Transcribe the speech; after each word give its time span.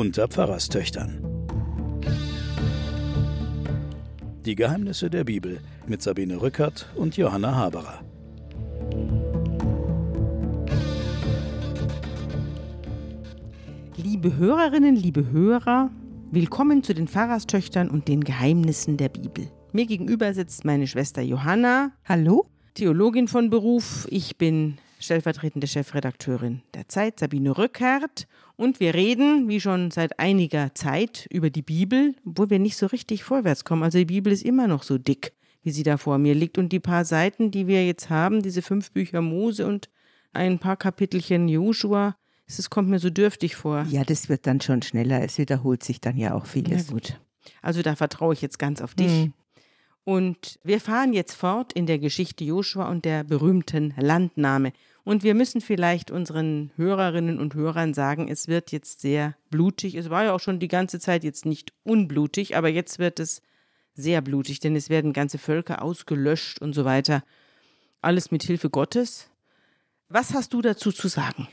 unter 0.00 0.28
Pfarrerstöchtern. 0.28 1.22
Die 4.46 4.54
Geheimnisse 4.54 5.10
der 5.10 5.24
Bibel 5.24 5.60
mit 5.86 6.00
Sabine 6.00 6.40
Rückert 6.40 6.88
und 6.96 7.18
Johanna 7.18 7.54
Haberer. 7.54 8.00
Liebe 13.98 14.38
Hörerinnen, 14.38 14.96
liebe 14.96 15.30
Hörer, 15.30 15.90
willkommen 16.30 16.82
zu 16.82 16.94
den 16.94 17.06
Pfarrerstöchtern 17.06 17.90
und 17.90 18.08
den 18.08 18.24
Geheimnissen 18.24 18.96
der 18.96 19.10
Bibel. 19.10 19.48
Mir 19.72 19.84
gegenüber 19.84 20.32
sitzt 20.32 20.64
meine 20.64 20.86
Schwester 20.86 21.20
Johanna. 21.20 21.92
Hallo. 22.06 22.46
Theologin 22.72 23.28
von 23.28 23.50
Beruf. 23.50 24.06
Ich 24.08 24.38
bin 24.38 24.78
stellvertretende 25.00 25.66
Chefredakteurin 25.66 26.62
der 26.74 26.88
Zeit, 26.88 27.18
Sabine 27.18 27.56
Rückert. 27.56 28.28
Und 28.56 28.78
wir 28.78 28.94
reden, 28.94 29.48
wie 29.48 29.60
schon 29.60 29.90
seit 29.90 30.18
einiger 30.18 30.74
Zeit, 30.74 31.26
über 31.30 31.50
die 31.50 31.62
Bibel, 31.62 32.14
obwohl 32.24 32.50
wir 32.50 32.58
nicht 32.58 32.76
so 32.76 32.86
richtig 32.86 33.24
vorwärts 33.24 33.64
kommen. 33.64 33.82
Also 33.82 33.98
die 33.98 34.04
Bibel 34.04 34.32
ist 34.32 34.44
immer 34.44 34.68
noch 34.68 34.82
so 34.82 34.98
dick, 34.98 35.32
wie 35.62 35.70
sie 35.70 35.82
da 35.82 35.96
vor 35.96 36.18
mir 36.18 36.34
liegt. 36.34 36.58
Und 36.58 36.70
die 36.70 36.80
paar 36.80 37.04
Seiten, 37.04 37.50
die 37.50 37.66
wir 37.66 37.84
jetzt 37.84 38.10
haben, 38.10 38.42
diese 38.42 38.62
fünf 38.62 38.92
Bücher 38.92 39.22
Mose 39.22 39.66
und 39.66 39.88
ein 40.32 40.58
paar 40.58 40.76
Kapitelchen 40.76 41.48
Joshua, 41.48 42.16
es 42.46 42.68
kommt 42.68 42.88
mir 42.88 42.98
so 42.98 43.10
dürftig 43.10 43.56
vor. 43.56 43.86
Ja, 43.90 44.04
das 44.04 44.28
wird 44.28 44.46
dann 44.46 44.60
schon 44.60 44.82
schneller. 44.82 45.22
Es 45.22 45.38
wiederholt 45.38 45.82
sich 45.82 46.00
dann 46.00 46.16
ja 46.16 46.34
auch 46.34 46.46
vieles. 46.46 46.88
Ja, 46.88 46.92
gut. 46.92 47.20
Also 47.62 47.82
da 47.82 47.96
vertraue 47.96 48.34
ich 48.34 48.42
jetzt 48.42 48.58
ganz 48.58 48.82
auf 48.82 48.94
dich. 48.94 49.10
Mhm. 49.10 49.32
Und 50.04 50.58
wir 50.64 50.80
fahren 50.80 51.12
jetzt 51.12 51.34
fort 51.34 51.72
in 51.72 51.86
der 51.86 51.98
Geschichte 51.98 52.42
Joshua 52.42 52.88
und 52.88 53.04
der 53.04 53.22
berühmten 53.22 53.94
Landnahme. 53.96 54.72
Und 55.04 55.22
wir 55.22 55.34
müssen 55.34 55.60
vielleicht 55.60 56.10
unseren 56.10 56.70
Hörerinnen 56.76 57.38
und 57.38 57.54
Hörern 57.54 57.94
sagen, 57.94 58.28
es 58.28 58.48
wird 58.48 58.72
jetzt 58.72 59.00
sehr 59.00 59.34
blutig. 59.50 59.94
Es 59.94 60.10
war 60.10 60.24
ja 60.24 60.32
auch 60.32 60.40
schon 60.40 60.60
die 60.60 60.68
ganze 60.68 61.00
Zeit 61.00 61.24
jetzt 61.24 61.46
nicht 61.46 61.72
unblutig, 61.84 62.56
aber 62.56 62.68
jetzt 62.68 62.98
wird 62.98 63.18
es 63.18 63.42
sehr 63.94 64.20
blutig, 64.20 64.60
denn 64.60 64.76
es 64.76 64.90
werden 64.90 65.12
ganze 65.12 65.38
Völker 65.38 65.82
ausgelöscht 65.82 66.60
und 66.60 66.74
so 66.74 66.84
weiter. 66.84 67.22
Alles 68.02 68.30
mit 68.30 68.42
Hilfe 68.42 68.70
Gottes. 68.70 69.30
Was 70.08 70.34
hast 70.34 70.52
du 70.52 70.62
dazu 70.62 70.92
zu 70.92 71.08
sagen? 71.08 71.48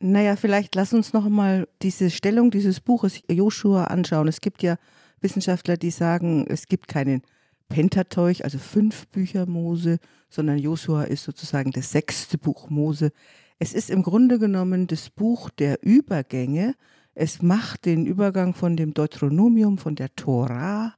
Naja, 0.00 0.36
vielleicht 0.36 0.74
lass 0.74 0.92
uns 0.94 1.12
noch 1.12 1.28
mal 1.28 1.68
diese 1.82 2.10
Stellung 2.10 2.50
dieses 2.50 2.80
Buches 2.80 3.22
Joshua 3.28 3.84
anschauen. 3.84 4.28
Es 4.28 4.40
gibt 4.40 4.62
ja 4.62 4.76
Wissenschaftler, 5.20 5.76
die 5.76 5.90
sagen, 5.90 6.46
es 6.48 6.66
gibt 6.66 6.88
keinen 6.88 7.22
Pentateuch, 7.70 8.44
also 8.44 8.58
fünf 8.58 9.06
Bücher 9.08 9.46
Mose, 9.46 9.98
sondern 10.28 10.58
Josua 10.58 11.04
ist 11.04 11.24
sozusagen 11.24 11.70
das 11.70 11.90
sechste 11.90 12.36
Buch 12.36 12.68
Mose. 12.68 13.12
Es 13.58 13.72
ist 13.72 13.88
im 13.88 14.02
Grunde 14.02 14.38
genommen 14.38 14.86
das 14.86 15.08
Buch 15.08 15.48
der 15.48 15.82
Übergänge. 15.82 16.74
Es 17.14 17.40
macht 17.40 17.86
den 17.86 18.04
Übergang 18.04 18.52
von 18.52 18.76
dem 18.76 18.92
Deuteronomium, 18.92 19.78
von 19.78 19.94
der 19.94 20.14
Tora 20.14 20.94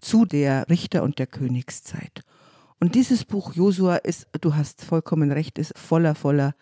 zu 0.00 0.24
der 0.24 0.68
Richter- 0.68 1.04
und 1.04 1.18
der 1.18 1.26
Königszeit. 1.26 2.22
Und 2.80 2.94
dieses 2.94 3.24
Buch 3.24 3.54
Josua 3.54 3.96
ist, 3.96 4.26
du 4.40 4.56
hast 4.56 4.82
vollkommen 4.82 5.30
recht, 5.30 5.58
ist 5.58 5.78
voller, 5.78 6.14
voller 6.14 6.54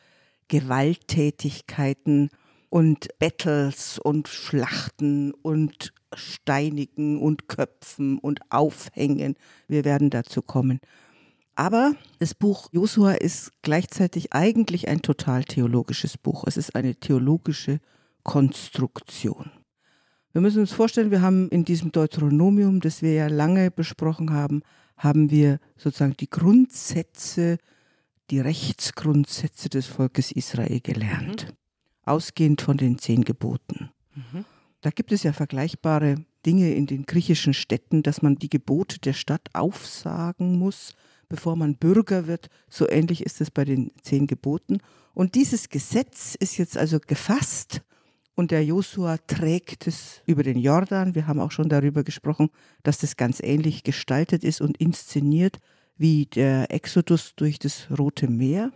Gewalttätigkeiten 0.49 2.31
und 2.69 3.09
Battles 3.19 3.99
und 3.99 4.29
Schlachten 4.29 5.33
und 5.33 5.93
Steinigen 6.15 7.21
und 7.21 7.49
Köpfen 7.49 8.19
und 8.19 8.41
Aufhängen. 8.51 9.37
Wir 9.69 9.85
werden 9.85 10.11
dazu 10.11 10.43
kommen. 10.43 10.81
Aber 11.55 11.95
das 12.19 12.35
Buch 12.35 12.69
Josua 12.73 13.13
ist 13.13 13.53
gleichzeitig 13.63 14.33
eigentlich 14.33 14.89
ein 14.89 15.03
total 15.03 15.45
theologisches 15.45 16.17
Buch. 16.17 16.45
Es 16.47 16.57
ist 16.57 16.75
eine 16.75 16.95
theologische 16.95 17.81
Konstruktion. 18.23 19.51
Wir 20.33 20.41
müssen 20.41 20.61
uns 20.61 20.73
vorstellen, 20.73 21.11
wir 21.11 21.21
haben 21.21 21.49
in 21.51 21.65
diesem 21.65 21.93
Deuteronomium, 21.93 22.81
das 22.81 23.03
wir 23.03 23.13
ja 23.13 23.27
lange 23.27 23.71
besprochen 23.71 24.33
haben, 24.33 24.63
haben 24.97 25.31
wir 25.31 25.59
sozusagen 25.77 26.17
die 26.19 26.31
Grundsätze, 26.31 27.59
die 28.31 28.41
Rechtsgrundsätze 28.41 29.69
des 29.69 29.87
Volkes 29.87 30.33
Israel 30.33 30.81
gelernt, 30.81 31.49
mhm. 31.49 31.55
ausgehend 32.05 32.63
von 32.63 32.79
den 32.79 32.99
zehn 32.99 33.25
Geboten. 33.25 33.91
Mhm. 34.15 34.45
Da 34.83 34.91
gibt 34.91 35.13
es 35.13 35.23
ja 35.23 35.33
vergleichbare 35.33 36.25
Dinge 36.45 36.75
in 36.75 36.87
den 36.87 37.07
griechischen 37.07 37.55
Städten, 37.55 38.03
dass 38.03 38.21
man 38.21 38.37
die 38.37 38.51
Gebote 38.51 38.99
der 38.99 39.13
Stadt 39.13 39.49
aufsagen 39.53 40.59
muss, 40.59 40.95
bevor 41.29 41.57
man 41.57 41.77
Bürger 41.77 42.27
wird. 42.27 42.49
So 42.69 42.89
ähnlich 42.89 43.25
ist 43.25 43.41
es 43.41 43.51
bei 43.51 43.65
den 43.65 43.93
zehn 44.03 44.27
Geboten. 44.27 44.79
Und 45.15 45.37
dieses 45.37 45.69
Gesetz 45.69 46.35
ist 46.35 46.59
jetzt 46.59 46.77
also 46.77 46.99
gefasst 46.99 47.83
und 48.35 48.51
der 48.51 48.65
Josua 48.65 49.19
trägt 49.19 49.87
es 49.87 50.21
über 50.27 50.43
den 50.43 50.59
Jordan. 50.59 51.15
Wir 51.15 51.29
haben 51.29 51.39
auch 51.41 51.53
schon 51.53 51.69
darüber 51.69 52.03
gesprochen, 52.03 52.51
dass 52.83 52.99
das 52.99 53.17
ganz 53.17 53.41
ähnlich 53.41 53.85
gestaltet 53.85 54.43
ist 54.43 54.61
und 54.61 54.79
inszeniert 54.79 55.59
wie 55.97 56.27
der 56.27 56.73
Exodus 56.73 57.35
durch 57.37 57.59
das 57.61 57.87
Rote 57.97 58.29
Meer. 58.29 58.73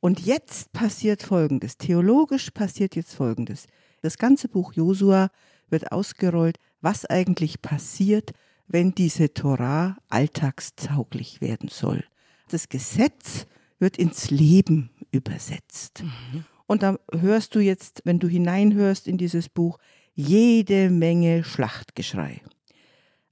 Und 0.00 0.20
jetzt 0.20 0.72
passiert 0.72 1.24
Folgendes. 1.24 1.76
Theologisch 1.76 2.50
passiert 2.52 2.94
jetzt 2.94 3.14
Folgendes. 3.14 3.66
Das 4.00 4.18
ganze 4.18 4.48
Buch 4.48 4.72
Josua 4.72 5.30
wird 5.68 5.92
ausgerollt, 5.92 6.58
was 6.80 7.04
eigentlich 7.04 7.62
passiert, 7.62 8.32
wenn 8.66 8.94
diese 8.94 9.32
Torah 9.34 9.96
alltagstauglich 10.08 11.40
werden 11.40 11.68
soll. 11.68 12.04
Das 12.48 12.68
Gesetz 12.68 13.46
wird 13.78 13.96
ins 13.96 14.30
Leben 14.30 14.90
übersetzt. 15.10 16.02
Mhm. 16.02 16.44
Und 16.66 16.82
da 16.82 16.98
hörst 17.12 17.54
du 17.54 17.60
jetzt, 17.60 18.02
wenn 18.04 18.18
du 18.18 18.28
hineinhörst 18.28 19.08
in 19.08 19.16
dieses 19.16 19.48
Buch, 19.48 19.78
jede 20.14 20.90
Menge 20.90 21.44
Schlachtgeschrei. 21.44 22.42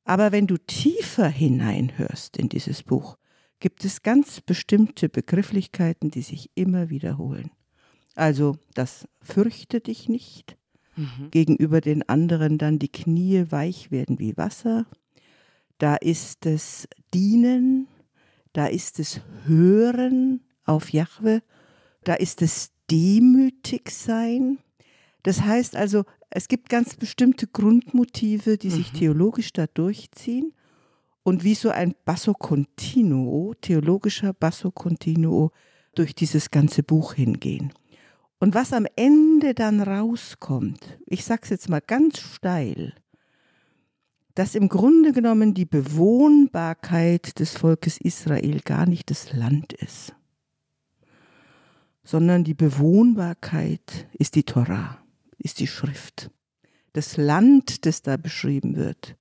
Aber 0.05 0.33
wenn 0.33 0.47
du 0.47 0.57
tiefer 0.57 1.29
hineinhörst 1.29 2.37
in 2.37 2.49
dieses 2.49 2.83
Buch, 2.83 3.19
gibt 3.61 3.85
es 3.85 4.03
ganz 4.03 4.41
bestimmte 4.41 5.09
Begrifflichkeiten, 5.09 6.11
die 6.11 6.23
sich 6.23 6.51
immer 6.55 6.89
wiederholen. 6.89 7.51
Also 8.17 8.57
das 8.75 9.07
fürchte 9.21 9.81
dich 9.81 10.09
nicht, 10.09 10.57
mhm. 10.97 11.31
gegenüber 11.31 11.81
den 11.81 12.09
anderen 12.09 12.59
dann 12.59 12.79
die 12.79 12.89
Knie 12.89 13.45
weich 13.51 13.91
werden 13.91 14.19
wie 14.19 14.37
Wasser. 14.37 14.87
Da 15.79 15.97
ist 15.97 16.47
es 16.47 16.89
Dienen, 17.13 17.87
da 18.55 18.67
ist 18.67 18.99
es 18.99 19.21
Hören 19.45 20.41
auf 20.65 20.93
Jahwe, 20.93 21.43
da 22.05 22.15
ist 22.15 22.41
es 22.41 22.73
demütig 22.91 23.91
sein. 23.91 24.59
Das 25.23 25.43
heißt 25.43 25.77
also, 25.77 26.05
es 26.31 26.49
gibt 26.49 26.71
ganz 26.71 26.97
bestimmte 26.97 27.47
Grundmotive, 27.47 28.57
die 28.57 28.69
mhm. 28.69 28.73
sich 28.73 28.93
theologisch 28.93 29.53
da 29.53 29.67
durchziehen 29.67 30.55
und 31.23 31.45
wie 31.45 31.55
so 31.55 31.69
ein 31.69 31.95
Basso 32.07 32.33
Continuo, 32.33 33.53
theologischer 33.61 34.33
Basso 34.33 34.71
Continuo 34.71 35.51
durch 35.95 36.15
dieses 36.15 36.51
ganze 36.51 36.83
Buch 36.83 37.15
hingehen. 37.15 37.73
Und 38.39 38.55
was 38.55 38.73
am 38.73 38.87
Ende 38.97 39.55
dann 39.55 39.81
rauskommt, 39.81 40.99
ich 41.07 41.25
sage 41.25 41.43
es 41.45 41.51
jetzt 41.51 41.69
mal 41.69 41.81
ganz 41.81 42.19
steil, 42.21 42.95
dass 44.35 44.55
im 44.55 44.69
Grunde 44.69 45.13
genommen 45.13 45.55
die 45.55 45.65
Bewohnbarkeit 45.65 47.41
des 47.41 47.57
Volkes 47.57 47.99
Israel 47.99 48.61
gar 48.61 48.87
nicht 48.87 49.11
das 49.11 49.33
Land 49.33 49.73
ist, 49.73 50.15
sondern 52.05 52.45
die 52.45 52.55
Bewohnbarkeit 52.55 54.07
ist 54.13 54.35
die 54.35 54.45
Torah, 54.45 54.99
ist 55.39 55.59
die 55.59 55.67
Schrift. 55.67 56.31
Das 56.93 57.17
Land, 57.17 57.87
das 57.87 58.03
da 58.03 58.19
beschrieben 58.19 58.77
wird, 58.77 59.17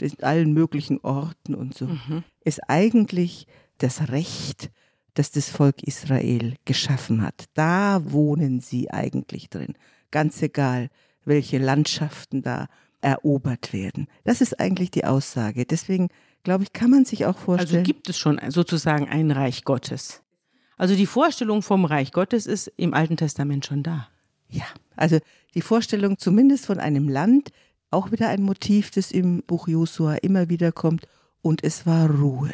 in 0.00 0.22
allen 0.22 0.52
möglichen 0.52 0.98
Orten 1.00 1.54
und 1.54 1.74
so, 1.74 1.86
mhm. 1.86 2.24
ist 2.44 2.60
eigentlich 2.68 3.46
das 3.78 4.08
Recht, 4.08 4.70
das 5.14 5.30
das 5.30 5.48
Volk 5.48 5.82
Israel 5.82 6.54
geschaffen 6.64 7.22
hat. 7.22 7.44
Da 7.54 8.00
wohnen 8.04 8.60
sie 8.60 8.90
eigentlich 8.90 9.48
drin. 9.48 9.74
Ganz 10.10 10.42
egal, 10.42 10.90
welche 11.24 11.58
Landschaften 11.58 12.42
da 12.42 12.68
erobert 13.00 13.72
werden. 13.72 14.08
Das 14.24 14.40
ist 14.40 14.58
eigentlich 14.60 14.90
die 14.90 15.04
Aussage. 15.04 15.64
Deswegen, 15.64 16.08
glaube 16.42 16.64
ich, 16.64 16.72
kann 16.72 16.90
man 16.90 17.04
sich 17.04 17.26
auch 17.26 17.38
vorstellen. 17.38 17.80
Also 17.80 17.92
gibt 17.92 18.08
es 18.08 18.18
schon 18.18 18.40
sozusagen 18.48 19.08
ein 19.08 19.30
Reich 19.30 19.64
Gottes. 19.64 20.22
Also 20.76 20.96
die 20.96 21.06
Vorstellung 21.06 21.62
vom 21.62 21.84
Reich 21.84 22.12
Gottes 22.12 22.46
ist 22.46 22.72
im 22.76 22.94
Alten 22.94 23.16
Testament 23.16 23.64
schon 23.64 23.82
da. 23.82 24.08
Ja, 24.48 24.64
also 24.96 25.18
die 25.54 25.62
Vorstellung 25.62 26.18
zumindest 26.18 26.66
von 26.66 26.80
einem 26.80 27.08
Land, 27.08 27.50
auch 27.90 28.10
wieder 28.10 28.28
ein 28.28 28.42
Motiv, 28.42 28.90
das 28.90 29.12
im 29.12 29.42
Buch 29.42 29.68
Josua 29.68 30.16
immer 30.16 30.48
wieder 30.48 30.72
kommt. 30.72 31.06
Und 31.42 31.62
es 31.62 31.86
war 31.86 32.10
Ruhe. 32.10 32.50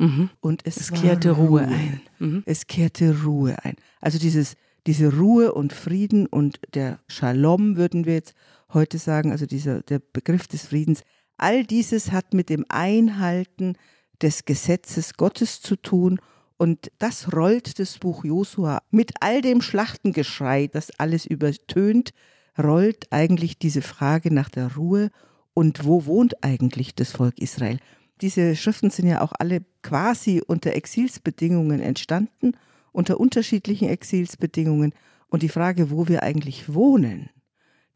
Mhm. 0.00 0.30
Und 0.40 0.62
es, 0.64 0.78
es 0.78 0.92
kehrte 0.92 1.32
Ruhe, 1.32 1.46
Ruhe 1.46 1.68
ein. 1.68 2.00
Mhm. 2.18 2.42
Es 2.46 2.66
kehrte 2.66 3.22
Ruhe 3.22 3.56
ein. 3.62 3.76
Also 4.00 4.18
dieses, 4.18 4.56
diese 4.86 5.14
Ruhe 5.14 5.52
und 5.52 5.72
Frieden 5.74 6.26
und 6.26 6.58
der 6.74 7.00
Shalom 7.06 7.76
würden 7.76 8.06
wir 8.06 8.14
jetzt 8.14 8.34
heute 8.72 8.98
sagen, 8.98 9.30
also 9.30 9.44
dieser, 9.44 9.82
der 9.82 9.98
Begriff 9.98 10.48
des 10.48 10.66
Friedens, 10.66 11.02
all 11.36 11.64
dieses 11.64 12.12
hat 12.12 12.32
mit 12.32 12.48
dem 12.48 12.64
Einhalten 12.68 13.74
des 14.22 14.46
Gesetzes 14.46 15.14
Gottes 15.14 15.60
zu 15.60 15.76
tun 15.76 16.18
und 16.56 16.90
das 16.98 17.32
rollt 17.34 17.78
das 17.78 17.98
Buch 17.98 18.24
Josua 18.24 18.82
mit 18.90 19.12
all 19.20 19.42
dem 19.42 19.60
Schlachtengeschrei, 19.60 20.66
das 20.66 20.90
alles 20.98 21.26
übertönt, 21.26 22.12
rollt 22.58 23.06
eigentlich 23.10 23.58
diese 23.58 23.82
Frage 23.82 24.32
nach 24.32 24.48
der 24.48 24.74
Ruhe 24.76 25.10
und 25.52 25.84
wo 25.84 26.06
wohnt 26.06 26.42
eigentlich 26.42 26.94
das 26.94 27.12
Volk 27.12 27.38
Israel. 27.38 27.78
Diese 28.20 28.56
Schriften 28.56 28.90
sind 28.90 29.06
ja 29.06 29.22
auch 29.22 29.32
alle 29.38 29.62
quasi 29.82 30.42
unter 30.46 30.74
Exilsbedingungen 30.74 31.80
entstanden, 31.80 32.52
unter 32.92 33.18
unterschiedlichen 33.18 33.88
Exilsbedingungen. 33.88 34.92
Und 35.28 35.42
die 35.42 35.48
Frage, 35.48 35.90
wo 35.90 36.08
wir 36.08 36.22
eigentlich 36.22 36.74
wohnen, 36.74 37.30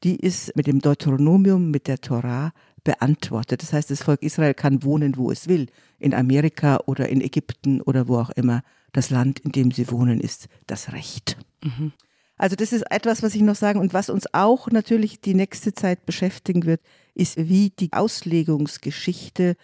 die 0.02 0.16
ist 0.16 0.54
mit 0.56 0.66
dem 0.66 0.80
Deuteronomium, 0.80 1.70
mit 1.70 1.88
der 1.88 2.00
Torah 2.00 2.52
beantwortet. 2.84 3.62
Das 3.62 3.72
heißt, 3.72 3.90
das 3.90 4.02
Volk 4.02 4.22
Israel 4.22 4.54
kann 4.54 4.82
wohnen, 4.82 5.16
wo 5.16 5.30
es 5.30 5.48
will, 5.48 5.68
in 5.98 6.14
Amerika 6.14 6.80
oder 6.86 7.08
in 7.08 7.20
Ägypten 7.20 7.80
oder 7.80 8.08
wo 8.08 8.18
auch 8.18 8.30
immer. 8.30 8.62
Das 8.92 9.10
Land, 9.10 9.40
in 9.40 9.52
dem 9.52 9.70
sie 9.72 9.90
wohnen, 9.90 10.20
ist 10.20 10.48
das 10.66 10.92
Recht. 10.92 11.36
Mhm. 11.62 11.92
Also 12.36 12.56
das 12.56 12.72
ist 12.72 12.82
etwas, 12.90 13.22
was 13.22 13.34
ich 13.34 13.42
noch 13.42 13.54
sagen 13.54 13.80
und 13.80 13.94
was 13.94 14.10
uns 14.10 14.26
auch 14.32 14.68
natürlich 14.68 15.20
die 15.20 15.34
nächste 15.34 15.72
Zeit 15.72 16.04
beschäftigen 16.04 16.64
wird, 16.64 16.80
ist, 17.14 17.36
wie 17.36 17.70
die 17.70 17.92
Auslegungsgeschichte 17.92 19.56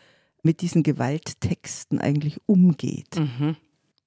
mit 0.42 0.60
diesen 0.60 0.82
Gewalttexten 0.82 2.00
eigentlich 2.00 2.40
umgeht. 2.46 3.16
Mhm. 3.16 3.56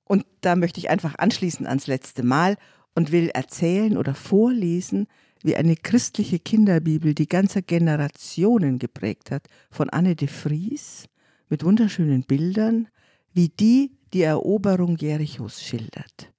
Und 0.05 0.25
da 0.41 0.55
möchte 0.55 0.79
ich 0.79 0.89
einfach 0.89 1.15
anschließen 1.17 1.65
ans 1.65 1.87
letzte 1.87 2.23
Mal 2.23 2.57
und 2.95 3.11
will 3.11 3.29
erzählen 3.29 3.97
oder 3.97 4.15
vorlesen, 4.15 5.07
wie 5.41 5.55
eine 5.55 5.75
christliche 5.75 6.39
Kinderbibel 6.39 7.13
die 7.13 7.27
ganze 7.27 7.61
Generationen 7.61 8.79
geprägt 8.79 9.31
hat, 9.31 9.47
von 9.71 9.89
Anne 9.89 10.15
de 10.15 10.27
Vries 10.27 11.05
mit 11.49 11.63
wunderschönen 11.63 12.23
Bildern, 12.23 12.87
wie 13.33 13.49
die 13.49 13.91
die 14.13 14.21
Eroberung 14.21 14.97
Jerichos 14.97 15.61
schildert. 15.61 16.31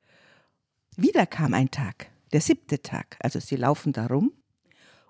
Wieder 0.96 1.26
kam 1.26 1.54
ein 1.54 1.70
Tag, 1.70 2.10
der 2.32 2.40
siebte 2.40 2.80
Tag, 2.80 3.16
also 3.20 3.40
sie 3.40 3.56
laufen 3.56 3.92
darum, 3.92 4.32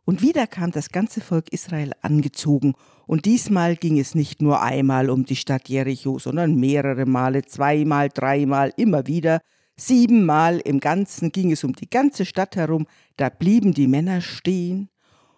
und 0.04 0.22
wieder 0.22 0.46
kam 0.46 0.70
das 0.70 0.90
ganze 0.90 1.20
Volk 1.20 1.52
Israel 1.52 1.92
angezogen, 2.02 2.74
und 3.06 3.24
diesmal 3.24 3.76
ging 3.76 3.98
es 3.98 4.14
nicht 4.14 4.42
nur 4.42 4.62
einmal 4.62 5.10
um 5.10 5.24
die 5.24 5.36
Stadt 5.36 5.68
Jericho, 5.68 6.18
sondern 6.18 6.56
mehrere 6.56 7.06
Male, 7.06 7.42
zweimal, 7.44 8.08
dreimal, 8.08 8.72
immer 8.76 9.06
wieder, 9.06 9.40
Siebenmal 9.76 10.60
im 10.60 10.78
Ganzen 10.78 11.32
ging 11.32 11.50
es 11.50 11.64
um 11.64 11.72
die 11.72 11.90
ganze 11.90 12.24
Stadt 12.24 12.54
herum, 12.54 12.86
da 13.16 13.28
blieben 13.28 13.74
die 13.74 13.88
Männer 13.88 14.20
stehen, 14.20 14.88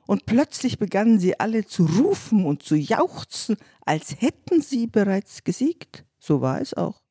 und 0.07 0.25
plötzlich 0.25 0.79
begannen 0.79 1.19
sie 1.19 1.39
alle 1.41 1.67
zu 1.67 1.85
rufen 1.85 2.45
und 2.45 2.63
zu 2.63 2.77
jauchzen, 2.77 3.57
als 3.85 4.21
hätten 4.21 4.63
sie 4.63 4.87
bereits 4.87 5.43
gesiegt. 5.43 6.05
So 6.19 6.41
war 6.41 6.61
es 6.61 6.75
auch. 6.75 7.03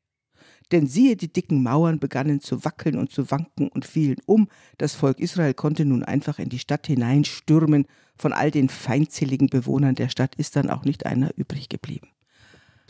Denn 0.72 0.88
siehe, 0.88 1.16
die 1.16 1.32
dicken 1.32 1.62
Mauern 1.62 2.00
begannen 2.00 2.40
zu 2.40 2.64
wackeln 2.64 2.98
und 2.98 3.12
zu 3.12 3.30
wanken 3.30 3.68
und 3.68 3.86
fielen 3.86 4.18
um. 4.26 4.48
Das 4.78 4.96
Volk 4.96 5.20
Israel 5.20 5.54
konnte 5.54 5.86
nun 5.86 6.04
einfach 6.04 6.40
in 6.40 6.50
die 6.50 6.58
Stadt 6.58 6.88
hineinstürmen. 6.88 7.86
Von 8.18 8.34
all 8.34 8.52
den 8.52 8.70
feindseligen 8.70 9.48
Bewohnern 9.48 9.96
der 9.96 10.10
Stadt 10.10 10.36
ist 10.36 10.56
dann 10.56 10.70
auch 10.70 10.86
nicht 10.86 11.06
einer 11.06 11.32
übrig 11.38 11.70
geblieben 11.70 12.10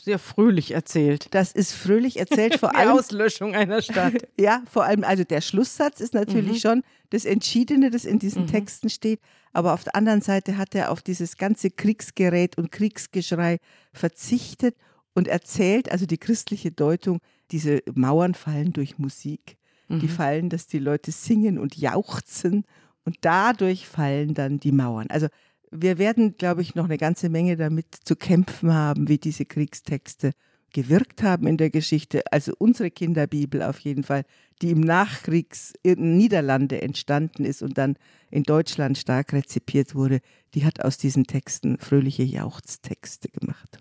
sehr 0.06 0.20
fröhlich 0.20 0.72
erzählt. 0.72 1.28
Das 1.32 1.52
ist 1.52 1.74
fröhlich 1.74 2.18
erzählt, 2.18 2.56
vor 2.60 2.70
Die 2.70 2.76
allem. 2.76 2.92
Auslöschung 2.92 3.56
einer 3.56 3.82
Stadt. 3.82 4.14
ja, 4.40 4.62
vor 4.72 4.86
allem, 4.86 5.04
also 5.04 5.24
der 5.24 5.42
Schlusssatz 5.42 6.00
ist 6.00 6.14
natürlich 6.14 6.64
mhm. 6.64 6.68
schon 6.68 6.84
das 7.10 7.26
Entschiedene, 7.26 7.90
das 7.90 8.06
in 8.06 8.20
diesen 8.20 8.44
mhm. 8.44 8.48
Texten 8.48 8.90
steht. 8.90 9.20
Aber 9.52 9.74
auf 9.74 9.84
der 9.84 9.96
anderen 9.96 10.22
Seite 10.22 10.58
hat 10.58 10.76
er 10.76 10.92
auf 10.92 11.02
dieses 11.02 11.38
ganze 11.38 11.72
Kriegsgerät 11.72 12.58
und 12.58 12.72
Kriegsgeschrei 12.72 13.58
verzichtet 13.94 14.76
und 15.14 15.28
erzählt, 15.28 15.92
also 15.92 16.06
die 16.06 16.18
christliche 16.18 16.72
Deutung, 16.72 17.20
diese 17.52 17.82
Mauern 17.94 18.34
fallen 18.34 18.74
durch 18.74 18.98
Musik. 18.98 19.58
Mhm. 19.88 20.00
Die 20.00 20.08
fallen, 20.08 20.50
dass 20.50 20.68
die 20.68 20.80
Leute 20.80 21.12
singen 21.12 21.58
und 21.58 21.78
jauchzen 21.78 22.66
und 23.06 23.18
dadurch 23.22 23.88
fallen 23.88 24.34
dann 24.34 24.60
die 24.60 24.72
Mauern. 24.72 25.08
Also 25.10 25.28
wir 25.72 25.98
werden, 25.98 26.38
glaube 26.38 26.62
ich, 26.62 26.76
noch 26.76 26.86
eine 26.86 26.98
ganze 26.98 27.30
Menge 27.30 27.58
damit 27.58 27.88
zu 28.04 28.16
kämpfen 28.16 28.74
haben, 28.74 29.08
wie 29.08 29.18
diese 29.18 29.46
Kriegstexte 29.46 30.32
gewirkt 30.74 31.24
haben 31.24 31.48
in 31.48 31.58
der 31.58 31.70
Geschichte. 31.70 32.24
Also 32.32 32.54
unsere 32.58 32.92
Kinderbibel 32.92 33.64
auf 33.64 33.80
jeden 33.80 34.04
Fall, 34.04 34.26
die 34.62 34.72
im 34.72 34.82
Nachkriegs 34.82 35.74
in 35.84 36.18
Niederlande 36.18 36.82
entstanden 36.82 37.46
ist 37.46 37.62
und 37.62 37.78
dann 37.78 37.96
in 38.30 38.44
Deutschland 38.44 38.98
stark 38.98 39.32
rezipiert 39.32 39.96
wurde, 39.96 40.20
die 40.54 40.66
hat 40.66 40.82
aus 40.82 40.98
diesen 40.98 41.28
Texten 41.28 41.78
fröhliche 41.78 42.24
Jauchztexte 42.24 43.30
gemacht. 43.30 43.80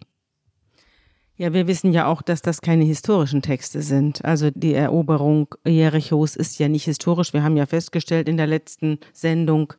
Ja, 1.37 1.53
wir 1.53 1.67
wissen 1.67 1.93
ja 1.93 2.07
auch, 2.07 2.23
dass 2.23 2.43
das 2.43 2.61
keine 2.61 2.85
historischen 2.85 3.43
Texte 3.43 3.83
sind. 3.83 4.25
Also 4.25 4.51
die 4.55 4.75
Eroberung 4.75 5.53
Jerichos 5.67 6.37
ist 6.37 6.61
ja 6.61 6.69
nicht 6.69 6.85
historisch. 6.85 7.33
Wir 7.33 7.43
haben 7.43 7.57
ja 7.57 7.67
festgestellt 7.67 8.29
in 8.29 8.37
der 8.37 8.47
letzten 8.47 9.01
Sendung, 9.13 9.73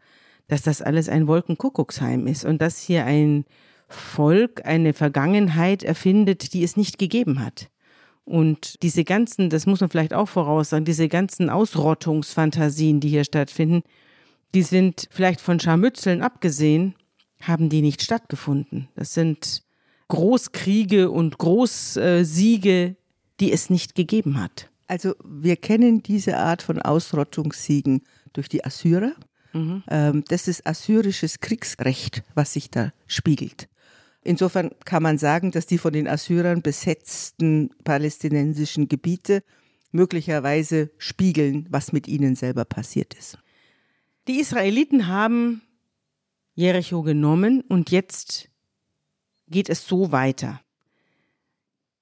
dass 0.50 0.64
das 0.64 0.82
alles 0.82 1.08
ein 1.08 1.28
Wolkenkuckucksheim 1.28 2.28
ist 2.28 2.44
und 2.44 2.62
dass 2.62 2.80
hier 2.80 3.06
ein 3.06 3.46
Volk 3.88 4.66
eine 4.66 4.94
Vergangenheit 4.94 5.82
erfindet, 5.84 6.54
die 6.54 6.64
es 6.64 6.76
nicht 6.76 6.98
gegeben 6.98 7.40
hat. 7.40 7.70
Und 8.26 8.82
diese 8.84 9.06
ganzen, 9.06 9.50
das 9.50 9.66
muss 9.66 9.80
man 9.80 9.90
vielleicht 9.90 10.14
auch 10.14 10.28
voraussagen, 10.28 10.84
diese 10.84 11.08
ganzen 11.08 11.50
Ausrottungsfantasien, 11.50 13.00
die 13.00 13.10
hier 13.10 13.24
stattfinden, 13.24 13.84
die 14.54 14.64
sind 14.64 15.08
vielleicht 15.10 15.40
von 15.40 15.60
Scharmützeln 15.60 16.22
abgesehen, 16.22 16.96
haben 17.42 17.70
die 17.70 17.82
nicht 17.82 18.02
stattgefunden. 18.02 18.90
Das 18.96 19.14
sind 19.14 19.65
Großkriege 20.08 21.10
und 21.10 21.38
Großsiege, 21.38 22.96
die 23.40 23.52
es 23.52 23.70
nicht 23.70 23.96
gegeben 23.96 24.40
hat. 24.40 24.70
Also 24.88 25.16
wir 25.24 25.56
kennen 25.56 26.04
diese 26.04 26.38
Art 26.38 26.62
von 26.62 26.82
Ausrottungssiegen 26.82 28.04
durch 28.34 28.50
die 28.50 28.64
Assyrer. 28.64 29.14
Mhm. 29.54 29.84
Ähm, 29.90 30.24
das 30.28 30.48
ist 30.48 30.68
assyrisches 30.68 31.40
Kriegsrecht, 31.40 32.24
was 32.36 32.54
sich 32.54 32.70
da 32.70 32.94
spiegelt. 33.08 33.68
Insofern 34.24 34.72
kann 34.86 35.04
man 35.04 35.18
sagen, 35.18 35.52
dass 35.52 35.68
die 35.68 35.78
von 35.78 35.94
den 35.94 36.08
Assyrern 36.08 36.62
besetzten 36.62 37.70
palästinensischen 37.84 38.88
Gebiete 38.88 39.44
möglicherweise 39.92 40.92
spiegeln, 40.98 41.68
was 41.70 41.94
mit 41.94 42.08
ihnen 42.08 42.36
selber 42.36 42.66
passiert 42.66 43.14
ist. 43.14 43.38
Die 44.28 44.40
Israeliten 44.40 45.08
haben 45.08 45.62
Jericho 46.56 47.04
genommen 47.04 47.62
und 47.62 47.92
jetzt 47.92 48.50
geht 49.48 49.70
es 49.70 49.88
so 49.88 50.12
weiter. 50.12 50.62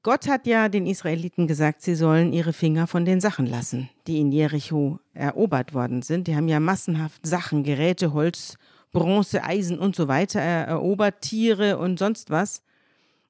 Gott 0.03 0.27
hat 0.27 0.47
ja 0.47 0.67
den 0.67 0.85
Israeliten 0.85 1.47
gesagt, 1.47 1.81
sie 1.81 1.95
sollen 1.95 2.33
ihre 2.33 2.51
Finger 2.51 2.87
von 2.87 3.05
den 3.05 3.21
Sachen 3.21 3.45
lassen, 3.45 3.89
die 4.05 4.19
in 4.19 4.33
Jericho 4.33 4.99
erobert 5.13 5.73
worden 5.73 6.01
sind. 6.01 6.27
Die 6.27 6.35
haben 6.35 6.49
ja 6.49 6.59
massenhaft 6.59 7.25
Sachen, 7.25 7.63
Geräte, 7.63 8.11
Holz, 8.11 8.57
Bronze, 8.91 9.43
Eisen 9.43 9.79
und 9.79 9.95
so 9.95 10.09
weiter 10.09 10.41
erobert, 10.41 11.21
Tiere 11.21 11.77
und 11.77 11.99
sonst 11.99 12.29
was. 12.29 12.61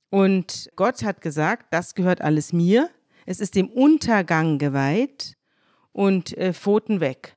Und 0.10 0.72
Gott 0.76 1.04
hat 1.04 1.22
gesagt, 1.22 1.68
das 1.72 1.94
gehört 1.94 2.22
alles 2.22 2.54
mir. 2.54 2.90
Es 3.26 3.40
ist 3.40 3.56
dem 3.56 3.70
Untergang 3.70 4.58
geweiht 4.58 5.38
und 5.92 6.36
äh, 6.38 6.54
Pfoten 6.54 7.00
weg. 7.00 7.36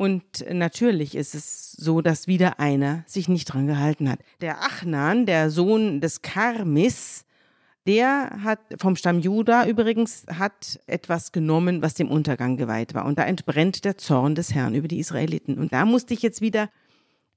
Und 0.00 0.46
natürlich 0.50 1.14
ist 1.14 1.34
es 1.34 1.72
so, 1.72 2.00
dass 2.00 2.26
wieder 2.26 2.58
einer 2.58 3.04
sich 3.06 3.28
nicht 3.28 3.44
dran 3.44 3.66
gehalten 3.66 4.08
hat. 4.08 4.20
Der 4.40 4.62
Achnan, 4.62 5.26
der 5.26 5.50
Sohn 5.50 6.00
des 6.00 6.22
Karmis, 6.22 7.26
der 7.86 8.38
hat 8.42 8.60
vom 8.78 8.96
Stamm 8.96 9.18
Juda 9.18 9.66
übrigens 9.66 10.24
hat 10.38 10.80
etwas 10.86 11.32
genommen, 11.32 11.82
was 11.82 11.92
dem 11.92 12.10
Untergang 12.10 12.56
geweiht 12.56 12.94
war. 12.94 13.04
Und 13.04 13.18
da 13.18 13.24
entbrennt 13.24 13.84
der 13.84 13.98
Zorn 13.98 14.34
des 14.34 14.54
Herrn 14.54 14.74
über 14.74 14.88
die 14.88 15.00
Israeliten. 15.00 15.58
Und 15.58 15.74
da 15.74 15.84
musste 15.84 16.14
ich 16.14 16.22
jetzt 16.22 16.40
wieder 16.40 16.70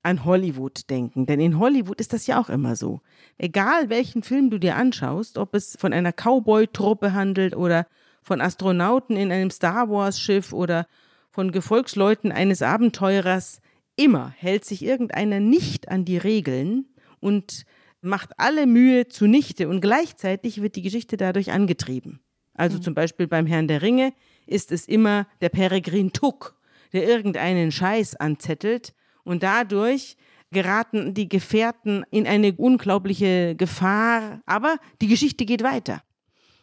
an 0.01 0.23
Hollywood 0.23 0.89
denken. 0.89 1.25
Denn 1.25 1.41
in 1.41 1.59
Hollywood 1.59 1.99
ist 1.99 2.13
das 2.13 2.27
ja 2.27 2.39
auch 2.39 2.47
immer 2.47 2.77
so. 2.77 3.01
Egal 3.37 3.89
welchen 3.89 4.23
Film 4.23 4.49
du 4.49 4.57
dir 4.57 4.77
anschaust, 4.77 5.37
ob 5.37 5.53
es 5.53 5.75
von 5.77 5.91
einer 5.91 6.13
Cowboy-Truppe 6.13 7.11
handelt 7.11 7.57
oder 7.57 7.87
von 8.21 8.39
Astronauten 8.39 9.17
in 9.17 9.33
einem 9.33 9.49
Star 9.49 9.89
Wars-Schiff 9.89 10.53
oder 10.53 10.87
von 11.33 11.51
Gefolgsleuten 11.51 12.31
eines 12.31 12.61
Abenteurers, 12.61 13.59
immer 13.95 14.33
hält 14.37 14.65
sich 14.65 14.85
irgendeiner 14.85 15.39
nicht 15.39 15.89
an 15.89 16.05
die 16.05 16.17
Regeln 16.17 16.85
und 17.19 17.65
macht 18.01 18.31
alle 18.37 18.67
Mühe 18.67 19.07
zunichte 19.07 19.67
und 19.67 19.81
gleichzeitig 19.81 20.61
wird 20.61 20.75
die 20.75 20.83
Geschichte 20.83 21.17
dadurch 21.17 21.51
angetrieben. 21.51 22.19
Also 22.53 22.77
mhm. 22.77 22.83
zum 22.83 22.93
Beispiel 22.93 23.27
beim 23.27 23.47
Herrn 23.47 23.67
der 23.67 23.81
Ringe 23.81 24.13
ist 24.45 24.71
es 24.71 24.87
immer 24.87 25.25
der 25.41 25.49
Peregrin 25.49 26.13
Tuck, 26.13 26.55
der 26.93 27.07
irgendeinen 27.07 27.71
Scheiß 27.71 28.15
anzettelt 28.15 28.93
und 29.23 29.41
dadurch 29.41 30.17
geraten 30.51 31.15
die 31.15 31.29
Gefährten 31.29 32.05
in 32.11 32.27
eine 32.27 32.53
unglaubliche 32.53 33.55
Gefahr, 33.55 34.43
aber 34.45 34.77
die 35.01 35.07
Geschichte 35.07 35.45
geht 35.45 35.63
weiter. 35.63 36.03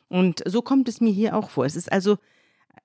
Und 0.07 0.43
so 0.47 0.63
kommt 0.63 0.89
es 0.89 1.01
mir 1.01 1.13
hier 1.13 1.37
auch 1.37 1.51
vor. 1.51 1.65
Es 1.65 1.75
ist 1.75 1.91
also 1.91 2.19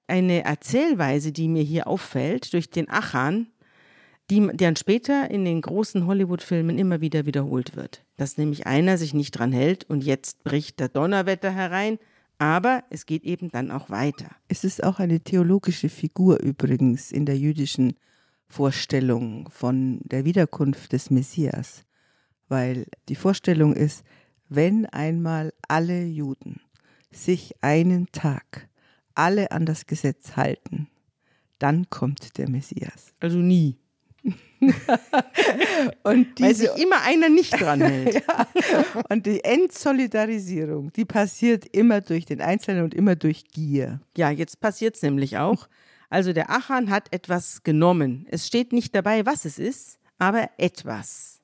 eine 0.08 0.44
Erzählweise, 0.44 1.32
die 1.32 1.48
mir 1.48 1.64
hier 1.64 1.88
auffällt 1.88 2.54
durch 2.54 2.70
den 2.70 2.90
Achan, 2.90 3.48
die 4.30 4.50
dann 4.56 4.76
später 4.76 5.30
in 5.30 5.46
den 5.46 5.62
großen 5.62 6.08
Hollywood-Filmen 6.08 6.78
immer 6.78 7.02
wieder 7.02 7.26
wiederholt 7.26 7.76
wird. 7.76 8.04
Dass 8.18 8.38
nämlich 8.38 8.66
einer 8.66 8.98
sich 8.98 9.14
nicht 9.14 9.32
dran 9.32 9.52
hält 9.52 9.84
und 9.90 10.04
jetzt 10.04 10.44
bricht 10.44 10.80
der 10.80 10.90
Donnerwetter 10.90 11.52
herein, 11.52 12.00
aber 12.38 12.84
es 12.90 13.06
geht 13.06 13.24
eben 13.24 13.50
dann 13.50 13.72
auch 13.72 13.90
weiter. 13.90 14.30
Es 14.48 14.64
ist 14.64 14.84
auch 14.84 15.00
eine 15.00 15.22
theologische 15.22 15.90
Figur 15.90 16.40
übrigens 16.40 17.12
in 17.12 17.26
der 17.26 17.38
jüdischen 17.38 17.94
Vorstellung 18.48 19.50
von 19.50 20.00
der 20.04 20.26
Wiederkunft 20.26 20.92
des 20.92 21.10
Messias, 21.10 21.86
weil 22.48 22.88
die 23.10 23.16
Vorstellung 23.16 23.74
ist, 23.74 24.04
wenn 24.50 24.86
einmal 24.86 25.54
alle 25.68 26.04
Juden 26.04 26.62
sich 27.12 27.54
einen 27.62 28.08
Tag 28.12 28.68
alle 29.16 29.52
an 29.52 29.66
das 29.66 29.86
Gesetz 29.86 30.36
halten, 30.36 30.88
dann 31.60 31.90
kommt 31.90 32.38
der 32.38 32.50
Messias. 32.50 33.14
Also 33.20 33.38
nie. 33.38 33.78
und 36.04 36.40
diese, 36.40 36.44
Weil 36.44 36.56
sich 36.56 36.84
immer 36.84 37.02
einer 37.04 37.30
nicht 37.30 37.60
dran 37.60 37.82
hält. 37.82 38.16
ja. 38.16 38.48
Und 39.10 39.26
die 39.26 39.44
Entsolidarisierung, 39.44 40.92
die 40.94 41.06
passiert 41.06 41.66
immer 41.76 42.02
durch 42.02 42.26
den 42.26 42.42
Einzelnen 42.42 42.84
und 42.84 42.94
immer 42.94 43.16
durch 43.16 43.46
Gier. 43.52 44.02
Ja, 44.18 44.32
jetzt 44.32 44.60
passiert 44.60 44.96
es 44.96 45.02
nämlich 45.02 45.38
auch. 45.38 45.68
Also 46.10 46.34
der 46.34 46.50
Achan 46.50 46.90
hat 46.90 47.14
etwas 47.14 47.64
genommen. 47.64 48.26
Es 48.30 48.48
steht 48.48 48.74
nicht 48.74 48.96
dabei, 48.96 49.26
was 49.26 49.46
es 49.46 49.60
ist, 49.60 50.00
aber 50.18 50.50
etwas. 50.58 51.42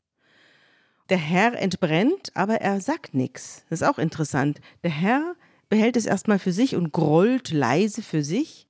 Der 1.09 1.17
Herr 1.17 1.59
entbrennt, 1.59 2.31
aber 2.35 2.61
er 2.61 2.79
sagt 2.79 3.13
nichts. 3.13 3.65
Das 3.69 3.81
ist 3.81 3.87
auch 3.87 3.99
interessant. 3.99 4.61
Der 4.83 4.91
Herr 4.91 5.35
behält 5.71 5.95
es 5.95 6.05
erstmal 6.05 6.37
für 6.37 6.51
sich 6.51 6.75
und 6.75 6.91
grollt 6.91 7.49
leise 7.51 8.01
für 8.01 8.23
sich. 8.23 8.67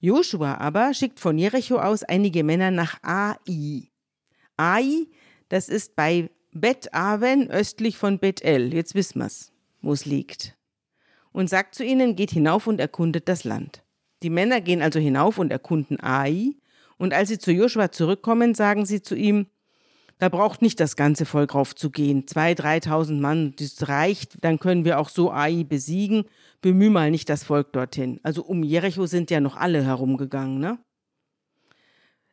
Joshua 0.00 0.56
aber 0.56 0.92
schickt 0.92 1.20
von 1.20 1.38
Jericho 1.38 1.78
aus 1.78 2.02
einige 2.02 2.42
Männer 2.42 2.72
nach 2.72 2.98
Ai. 3.02 3.92
Ai, 4.56 5.06
das 5.48 5.68
ist 5.68 5.94
bei 5.94 6.28
Bet 6.50 6.92
Aven 6.92 7.48
östlich 7.48 7.96
von 7.96 8.18
Bet 8.18 8.42
El. 8.42 8.74
Jetzt 8.74 8.96
wissen 8.96 9.20
wir's, 9.20 9.52
wo 9.82 9.92
es 9.92 10.04
liegt. 10.04 10.56
Und 11.30 11.48
sagt 11.48 11.76
zu 11.76 11.84
ihnen, 11.84 12.16
geht 12.16 12.32
hinauf 12.32 12.66
und 12.66 12.80
erkundet 12.80 13.28
das 13.28 13.44
Land. 13.44 13.84
Die 14.24 14.30
Männer 14.30 14.60
gehen 14.60 14.82
also 14.82 14.98
hinauf 14.98 15.38
und 15.38 15.52
erkunden 15.52 16.00
Ai. 16.00 16.56
Und 16.98 17.14
als 17.14 17.28
sie 17.28 17.38
zu 17.38 17.52
Joshua 17.52 17.92
zurückkommen, 17.92 18.56
sagen 18.56 18.84
sie 18.84 19.00
zu 19.00 19.14
ihm, 19.14 19.46
da 20.18 20.28
braucht 20.28 20.62
nicht 20.62 20.80
das 20.80 20.96
ganze 20.96 21.26
Volk 21.26 21.54
raufzugehen. 21.54 22.26
Zwei, 22.26 22.54
dreitausend 22.54 23.20
Mann, 23.20 23.54
das 23.58 23.88
reicht, 23.88 24.42
dann 24.42 24.58
können 24.58 24.84
wir 24.84 24.98
auch 24.98 25.10
so 25.10 25.30
Ai 25.30 25.64
besiegen. 25.64 26.24
Bemühe 26.62 26.90
mal 26.90 27.10
nicht 27.10 27.28
das 27.28 27.44
Volk 27.44 27.72
dorthin. 27.72 28.18
Also 28.22 28.42
um 28.42 28.62
Jericho 28.62 29.06
sind 29.06 29.30
ja 29.30 29.40
noch 29.40 29.56
alle 29.56 29.84
herumgegangen, 29.84 30.58
ne? 30.58 30.78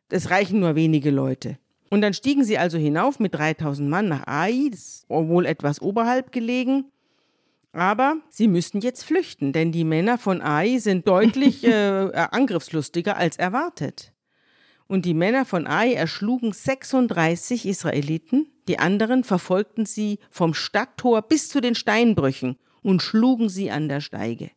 Es 0.08 0.30
reichen 0.30 0.60
nur 0.60 0.74
wenige 0.74 1.10
Leute. 1.10 1.58
Und 1.90 2.00
dann 2.00 2.14
stiegen 2.14 2.44
sie 2.44 2.56
also 2.58 2.78
hinauf 2.78 3.20
mit 3.20 3.34
3000 3.34 3.88
Mann 3.88 4.08
nach 4.08 4.26
Ai, 4.26 4.68
das 4.70 4.80
ist 4.80 5.06
wohl 5.08 5.44
etwas 5.46 5.82
oberhalb 5.82 6.32
gelegen. 6.32 6.86
Aber 7.72 8.16
sie 8.30 8.48
müssten 8.48 8.80
jetzt 8.80 9.04
flüchten, 9.04 9.52
denn 9.52 9.72
die 9.72 9.84
Männer 9.84 10.16
von 10.16 10.40
Ai 10.40 10.78
sind 10.78 11.06
deutlich 11.06 11.64
äh, 11.64 12.10
angriffslustiger 12.30 13.16
als 13.16 13.36
erwartet. 13.36 14.13
Und 14.86 15.06
die 15.06 15.14
Männer 15.14 15.44
von 15.44 15.66
Ai 15.66 15.94
erschlugen 15.94 16.52
36 16.52 17.66
Israeliten, 17.66 18.46
die 18.68 18.78
anderen 18.78 19.24
verfolgten 19.24 19.86
sie 19.86 20.18
vom 20.30 20.54
Stadttor 20.54 21.22
bis 21.22 21.48
zu 21.48 21.60
den 21.60 21.74
Steinbrüchen 21.74 22.56
und 22.82 23.02
schlugen 23.02 23.48
sie 23.48 23.70
an 23.70 23.88
der 23.88 24.00
Steige. 24.00 24.50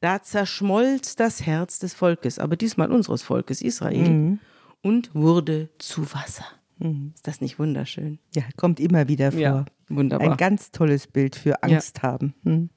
Da 0.00 0.22
zerschmolz 0.22 1.16
das 1.16 1.44
Herz 1.44 1.78
des 1.78 1.94
Volkes, 1.94 2.38
aber 2.38 2.56
diesmal 2.56 2.92
unseres 2.92 3.22
Volkes 3.22 3.62
Israel, 3.62 4.08
mhm. 4.08 4.38
und 4.82 5.14
wurde 5.14 5.70
zu 5.78 6.12
Wasser. 6.12 6.46
Mhm. 6.78 7.12
Ist 7.14 7.26
das 7.26 7.40
nicht 7.40 7.58
wunderschön? 7.58 8.18
Ja, 8.34 8.44
kommt 8.56 8.78
immer 8.78 9.08
wieder 9.08 9.32
vor. 9.32 9.40
Ja, 9.40 9.64
wunderbar. 9.88 10.32
Ein 10.32 10.36
ganz 10.36 10.70
tolles 10.70 11.08
Bild 11.08 11.34
für 11.34 11.62
Angst 11.62 11.98
ja. 11.98 12.02
haben. 12.04 12.34
Mhm. 12.42 12.70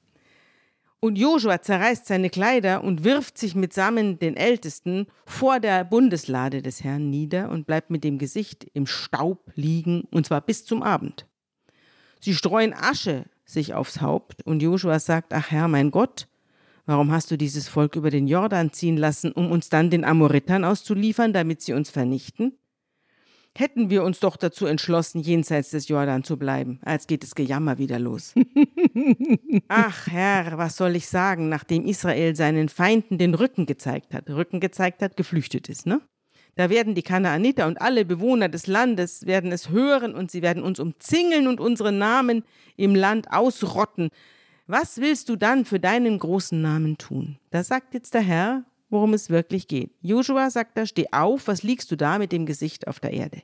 Und 1.04 1.18
Josua 1.18 1.64
zerreißt 1.64 2.06
seine 2.06 2.30
Kleider 2.30 2.84
und 2.84 3.04
wirft 3.04 3.36
sich 3.36 3.56
mitsamen 3.56 4.20
den 4.20 4.38
Ältesten 4.38 5.08
vor 5.26 5.60
der 5.60 5.84
Bundeslade 5.84 6.62
des 6.62 6.84
Herrn 6.84 7.10
nieder 7.10 7.50
und 7.50 7.66
bleibt 7.66 7.90
mit 7.90 8.04
dem 8.04 8.20
Gesicht 8.20 8.68
im 8.76 8.86
Staub 8.86 9.52
liegen, 9.56 10.04
und 10.12 10.28
zwar 10.28 10.42
bis 10.42 10.64
zum 10.64 10.84
Abend. 10.84 11.26
Sie 12.20 12.36
streuen 12.36 12.76
Asche 12.76 13.26
sich 13.46 13.74
aufs 13.74 14.00
Haupt, 14.00 14.46
und 14.46 14.62
Josua 14.62 15.00
sagt, 15.00 15.34
ach 15.34 15.50
Herr, 15.50 15.68
mein 15.68 15.90
Gott, 15.90 16.28
warum 16.86 17.12
hast 17.12 17.32
du 17.32 17.38
dieses 17.38 17.68
Volk 17.68 17.96
über 17.96 18.12
den 18.12 18.28
Jordan 18.28 18.72
ziehen 18.72 18.96
lassen, 18.96 19.32
um 19.32 19.52
uns 19.52 19.70
dann 19.70 19.90
den 19.90 20.06
Amoritern 20.06 20.64
auszuliefern, 20.64 21.34
damit 21.34 21.64
sie 21.64 21.74
uns 21.74 21.90
vernichten? 21.90 22.60
Hätten 23.58 23.90
wir 23.90 24.04
uns 24.04 24.20
doch 24.20 24.38
dazu 24.38 24.66
entschlossen, 24.66 25.22
jenseits 25.22 25.72
des 25.72 25.88
Jordan 25.88 26.24
zu 26.24 26.38
bleiben. 26.38 26.80
Als 26.84 27.08
geht 27.08 27.24
das 27.24 27.36
Gejammer 27.36 27.78
wieder 27.78 28.00
los. 28.00 28.34
Ach 29.68 30.08
Herr, 30.08 30.58
was 30.58 30.78
soll 30.78 30.96
ich 30.96 31.08
sagen, 31.08 31.50
nachdem 31.50 31.86
Israel 31.86 32.36
seinen 32.36 32.70
Feinden 32.70 33.18
den 33.18 33.36
Rücken 33.36 33.66
gezeigt 33.66 34.14
hat, 34.14 34.30
Rücken 34.30 34.60
gezeigt 34.60 35.02
hat, 35.02 35.18
geflüchtet 35.18 35.70
ist, 35.70 35.86
ne? 35.86 36.02
Da 36.56 36.70
werden 36.70 36.96
die 36.96 37.02
Kanaaniter 37.02 37.66
und 37.66 37.82
alle 37.82 38.04
Bewohner 38.04 38.50
des 38.50 38.68
Landes 38.68 39.26
werden 39.26 39.54
es 39.54 39.70
hören 39.70 40.14
und 40.14 40.32
sie 40.32 40.42
werden 40.42 40.64
uns 40.64 40.80
umzingeln 40.80 41.48
und 41.48 41.62
unsere 41.62 41.94
Namen 41.94 42.44
im 42.76 42.94
Land 42.94 43.32
ausrotten. 43.32 44.10
Was 44.68 45.00
willst 45.00 45.30
du 45.30 45.38
dann 45.38 45.66
für 45.66 45.80
deinen 45.80 46.20
großen 46.20 46.62
Namen 46.62 46.98
tun? 46.98 47.38
Da 47.52 47.64
sagt 47.64 47.94
jetzt 47.94 48.14
der 48.14 48.22
Herr, 48.22 48.64
worum 48.92 49.14
es 49.14 49.32
wirklich 49.32 49.68
geht. 49.68 49.96
Joshua 50.02 50.52
sagt 50.52 50.78
da, 50.78 50.86
steh 50.86 51.08
auf, 51.12 51.48
was 51.48 51.64
liegst 51.64 51.90
du 51.90 51.96
da 51.96 52.20
mit 52.20 52.32
dem 52.32 52.46
Gesicht 52.46 52.88
auf 52.88 53.00
der 53.00 53.14
Erde? 53.14 53.42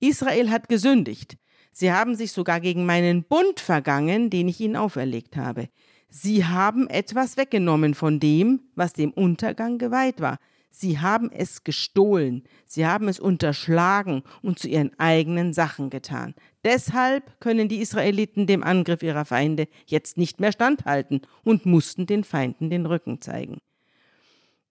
Israel 0.00 0.50
hat 0.50 0.68
gesündigt. 0.68 1.36
Sie 1.70 1.92
haben 1.92 2.14
sich 2.16 2.32
sogar 2.32 2.60
gegen 2.60 2.86
meinen 2.86 3.24
Bund 3.24 3.60
vergangen, 3.60 4.30
den 4.30 4.48
ich 4.48 4.60
ihnen 4.60 4.76
auferlegt 4.76 5.36
habe. 5.36 5.68
Sie 6.08 6.44
haben 6.44 6.88
etwas 6.88 7.36
weggenommen 7.36 7.94
von 7.94 8.20
dem, 8.20 8.60
was 8.74 8.92
dem 8.92 9.10
Untergang 9.12 9.78
geweiht 9.78 10.20
war. 10.20 10.38
Sie 10.70 10.98
haben 10.98 11.30
es 11.30 11.62
gestohlen, 11.62 12.42
sie 12.66 12.86
haben 12.86 13.06
es 13.06 13.20
unterschlagen 13.20 14.22
und 14.42 14.58
zu 14.58 14.68
ihren 14.68 14.98
eigenen 14.98 15.52
Sachen 15.52 15.90
getan. 15.90 16.34
Deshalb 16.64 17.38
können 17.40 17.68
die 17.68 17.80
Israeliten 17.80 18.46
dem 18.46 18.64
Angriff 18.64 19.02
ihrer 19.02 19.24
Feinde 19.24 19.68
jetzt 19.86 20.16
nicht 20.16 20.40
mehr 20.40 20.52
standhalten 20.52 21.22
und 21.44 21.66
mussten 21.66 22.06
den 22.06 22.24
Feinden 22.24 22.70
den 22.70 22.86
Rücken 22.86 23.20
zeigen 23.20 23.58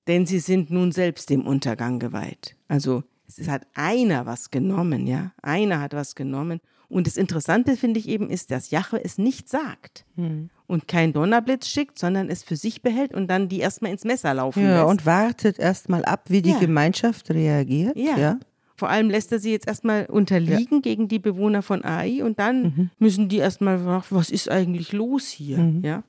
denn 0.07 0.25
sie 0.25 0.39
sind 0.39 0.69
nun 0.69 0.91
selbst 0.91 1.29
dem 1.29 1.45
Untergang 1.45 1.99
geweiht. 1.99 2.55
Also 2.67 3.03
es 3.27 3.47
hat 3.47 3.65
einer 3.73 4.25
was 4.25 4.51
genommen, 4.51 5.07
ja, 5.07 5.31
einer 5.41 5.79
hat 5.79 5.93
was 5.93 6.15
genommen. 6.15 6.59
Und 6.89 7.07
das 7.07 7.17
Interessante 7.17 7.75
finde 7.75 7.99
ich 7.99 8.07
eben 8.07 8.29
ist, 8.29 8.51
dass 8.51 8.69
Jahwe 8.69 9.03
es 9.03 9.17
nicht 9.17 9.49
sagt 9.49 10.05
hm. 10.15 10.49
und 10.67 10.87
kein 10.87 11.11
Donnerblitz 11.11 11.67
schickt, 11.67 11.97
sondern 11.97 12.29
es 12.29 12.43
für 12.43 12.55
sich 12.55 12.83
behält 12.83 13.15
und 13.15 13.27
dann 13.27 13.49
die 13.49 13.59
erstmal 13.59 13.91
ins 13.91 14.03
Messer 14.03 14.33
laufen 14.35 14.63
ja, 14.63 14.81
lässt. 14.81 14.91
und 14.91 15.05
wartet 15.05 15.57
erstmal 15.57 16.05
ab, 16.05 16.25
wie 16.27 16.43
die 16.43 16.51
ja. 16.51 16.59
Gemeinschaft 16.59 17.31
reagiert. 17.31 17.97
Ja. 17.97 18.17
ja. 18.17 18.39
Vor 18.75 18.89
allem 18.89 19.09
lässt 19.09 19.31
er 19.31 19.39
sie 19.39 19.51
jetzt 19.51 19.67
erstmal 19.67 20.05
unterliegen 20.05 20.77
ja. 20.77 20.81
gegen 20.81 21.07
die 21.07 21.19
Bewohner 21.19 21.61
von 21.61 21.83
Ai 21.83 22.23
und 22.23 22.37
dann 22.37 22.63
mhm. 22.63 22.89
müssen 22.99 23.29
die 23.29 23.37
erstmal 23.37 23.79
fragen, 23.79 24.05
was 24.09 24.29
ist 24.29 24.49
eigentlich 24.51 24.91
los 24.91 25.27
hier? 25.27 25.59
Mhm. 25.59 25.83
Ja. 25.83 26.03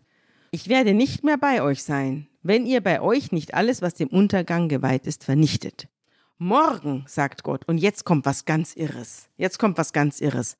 Ich 0.50 0.68
werde 0.68 0.92
nicht 0.92 1.24
mehr 1.24 1.38
bei 1.38 1.62
euch 1.62 1.82
sein, 1.82 2.26
wenn 2.44 2.66
ihr 2.66 2.82
bei 2.82 3.00
euch 3.00 3.32
nicht 3.32 3.54
alles, 3.54 3.82
was 3.82 3.94
dem 3.94 4.08
Untergang 4.08 4.68
geweiht 4.68 5.06
ist, 5.06 5.24
vernichtet. 5.24 5.88
Morgen, 6.36 7.04
sagt 7.08 7.42
Gott, 7.42 7.66
und 7.66 7.78
jetzt 7.78 8.04
kommt 8.04 8.26
was 8.26 8.44
ganz 8.44 8.76
Irres. 8.76 9.28
Jetzt 9.36 9.58
kommt 9.58 9.78
was 9.78 9.92
ganz 9.92 10.20
Irres. 10.20 10.58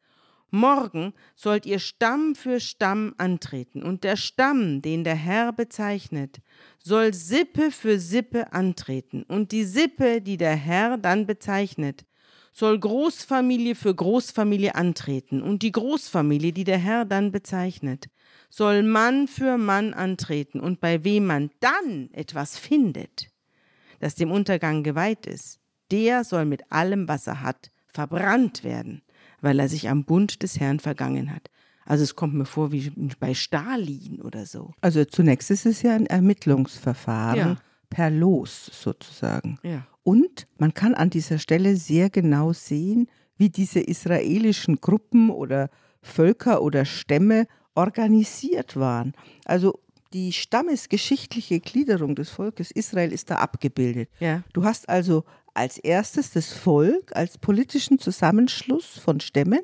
Morgen 0.51 1.13
sollt 1.35 1.67
ihr 1.67 1.79
Stamm 1.79 2.35
für 2.35 2.59
Stamm 2.59 3.15
antreten, 3.19 3.83
und 3.83 4.03
der 4.03 4.17
Stamm, 4.17 4.81
den 4.81 5.05
der 5.05 5.17
Herr 5.17 5.53
bezeichnet, 5.53 6.41
soll 6.83 7.13
Sippe 7.13 7.71
für 7.71 7.99
Sippe 7.99 8.53
antreten, 8.53 9.25
und 9.25 9.53
die 9.53 9.65
Sippe, 9.65 10.23
die 10.23 10.39
der 10.39 10.57
Herr 10.57 10.97
dann 10.97 11.27
bezeichnet, 11.27 12.07
soll 12.53 12.79
Großfamilie 12.79 13.75
für 13.75 13.95
Großfamilie 13.95 14.75
antreten, 14.75 15.43
und 15.43 15.63
die 15.63 15.73
Großfamilie, 15.73 16.53
die 16.53 16.65
der 16.65 16.79
Herr 16.79 17.05
dann 17.05 17.31
bezeichnet, 17.33 18.07
soll 18.57 18.85
Mann 18.85 19.27
für 19.27 19.59
Mann 19.59 19.95
antreten, 19.95 20.61
und 20.61 20.81
bei 20.81 21.03
wem 21.03 21.27
man 21.27 21.51
dann 21.59 22.09
etwas 22.13 22.57
findet, 22.57 23.29
das 23.99 24.15
dem 24.15 24.31
Untergang 24.31 24.85
geweiht 24.85 25.27
ist, 25.27 25.59
der 25.91 26.23
soll 26.23 26.45
mit 26.45 26.71
allem, 26.71 27.09
was 27.09 27.27
er 27.27 27.41
hat, 27.41 27.73
verbrannt 27.89 28.63
werden, 28.63 29.03
weil 29.41 29.59
er 29.59 29.69
sich 29.69 29.89
am 29.89 30.05
Bund 30.05 30.45
des 30.45 30.61
Herrn 30.61 30.79
vergangen 30.79 31.35
hat. 31.35 31.51
Also 31.85 32.05
es 32.05 32.15
kommt 32.15 32.35
mir 32.35 32.45
vor 32.45 32.71
wie 32.71 32.91
bei 33.19 33.35
Stalin 33.35 34.23
oder 34.23 34.47
so. 34.47 34.73
Also 34.81 35.05
zunächst 35.05 35.51
ist 35.51 35.67
es 35.67 35.83
ja 35.83 35.95
ein 35.95 36.07
Ermittlungsverfahren 36.07 37.39
ja. 37.39 37.57
per 37.91 38.09
Los 38.09 38.67
sozusagen. 38.73 39.59
Ja. 39.65 39.85
Und 40.05 40.47
man 40.59 40.75
kann 40.75 40.95
an 40.95 41.11
dieser 41.11 41.39
Stelle 41.39 41.75
sehr 41.75 42.09
genau 42.09 42.53
sehen, 42.53 43.09
wie 43.37 43.51
diese 43.51 43.81
israelischen 43.81 44.81
Gruppen 44.81 45.31
oder 45.31 45.71
Völker 46.03 46.63
oder 46.63 46.85
Stämme 46.85 47.47
organisiert 47.75 48.77
waren. 48.77 49.15
Also 49.45 49.81
die 50.13 50.33
stammesgeschichtliche 50.33 51.61
Gliederung 51.61 52.15
des 52.15 52.31
Volkes 52.31 52.71
Israel 52.71 53.13
ist 53.13 53.31
da 53.31 53.37
abgebildet. 53.37 54.09
Ja. 54.21 54.43
Du 54.53 54.65
hast 54.65 54.89
also 54.89 55.25
als 55.55 55.79
erstes 55.79 56.31
das 56.31 56.53
Volk 56.53 57.15
als 57.17 57.39
politischen 57.39 57.99
Zusammenschluss 57.99 58.99
von 58.99 59.21
Stämmen, 59.21 59.61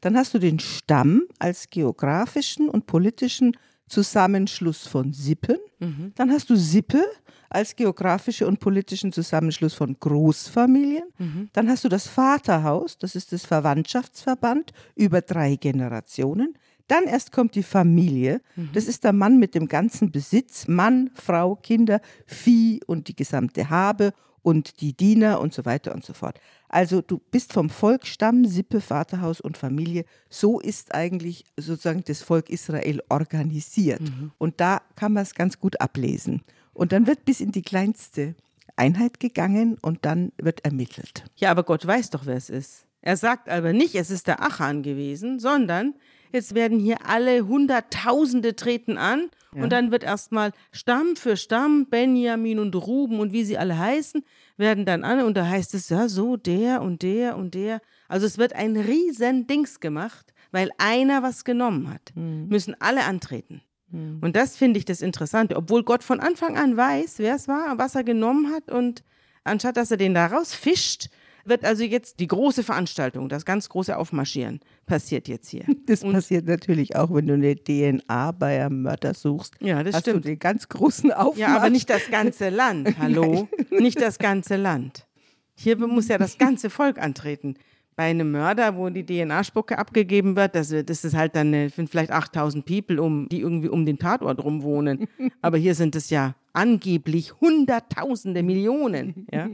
dann 0.00 0.16
hast 0.16 0.34
du 0.34 0.38
den 0.38 0.60
Stamm 0.60 1.22
als 1.38 1.70
geografischen 1.70 2.68
und 2.68 2.86
politischen 2.86 3.56
Zusammenschluss 3.88 4.86
von 4.86 5.12
Sippen. 5.12 5.56
Mhm. 5.80 6.12
Dann 6.14 6.30
hast 6.30 6.50
du 6.50 6.56
Sippe 6.56 7.02
als 7.50 7.74
geografische 7.74 8.46
und 8.46 8.60
politischen 8.60 9.12
Zusammenschluss 9.12 9.74
von 9.74 9.98
Großfamilien. 9.98 11.04
Mhm. 11.18 11.48
Dann 11.52 11.68
hast 11.68 11.84
du 11.84 11.88
das 11.88 12.06
Vaterhaus, 12.06 12.98
das 12.98 13.16
ist 13.16 13.32
das 13.32 13.46
Verwandtschaftsverband 13.46 14.72
über 14.94 15.22
drei 15.22 15.56
Generationen. 15.56 16.54
Dann 16.88 17.04
erst 17.04 17.32
kommt 17.32 17.54
die 17.54 17.62
Familie. 17.62 18.40
Mhm. 18.56 18.70
Das 18.72 18.86
ist 18.86 19.04
der 19.04 19.12
Mann 19.12 19.38
mit 19.38 19.54
dem 19.54 19.68
ganzen 19.68 20.10
Besitz, 20.10 20.66
Mann, 20.66 21.10
Frau, 21.14 21.56
Kinder, 21.56 22.00
Vieh 22.26 22.80
und 22.86 23.08
die 23.08 23.16
gesamte 23.16 23.70
Habe 23.70 24.12
und 24.42 24.80
die 24.80 24.94
Diener 24.94 25.40
und 25.40 25.52
so 25.52 25.64
weiter 25.64 25.94
und 25.94 26.04
so 26.04 26.14
fort. 26.14 26.40
Also 26.68 27.02
du 27.02 27.18
bist 27.18 27.52
vom 27.52 27.70
Volk, 27.70 28.06
Stamm, 28.06 28.44
Sippe, 28.46 28.80
Vaterhaus 28.80 29.40
und 29.40 29.56
Familie. 29.56 30.04
So 30.30 30.60
ist 30.60 30.94
eigentlich 30.94 31.44
sozusagen 31.56 32.02
das 32.06 32.22
Volk 32.22 32.50
Israel 32.50 33.02
organisiert. 33.08 34.00
Mhm. 34.00 34.32
Und 34.38 34.60
da 34.60 34.80
kann 34.96 35.12
man 35.12 35.22
es 35.22 35.34
ganz 35.34 35.58
gut 35.58 35.80
ablesen. 35.80 36.42
Und 36.72 36.92
dann 36.92 37.06
wird 37.06 37.24
bis 37.24 37.40
in 37.40 37.52
die 37.52 37.62
kleinste 37.62 38.34
Einheit 38.76 39.18
gegangen 39.20 39.76
und 39.82 40.04
dann 40.04 40.32
wird 40.38 40.64
ermittelt. 40.64 41.24
Ja, 41.36 41.50
aber 41.50 41.64
Gott 41.64 41.86
weiß 41.86 42.10
doch, 42.10 42.26
wer 42.26 42.36
es 42.36 42.48
ist. 42.48 42.84
Er 43.00 43.16
sagt 43.16 43.48
aber 43.48 43.72
nicht, 43.72 43.94
es 43.94 44.10
ist 44.10 44.26
der 44.26 44.42
Achan 44.42 44.82
gewesen, 44.82 45.40
sondern 45.40 45.94
Jetzt 46.32 46.54
werden 46.54 46.78
hier 46.78 46.98
alle 47.06 47.46
Hunderttausende 47.46 48.56
treten 48.56 48.98
an 48.98 49.30
ja. 49.54 49.62
und 49.62 49.70
dann 49.70 49.90
wird 49.90 50.04
erstmal 50.04 50.52
Stamm 50.72 51.16
für 51.16 51.36
Stamm, 51.36 51.86
Benjamin 51.86 52.58
und 52.58 52.74
Ruben 52.74 53.20
und 53.20 53.32
wie 53.32 53.44
sie 53.44 53.58
alle 53.58 53.78
heißen, 53.78 54.24
werden 54.56 54.84
dann 54.84 55.04
an 55.04 55.20
und 55.22 55.36
da 55.36 55.46
heißt 55.46 55.74
es 55.74 55.88
ja 55.88 56.08
so, 56.08 56.36
der 56.36 56.82
und 56.82 57.02
der 57.02 57.36
und 57.36 57.54
der. 57.54 57.80
Also 58.08 58.26
es 58.26 58.38
wird 58.38 58.52
ein 58.52 58.76
riesen 58.76 59.46
Dings 59.46 59.80
gemacht, 59.80 60.32
weil 60.50 60.70
einer 60.78 61.22
was 61.22 61.44
genommen 61.44 61.92
hat. 61.92 62.12
Mhm. 62.14 62.48
Müssen 62.48 62.74
alle 62.80 63.04
antreten. 63.04 63.62
Mhm. 63.90 64.18
Und 64.20 64.36
das 64.36 64.56
finde 64.56 64.78
ich 64.78 64.84
das 64.84 65.00
Interessante, 65.00 65.56
obwohl 65.56 65.82
Gott 65.82 66.02
von 66.02 66.20
Anfang 66.20 66.56
an 66.56 66.76
weiß, 66.76 67.18
wer 67.18 67.34
es 67.34 67.48
war, 67.48 67.78
was 67.78 67.94
er 67.94 68.04
genommen 68.04 68.52
hat 68.52 68.70
und 68.70 69.02
anstatt 69.44 69.76
dass 69.76 69.90
er 69.90 69.96
den 69.96 70.14
da 70.14 70.26
rausfischt, 70.26 71.08
wird 71.48 71.64
also 71.64 71.84
jetzt 71.84 72.20
die 72.20 72.26
große 72.26 72.62
Veranstaltung, 72.62 73.28
das 73.28 73.44
ganz 73.44 73.68
große 73.68 73.96
Aufmarschieren, 73.96 74.60
passiert 74.86 75.28
jetzt 75.28 75.48
hier. 75.48 75.64
Das 75.86 76.02
und 76.02 76.12
passiert 76.12 76.46
natürlich 76.46 76.96
auch, 76.96 77.12
wenn 77.14 77.26
du 77.26 77.34
eine 77.34 77.56
DNA 77.56 78.32
bei 78.32 78.62
einem 78.62 78.82
Mörder 78.82 79.14
suchst. 79.14 79.54
Ja, 79.60 79.82
das 79.82 79.94
hast 79.94 80.02
stimmt. 80.02 80.24
Du 80.24 80.28
den 80.28 80.38
ganz 80.38 80.68
großen 80.68 81.12
Aufmarsch. 81.12 81.38
Ja, 81.38 81.56
aber 81.56 81.70
nicht 81.70 81.88
das 81.88 82.10
ganze 82.10 82.50
Land. 82.50 82.94
Hallo? 82.98 83.48
nicht 83.70 84.00
das 84.00 84.18
ganze 84.18 84.56
Land. 84.56 85.06
Hier 85.54 85.76
muss 85.78 86.08
ja 86.08 86.18
das 86.18 86.36
ganze 86.36 86.68
Volk 86.68 86.98
antreten. 86.98 87.54
Bei 87.96 88.04
einem 88.04 88.30
Mörder, 88.30 88.76
wo 88.76 88.90
die 88.90 89.04
DNA-Spucke 89.04 89.78
abgegeben 89.78 90.36
wird, 90.36 90.54
das, 90.54 90.68
das 90.68 91.04
ist 91.04 91.16
halt 91.16 91.34
dann 91.34 91.48
eine, 91.48 91.70
vielleicht 91.70 92.12
8000 92.12 92.64
People, 92.64 93.02
um, 93.02 93.28
die 93.28 93.40
irgendwie 93.40 93.68
um 93.68 93.86
den 93.86 93.98
Tatort 93.98 94.44
rum 94.44 94.62
wohnen. 94.62 95.08
Aber 95.42 95.56
hier 95.56 95.74
sind 95.74 95.96
es 95.96 96.10
ja 96.10 96.34
angeblich 96.52 97.40
Hunderttausende, 97.40 98.42
Millionen. 98.42 99.26
Ja? 99.32 99.48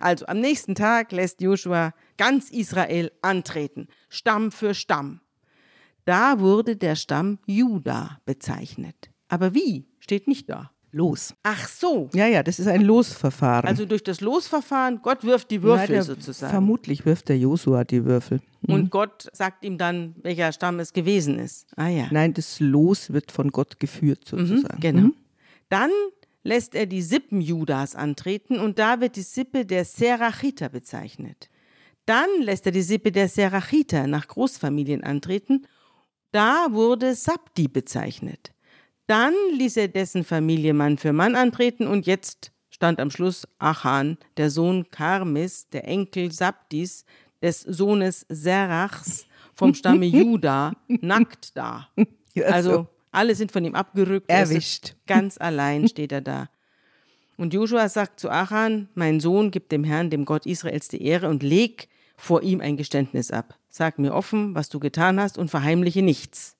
Also 0.00 0.26
am 0.26 0.40
nächsten 0.40 0.74
Tag 0.74 1.12
lässt 1.12 1.40
Joshua 1.40 1.92
ganz 2.16 2.50
Israel 2.50 3.12
antreten, 3.22 3.88
Stamm 4.08 4.50
für 4.50 4.74
Stamm. 4.74 5.20
Da 6.04 6.40
wurde 6.40 6.76
der 6.76 6.96
Stamm 6.96 7.38
Juda 7.46 8.18
bezeichnet. 8.24 9.10
Aber 9.28 9.54
wie, 9.54 9.86
steht 10.00 10.26
nicht 10.26 10.48
da. 10.50 10.70
Los. 10.92 11.34
Ach 11.44 11.68
so. 11.68 12.10
Ja, 12.14 12.26
ja, 12.26 12.42
das 12.42 12.58
ist 12.58 12.66
ein 12.66 12.82
Losverfahren. 12.82 13.68
Also 13.68 13.86
durch 13.86 14.02
das 14.02 14.20
Losverfahren, 14.20 15.00
Gott 15.02 15.22
wirft 15.22 15.50
die 15.52 15.62
Würfel 15.62 15.96
Nein, 15.96 16.04
sozusagen. 16.04 16.50
Vermutlich 16.50 17.06
wirft 17.06 17.28
der 17.28 17.38
Josua 17.38 17.84
die 17.84 18.04
Würfel. 18.04 18.40
Mhm. 18.62 18.74
Und 18.74 18.90
Gott 18.90 19.28
sagt 19.32 19.64
ihm 19.64 19.78
dann, 19.78 20.16
welcher 20.22 20.50
Stamm 20.50 20.80
es 20.80 20.92
gewesen 20.92 21.38
ist. 21.38 21.68
Ah 21.76 21.86
ja. 21.86 22.08
Nein, 22.10 22.34
das 22.34 22.58
Los 22.58 23.12
wird 23.12 23.30
von 23.30 23.50
Gott 23.50 23.78
geführt 23.78 24.32
mhm, 24.32 24.46
sozusagen. 24.46 24.76
Mhm, 24.78 24.80
genau. 24.80 25.00
Mhm. 25.02 25.14
Dann 25.68 25.90
lässt 26.42 26.74
er 26.74 26.86
die 26.86 27.02
Sippen 27.02 27.40
Judas 27.40 27.94
antreten 27.94 28.58
und 28.58 28.78
da 28.78 29.00
wird 29.00 29.16
die 29.16 29.22
Sippe 29.22 29.66
der 29.66 29.84
Serachiter 29.84 30.68
bezeichnet. 30.68 31.50
Dann 32.06 32.28
lässt 32.40 32.66
er 32.66 32.72
die 32.72 32.82
Sippe 32.82 33.12
der 33.12 33.28
Serachiter 33.28 34.06
nach 34.06 34.26
Großfamilien 34.26 35.04
antreten. 35.04 35.66
Da 36.32 36.68
wurde 36.70 37.14
Sabdi 37.14 37.68
bezeichnet. 37.68 38.52
Dann 39.06 39.34
ließ 39.52 39.76
er 39.76 39.88
dessen 39.88 40.24
Familie 40.24 40.72
Mann 40.72 40.96
für 40.96 41.12
Mann 41.12 41.34
antreten 41.34 41.86
und 41.86 42.06
jetzt 42.06 42.52
stand 42.70 43.00
am 43.00 43.10
Schluss 43.10 43.46
Achan, 43.58 44.16
der 44.36 44.50
Sohn 44.50 44.88
Karmis, 44.90 45.68
der 45.68 45.86
Enkel 45.86 46.32
Sabdis, 46.32 47.04
des 47.42 47.62
Sohnes 47.62 48.26
Serachs 48.28 49.26
vom 49.54 49.74
Stamme 49.74 50.06
Juda, 50.06 50.72
nackt 50.88 51.56
da. 51.56 51.88
Also 52.46 52.86
alle 53.10 53.34
sind 53.34 53.52
von 53.52 53.64
ihm 53.64 53.74
abgerückt. 53.74 54.30
Erwischt. 54.30 54.94
Ganz 55.06 55.38
allein 55.38 55.88
steht 55.88 56.12
er 56.12 56.20
da. 56.20 56.48
Und 57.36 57.54
Joshua 57.54 57.88
sagt 57.88 58.20
zu 58.20 58.28
Achan, 58.28 58.88
mein 58.94 59.18
Sohn, 59.18 59.50
gib 59.50 59.70
dem 59.70 59.84
Herrn, 59.84 60.10
dem 60.10 60.26
Gott 60.26 60.44
Israels, 60.44 60.88
die 60.88 61.02
Ehre 61.02 61.28
und 61.28 61.42
leg 61.42 61.88
vor 62.16 62.42
ihm 62.42 62.60
ein 62.60 62.76
Geständnis 62.76 63.30
ab. 63.30 63.58
Sag 63.70 63.98
mir 63.98 64.14
offen, 64.14 64.54
was 64.54 64.68
du 64.68 64.78
getan 64.78 65.18
hast 65.18 65.38
und 65.38 65.50
verheimliche 65.50 66.02
nichts. 66.02 66.56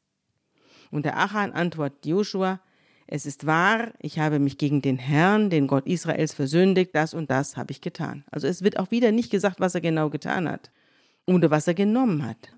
Und 0.90 1.04
der 1.04 1.18
Achan 1.18 1.52
antwortet 1.52 2.06
Joshua, 2.06 2.60
es 3.06 3.26
ist 3.26 3.44
wahr, 3.44 3.92
ich 3.98 4.18
habe 4.18 4.38
mich 4.38 4.56
gegen 4.56 4.82
den 4.82 4.96
Herrn, 4.96 5.50
den 5.50 5.66
Gott 5.66 5.86
Israels, 5.86 6.32
versündigt, 6.32 6.92
das 6.94 7.12
und 7.12 7.28
das 7.28 7.56
habe 7.56 7.72
ich 7.72 7.80
getan. 7.80 8.24
Also 8.30 8.46
es 8.46 8.62
wird 8.62 8.78
auch 8.78 8.90
wieder 8.90 9.12
nicht 9.12 9.30
gesagt, 9.30 9.60
was 9.60 9.74
er 9.74 9.80
genau 9.80 10.10
getan 10.10 10.48
hat 10.48 10.70
oder 11.26 11.50
was 11.50 11.66
er 11.66 11.74
genommen 11.74 12.24
hat. 12.24 12.54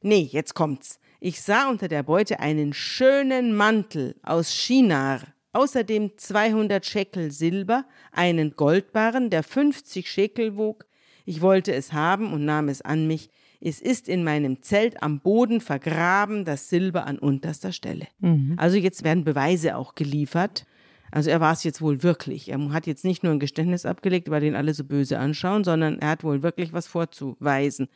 Nee, 0.00 0.28
jetzt 0.30 0.54
kommt's. 0.54 1.00
Ich 1.20 1.42
sah 1.42 1.68
unter 1.68 1.88
der 1.88 2.04
Beute 2.04 2.38
einen 2.38 2.72
schönen 2.72 3.56
Mantel 3.56 4.14
aus 4.22 4.54
Shinar, 4.54 5.20
außerdem 5.52 6.12
200 6.16 6.86
Schekel 6.86 7.32
Silber, 7.32 7.86
einen 8.12 8.54
Goldbarren, 8.54 9.28
der 9.28 9.42
50 9.42 10.08
Schekel 10.08 10.56
wog. 10.56 10.86
Ich 11.24 11.40
wollte 11.40 11.74
es 11.74 11.92
haben 11.92 12.32
und 12.32 12.44
nahm 12.44 12.68
es 12.68 12.82
an 12.82 13.08
mich. 13.08 13.30
Es 13.60 13.80
ist 13.80 14.08
in 14.08 14.22
meinem 14.22 14.62
Zelt 14.62 15.02
am 15.02 15.18
Boden 15.18 15.60
vergraben, 15.60 16.44
das 16.44 16.68
Silber 16.68 17.04
an 17.04 17.18
unterster 17.18 17.72
Stelle. 17.72 18.06
Mhm. 18.20 18.54
Also 18.56 18.76
jetzt 18.76 19.02
werden 19.02 19.24
Beweise 19.24 19.76
auch 19.76 19.96
geliefert. 19.96 20.66
Also 21.10 21.30
er 21.30 21.40
war 21.40 21.52
es 21.52 21.64
jetzt 21.64 21.82
wohl 21.82 22.04
wirklich. 22.04 22.48
Er 22.48 22.72
hat 22.72 22.86
jetzt 22.86 23.04
nicht 23.04 23.24
nur 23.24 23.32
ein 23.32 23.40
Geständnis 23.40 23.86
abgelegt, 23.86 24.30
weil 24.30 24.42
den 24.42 24.54
alle 24.54 24.72
so 24.72 24.84
böse 24.84 25.18
anschauen, 25.18 25.64
sondern 25.64 25.98
er 25.98 26.10
hat 26.10 26.22
wohl 26.22 26.44
wirklich 26.44 26.72
was 26.72 26.86
vorzuweisen. 26.86 27.88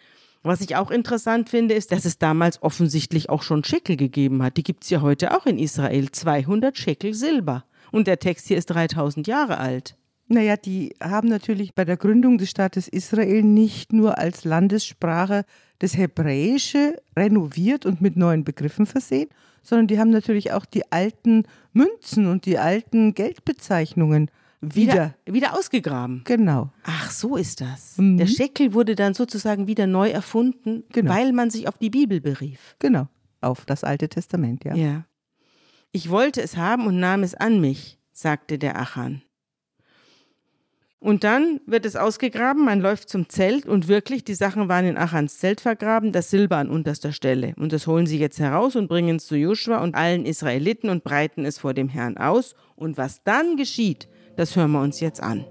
Was 0.43 0.61
ich 0.61 0.75
auch 0.75 0.91
interessant 0.91 1.49
finde, 1.51 1.75
ist, 1.75 1.93
dass 1.93 2.05
es 2.05 2.19
damals 2.19 2.63
offensichtlich 2.63 3.31
auch 3.31 3.43
schon 3.43 3.63
Schekel 3.63 3.97
gegeben 3.97 4.43
hat. 4.43 4.57
Die 4.57 4.65
gibt 4.65 4.83
es 4.83 4.91
ja 4.91 5.01
heute 5.01 5.37
auch 5.37 5.47
in 5.47 5.59
Israel. 5.59 6.11
200 6.11 6.77
Schekel 6.77 7.15
Silber. 7.15 7.65
Und 7.93 8.09
der 8.09 8.19
Text 8.19 8.49
hier 8.49 8.59
ist 8.59 8.67
3000 8.67 9.29
Jahre 9.29 9.59
alt. 9.59 9.97
Naja, 10.27 10.57
die 10.57 10.95
haben 11.01 11.29
natürlich 11.29 11.75
bei 11.75 11.85
der 11.85 11.97
Gründung 11.97 12.39
des 12.39 12.51
Staates 12.51 12.89
Israel 12.89 13.43
nicht 13.43 13.93
nur 13.93 14.19
als 14.19 14.45
Landessprache 14.45 15.45
das 15.79 15.97
Hebräische 15.97 17.01
renoviert 17.17 17.87
und 17.87 18.01
mit 18.01 18.17
neuen 18.17 18.43
Begriffen 18.43 18.87
versehen, 18.87 19.29
sondern 19.63 19.89
die 19.89 19.99
haben 19.99 20.11
natürlich 20.11 20.53
auch 20.53 20.65
die 20.65 20.91
alten 20.91 21.45
Münzen 21.73 22.27
und 22.27 22.47
die 22.47 22.59
alten 22.59 23.15
Geldbezeichnungen 23.15 24.31
wieder, 24.63 25.15
wieder 25.27 25.59
ausgegraben. 25.59 26.23
Genau. 26.25 26.71
Ach, 26.85 27.11
so 27.11 27.37
ist 27.37 27.61
das. 27.61 27.99
Mhm. 27.99 28.17
Der 28.17 28.27
Schekel 28.27 28.73
wurde 28.73 28.95
dann 28.95 29.13
sozusagen 29.13 29.67
wieder 29.67 29.87
neu 29.87 30.09
erfunden, 30.09 30.85
genau. 30.93 31.13
weil 31.13 31.33
man 31.33 31.51
sich 31.51 31.69
auf 31.69 31.77
die 31.79 31.91
Bibel 31.91 32.21
berief. 32.21 32.77
Genau, 32.79 33.09
auf 33.41 33.65
das 33.67 33.85
Alte 33.85 34.09
Testament, 34.09 34.65
ja. 34.65 34.75
Ja. 34.75 35.05
Ich 35.91 36.09
wollte 36.09 36.41
es 36.41 36.57
haben 36.57 36.87
und 36.87 36.99
nahm 37.01 37.23
es 37.23 37.35
an 37.35 37.61
mich, 37.61 37.99
sagte 38.13 38.57
der 38.57 38.79
Achan. 38.81 39.23
Und 41.03 41.25
dann 41.25 41.61
wird 41.67 41.85
es 41.85 41.97
ausgegraben, 41.97 42.65
man 42.65 42.81
läuft 42.81 43.09
zum 43.09 43.29
Zelt 43.29 43.67
und 43.67 43.89
wirklich, 43.89 44.23
die 44.23 44.37
Sachen 44.37 44.69
waren 44.69 44.87
in 44.87 44.97
Achans 44.97 45.39
Zelt 45.39 45.61
vergraben, 45.61 46.13
das 46.13 46.31
Silber 46.31 46.59
an 46.59 46.71
unterster 46.71 47.11
Stelle. 47.11 47.55
Und 47.57 47.73
das 47.73 47.89
holen 47.89 48.07
sie 48.07 48.21
jetzt 48.21 48.39
heraus 48.39 48.77
und 48.77 48.87
bringen 48.87 49.17
es 49.17 49.27
zu 49.27 49.35
Joshua 49.35 49.83
und 49.83 49.97
allen 49.97 50.25
Israeliten 50.25 50.89
und 50.91 51.03
breiten 51.03 51.45
es 51.45 51.59
vor 51.59 51.75
dem 51.75 51.89
Herrn 51.89 52.19
aus. 52.19 52.55
Und 52.77 52.99
was 52.99 53.25
dann 53.25 53.57
geschieht, 53.57 54.07
das 54.37 54.57
hören 54.57 54.73
wir 54.73 54.81
uns 54.81 55.01
jetzt 55.01 55.23
an. 55.23 55.45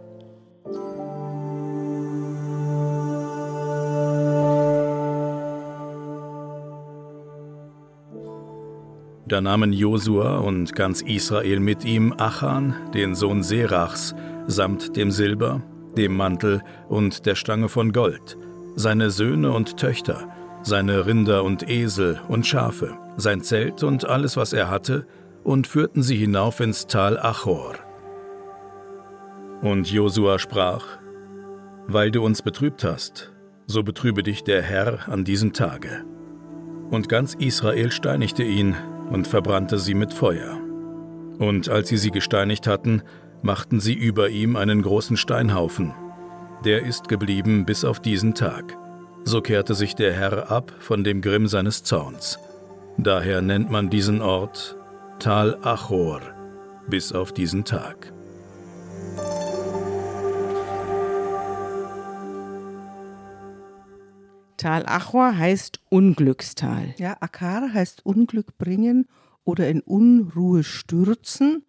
Da 9.31 9.39
nahmen 9.39 9.71
Josua 9.71 10.39
und 10.39 10.75
ganz 10.75 11.01
Israel 11.01 11.61
mit 11.61 11.85
ihm 11.85 12.13
Achan, 12.17 12.75
den 12.93 13.15
Sohn 13.15 13.43
Serachs, 13.43 14.13
samt 14.47 14.97
dem 14.97 15.09
Silber, 15.09 15.61
dem 15.95 16.17
Mantel 16.17 16.61
und 16.89 17.25
der 17.25 17.35
Stange 17.35 17.69
von 17.69 17.93
Gold, 17.93 18.37
seine 18.75 19.09
Söhne 19.09 19.53
und 19.53 19.77
Töchter, 19.77 20.27
seine 20.63 21.05
Rinder 21.05 21.45
und 21.45 21.69
Esel 21.69 22.19
und 22.27 22.45
Schafe, 22.45 22.97
sein 23.15 23.41
Zelt 23.41 23.83
und 23.83 24.03
alles, 24.03 24.35
was 24.35 24.51
er 24.51 24.69
hatte, 24.69 25.07
und 25.45 25.65
führten 25.65 26.03
sie 26.03 26.17
hinauf 26.17 26.59
ins 26.59 26.87
Tal 26.87 27.17
Achor. 27.17 27.75
Und 29.61 29.91
Josua 29.91 30.39
sprach, 30.39 30.85
Weil 31.87 32.11
du 32.11 32.23
uns 32.23 32.41
betrübt 32.41 32.83
hast, 32.83 33.31
so 33.67 33.83
betrübe 33.83 34.23
dich 34.23 34.43
der 34.43 34.61
Herr 34.61 35.07
an 35.07 35.23
diesem 35.23 35.53
Tage. 35.53 36.03
Und 36.89 37.09
ganz 37.09 37.35
Israel 37.35 37.91
steinigte 37.91 38.43
ihn, 38.43 38.75
und 39.11 39.27
verbrannte 39.27 39.77
sie 39.77 39.93
mit 39.93 40.13
Feuer. 40.13 40.57
Und 41.37 41.69
als 41.69 41.89
sie 41.89 41.97
sie 41.97 42.11
gesteinigt 42.11 42.65
hatten, 42.65 43.03
machten 43.41 43.79
sie 43.79 43.93
über 43.93 44.29
ihm 44.29 44.55
einen 44.55 44.81
großen 44.81 45.17
Steinhaufen. 45.17 45.93
Der 46.63 46.85
ist 46.85 47.09
geblieben 47.09 47.65
bis 47.65 47.83
auf 47.83 47.99
diesen 47.99 48.35
Tag. 48.35 48.77
So 49.25 49.41
kehrte 49.41 49.75
sich 49.75 49.95
der 49.95 50.13
Herr 50.13 50.49
ab 50.49 50.71
von 50.79 51.03
dem 51.03 51.21
Grimm 51.21 51.47
seines 51.47 51.83
Zorns. 51.83 52.39
Daher 52.97 53.41
nennt 53.41 53.69
man 53.69 53.89
diesen 53.89 54.21
Ort 54.21 54.77
Tal 55.19 55.57
Achor 55.61 56.21
bis 56.87 57.11
auf 57.13 57.31
diesen 57.31 57.63
Tag. 57.63 58.13
Tal 64.61 64.85
Achor 64.85 65.35
heißt 65.35 65.79
Unglückstal. 65.89 66.93
Ja, 66.99 67.17
Akar 67.19 67.73
heißt 67.73 68.05
Unglück 68.05 68.59
bringen 68.59 69.07
oder 69.43 69.67
in 69.67 69.81
Unruhe 69.81 70.63
stürzen, 70.63 71.65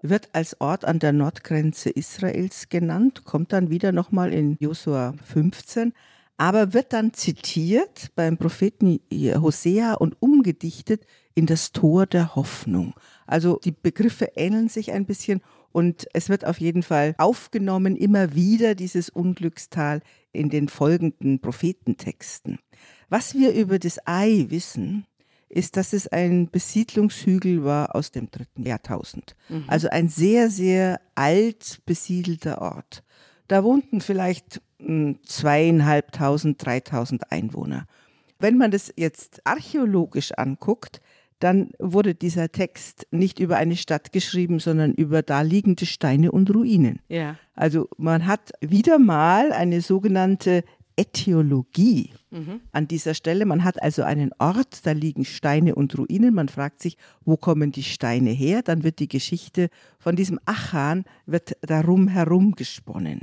wird 0.00 0.30
als 0.32 0.58
Ort 0.58 0.86
an 0.86 1.00
der 1.00 1.12
Nordgrenze 1.12 1.90
Israels 1.90 2.70
genannt, 2.70 3.24
kommt 3.26 3.52
dann 3.52 3.68
wieder 3.68 3.92
nochmal 3.92 4.32
in 4.32 4.56
Josua 4.58 5.12
15, 5.22 5.92
aber 6.38 6.72
wird 6.72 6.94
dann 6.94 7.12
zitiert 7.12 8.10
beim 8.14 8.38
Propheten 8.38 9.00
Hosea 9.12 9.92
und 9.92 10.16
umgedichtet 10.20 11.04
in 11.34 11.44
das 11.44 11.72
Tor 11.72 12.06
der 12.06 12.36
Hoffnung. 12.36 12.94
Also 13.26 13.60
die 13.62 13.72
Begriffe 13.72 14.30
ähneln 14.34 14.70
sich 14.70 14.92
ein 14.92 15.04
bisschen 15.04 15.42
und 15.72 16.06
es 16.14 16.30
wird 16.30 16.46
auf 16.46 16.58
jeden 16.58 16.82
Fall 16.82 17.14
aufgenommen, 17.18 17.96
immer 17.96 18.34
wieder 18.34 18.74
dieses 18.74 19.10
Unglückstal 19.10 20.00
in 20.32 20.50
den 20.50 20.68
folgenden 20.68 21.40
Prophetentexten. 21.40 22.58
Was 23.08 23.34
wir 23.34 23.52
über 23.52 23.78
das 23.78 23.98
Ei 24.06 24.46
wissen, 24.48 25.06
ist, 25.48 25.76
dass 25.76 25.92
es 25.92 26.06
ein 26.06 26.48
Besiedlungshügel 26.48 27.64
war 27.64 27.94
aus 27.96 28.12
dem 28.12 28.30
dritten 28.30 28.64
Jahrtausend. 28.64 29.34
Mhm. 29.48 29.64
Also 29.66 29.88
ein 29.88 30.08
sehr, 30.08 30.48
sehr 30.48 31.00
alt 31.16 31.80
besiedelter 31.86 32.62
Ort. 32.62 33.02
Da 33.48 33.64
wohnten 33.64 34.00
vielleicht 34.00 34.62
hm, 34.78 35.18
zweieinhalbtausend, 35.24 36.64
dreitausend 36.64 37.32
Einwohner. 37.32 37.86
Wenn 38.38 38.56
man 38.56 38.70
das 38.70 38.92
jetzt 38.96 39.44
archäologisch 39.44 40.32
anguckt, 40.32 41.00
dann 41.40 41.70
wurde 41.78 42.14
dieser 42.14 42.52
Text 42.52 43.06
nicht 43.10 43.40
über 43.40 43.56
eine 43.56 43.76
Stadt 43.76 44.12
geschrieben, 44.12 44.60
sondern 44.60 44.92
über 44.92 45.22
da 45.22 45.40
liegende 45.40 45.86
Steine 45.86 46.30
und 46.30 46.54
Ruinen. 46.54 47.00
Ja. 47.08 47.36
Also 47.54 47.88
man 47.96 48.26
hat 48.26 48.52
wieder 48.60 48.98
mal 48.98 49.52
eine 49.52 49.80
sogenannte 49.80 50.62
Äthiologie 50.96 52.12
mhm. 52.30 52.60
an 52.72 52.86
dieser 52.86 53.14
Stelle. 53.14 53.46
Man 53.46 53.64
hat 53.64 53.82
also 53.82 54.02
einen 54.02 54.32
Ort, 54.38 54.84
da 54.84 54.92
liegen 54.92 55.24
Steine 55.24 55.74
und 55.74 55.96
Ruinen. 55.96 56.34
Man 56.34 56.50
fragt 56.50 56.82
sich, 56.82 56.98
wo 57.24 57.38
kommen 57.38 57.72
die 57.72 57.82
Steine 57.82 58.30
her? 58.30 58.62
Dann 58.62 58.84
wird 58.84 58.98
die 58.98 59.08
Geschichte 59.08 59.70
von 59.98 60.14
diesem 60.14 60.38
Achan 60.44 61.04
wird 61.24 61.56
darum 61.62 62.06
herum 62.08 62.52
gesponnen. 62.52 63.22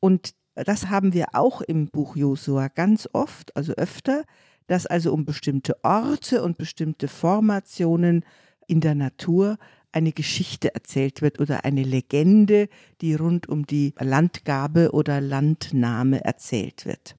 Und 0.00 0.34
das 0.54 0.90
haben 0.90 1.14
wir 1.14 1.28
auch 1.32 1.62
im 1.62 1.86
Buch 1.86 2.14
Josua 2.14 2.68
ganz 2.68 3.08
oft, 3.14 3.56
also 3.56 3.72
öfter, 3.72 4.24
dass 4.66 4.86
also 4.86 5.12
um 5.12 5.24
bestimmte 5.24 5.82
Orte 5.84 6.42
und 6.42 6.58
bestimmte 6.58 7.08
Formationen 7.08 8.24
in 8.66 8.80
der 8.80 8.94
Natur 8.94 9.58
eine 9.92 10.12
Geschichte 10.12 10.74
erzählt 10.74 11.20
wird 11.22 11.38
oder 11.38 11.64
eine 11.64 11.82
Legende, 11.82 12.68
die 13.00 13.14
rund 13.14 13.48
um 13.48 13.66
die 13.66 13.94
Landgabe 13.98 14.92
oder 14.92 15.20
Landnahme 15.20 16.24
erzählt 16.24 16.86
wird. 16.86 17.16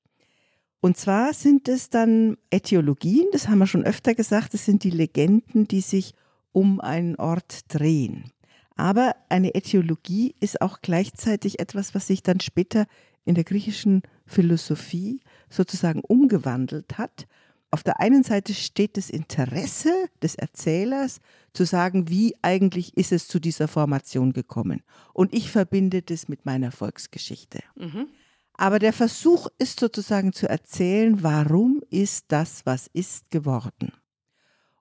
Und 0.82 0.98
zwar 0.98 1.34
sind 1.34 1.70
es 1.70 1.90
dann 1.90 2.36
Äthiologien, 2.50 3.28
das 3.32 3.48
haben 3.48 3.60
wir 3.60 3.68
schon 3.68 3.86
öfter 3.86 4.16
gesagt, 4.16 4.54
das 4.54 4.66
sind 4.66 4.84
die 4.84 4.90
Legenden, 4.90 5.68
die 5.68 5.82
sich 5.82 6.14
um 6.52 6.82
einen 6.82 7.16
Ort 7.16 7.74
drehen. 7.74 8.32
Aber 8.76 9.16
eine 9.30 9.56
Äthiologie 9.56 10.36
ist 10.40 10.62
auch 10.62 10.82
gleichzeitig 10.82 11.60
etwas, 11.60 11.96
was 11.96 12.08
sich 12.08 12.24
dann 12.24 12.40
später 12.40 12.86
in 13.24 13.36
der 13.36 13.44
griechischen 13.44 14.02
Philosophie 14.26 15.22
sozusagen 15.54 16.02
umgewandelt 16.02 16.98
hat. 16.98 17.28
Auf 17.72 17.84
der 17.84 18.00
einen 18.00 18.24
Seite 18.24 18.54
steht 18.54 18.98
das 18.98 19.10
Interesse 19.10 19.92
des 20.22 20.36
Erzählers 20.36 21.20
zu 21.54 21.66
sagen, 21.66 22.10
wie 22.10 22.36
eigentlich 22.42 22.96
ist 22.98 23.12
es 23.12 23.28
zu 23.28 23.40
dieser 23.40 23.68
Formation 23.68 24.34
gekommen. 24.34 24.84
Und 25.14 25.34
ich 25.34 25.50
verbinde 25.50 26.02
das 26.02 26.28
mit 26.28 26.46
meiner 26.46 26.72
Volksgeschichte. 26.72 27.62
Mhm. 27.76 28.08
Aber 28.54 28.78
der 28.78 28.94
Versuch 28.94 29.48
ist 29.58 29.80
sozusagen 29.80 30.34
zu 30.34 30.48
erzählen, 30.48 31.24
warum 31.24 31.82
ist 31.90 32.26
das, 32.28 32.66
was 32.66 32.88
ist, 32.94 33.32
geworden. 33.32 33.92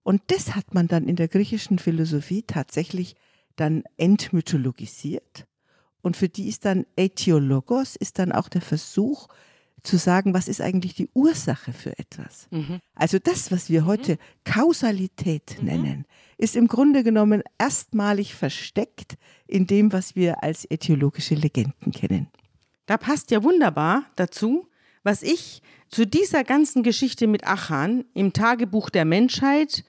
Und 0.03 0.21
das 0.27 0.55
hat 0.55 0.75
man 0.75 0.89
dann 0.89 1.09
in 1.09 1.17
der 1.17 1.29
griechischen 1.29 1.79
Philosophie 1.79 2.43
tatsächlich 2.43 3.15
dann 3.57 3.85
entmythologisiert. 3.97 5.47
Und 6.03 6.17
für 6.17 6.29
die 6.29 6.49
ist 6.49 6.65
dann 6.65 6.85
Äthiologos, 6.97 7.97
ist 7.97 8.19
dann 8.19 8.33
auch 8.33 8.49
der 8.49 8.61
Versuch 8.61 9.29
zu 9.83 9.97
sagen, 9.97 10.33
was 10.35 10.49
ist 10.49 10.61
eigentlich 10.61 10.95
die 10.95 11.09
Ursache 11.13 11.73
für 11.73 11.99
etwas. 11.99 12.47
Mhm. 12.51 12.79
Also 12.95 13.19
das, 13.19 13.51
was 13.51 13.69
wir 13.69 13.85
heute 13.85 14.19
Kausalität 14.45 15.57
mhm. 15.59 15.67
nennen, 15.67 16.05
ist 16.39 16.57
im 16.57 16.69
Grunde 16.69 17.03
genommen 17.03 17.43
erstmalig 17.59 18.35
versteckt 18.35 19.17
in 19.47 19.67
dem, 19.67 19.93
was 19.93 20.15
wir 20.15 20.43
als 20.43 20.65
äthiologische 20.71 21.35
Legenden 21.35 21.93
kennen. 21.93 22.29
Da 22.87 22.97
passt 22.97 23.31
ja 23.31 23.43
wunderbar 23.43 24.05
dazu, 24.17 24.69
was 25.03 25.23
ich 25.23 25.63
zu 25.89 26.07
dieser 26.07 26.45
ganzen 26.45 26.83
Geschichte 26.83 27.27
mit 27.27 27.47
Achan 27.47 28.05
im 28.15 28.33
Tagebuch 28.33 28.89
der 28.91 29.05
Menschheit 29.05 29.85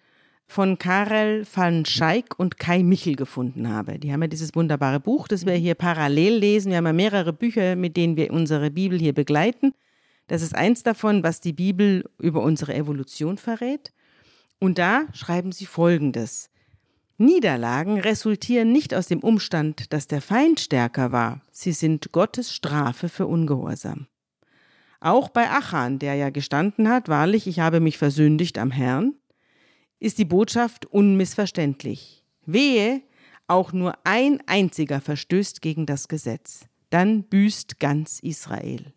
von 0.48 0.78
Karel 0.78 1.46
van 1.52 1.86
Schaik 1.86 2.38
und 2.38 2.60
Kai 2.60 2.84
Michel 2.84 3.16
gefunden 3.16 3.70
habe. 3.70 3.98
Die 3.98 4.12
haben 4.12 4.22
ja 4.22 4.28
dieses 4.28 4.54
wunderbare 4.56 5.00
Buch, 5.00 5.28
das 5.28 5.46
wir 5.46 5.54
hier 5.54 5.76
parallel 5.76 6.38
lesen. 6.38 6.72
Wir 6.72 6.78
haben 6.78 6.86
ja 6.86 6.94
mehrere 6.94 7.34
Bücher, 7.34 7.76
mit 7.76 7.98
denen 7.98 8.18
wir 8.18 8.32
unsere 8.32 8.70
Bibel 8.70 9.00
hier 9.00 9.14
begleiten. 9.14 9.74
Das 10.28 10.42
ist 10.42 10.56
eins 10.56 10.84
davon, 10.84 11.24
was 11.24 11.42
die 11.42 11.54
Bibel 11.54 12.10
über 12.20 12.42
unsere 12.42 12.74
Evolution 12.74 13.38
verrät. 13.38 13.94
Und 14.60 14.78
da 14.78 15.06
schreiben 15.14 15.52
sie 15.52 15.66
Folgendes. 15.66 16.50
Niederlagen 17.18 18.00
resultieren 18.00 18.72
nicht 18.72 18.94
aus 18.94 19.08
dem 19.08 19.20
Umstand, 19.20 19.94
dass 19.94 20.08
der 20.08 20.22
Feind 20.22 20.60
stärker 20.60 21.12
war. 21.12 21.42
Sie 21.52 21.72
sind 21.72 22.12
Gottes 22.12 22.54
Strafe 22.54 23.08
für 23.08 23.28
Ungehorsam. 23.28 24.08
Auch 25.00 25.30
bei 25.30 25.50
Achan, 25.50 26.00
der 26.00 26.16
ja 26.16 26.30
gestanden 26.30 26.90
hat, 26.90 27.10
wahrlich, 27.10 27.46
ich 27.46 27.60
habe 27.60 27.82
mich 27.82 27.98
versündigt 27.98 28.58
am 28.58 28.72
Herrn, 28.72 29.16
ist 30.00 30.18
die 30.18 30.26
Botschaft 30.26 30.86
unmissverständlich. 30.86 32.26
Wehe, 32.46 33.02
auch 33.48 33.74
nur 33.74 33.98
ein 34.06 34.42
einziger 34.48 35.02
verstößt 35.02 35.62
gegen 35.62 35.86
das 35.86 36.08
Gesetz, 36.08 36.66
dann 36.90 37.24
büßt 37.24 37.80
ganz 37.80 38.20
Israel. 38.20 38.94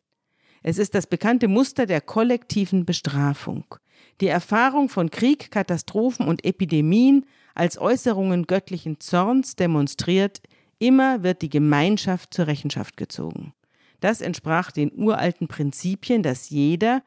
Es 0.69 0.79
ist 0.79 0.97
das 0.97 1.07
bekannte 1.07 1.47
Muster 1.47 1.87
der 1.87 2.01
kollektiven 2.01 2.85
Bestrafung. 2.85 3.77
Die 4.21 4.27
Erfahrung 4.27 4.89
von 4.89 5.13
Krieg, 5.13 5.53
Katastrophen 5.53 6.27
und 6.27 6.45
Epidemien 6.45 7.25
als 7.55 7.79
Äußerungen 7.79 8.49
göttlichen 8.49 8.99
Zorns 8.99 9.55
demonstriert, 9.55 10.41
immer 10.81 11.23
wird 11.23 11.43
die 11.43 11.51
Gemeinschaft 11.51 12.35
zur 12.35 12.49
Rechenschaft 12.49 12.97
gezogen. 12.97 13.55
Das 14.01 14.21
entsprach 14.21 14.73
den 14.73 14.91
uralten 14.93 15.47
Prinzipien, 15.47 16.25
dass 16.25 16.51
jeder 16.51 17.05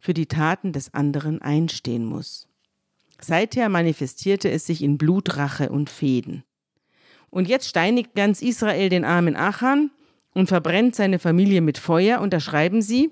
für 0.00 0.12
die 0.12 0.26
Taten 0.26 0.72
des 0.72 0.92
anderen 0.92 1.40
einstehen 1.40 2.04
muss. 2.04 2.48
Seither 3.20 3.68
manifestierte 3.68 4.50
es 4.50 4.66
sich 4.66 4.82
in 4.82 4.98
Blutrache 4.98 5.68
und 5.68 5.90
Fäden. 5.90 6.42
Und 7.30 7.46
jetzt 7.46 7.68
steinigt 7.68 8.16
ganz 8.16 8.42
Israel 8.42 8.88
den 8.88 9.04
armen 9.04 9.36
Achan 9.36 9.92
und 10.36 10.48
verbrennt 10.48 10.94
seine 10.94 11.18
Familie 11.18 11.62
mit 11.62 11.78
Feuer, 11.78 12.20
und 12.20 12.34
da 12.34 12.40
schreiben 12.40 12.82
sie, 12.82 13.10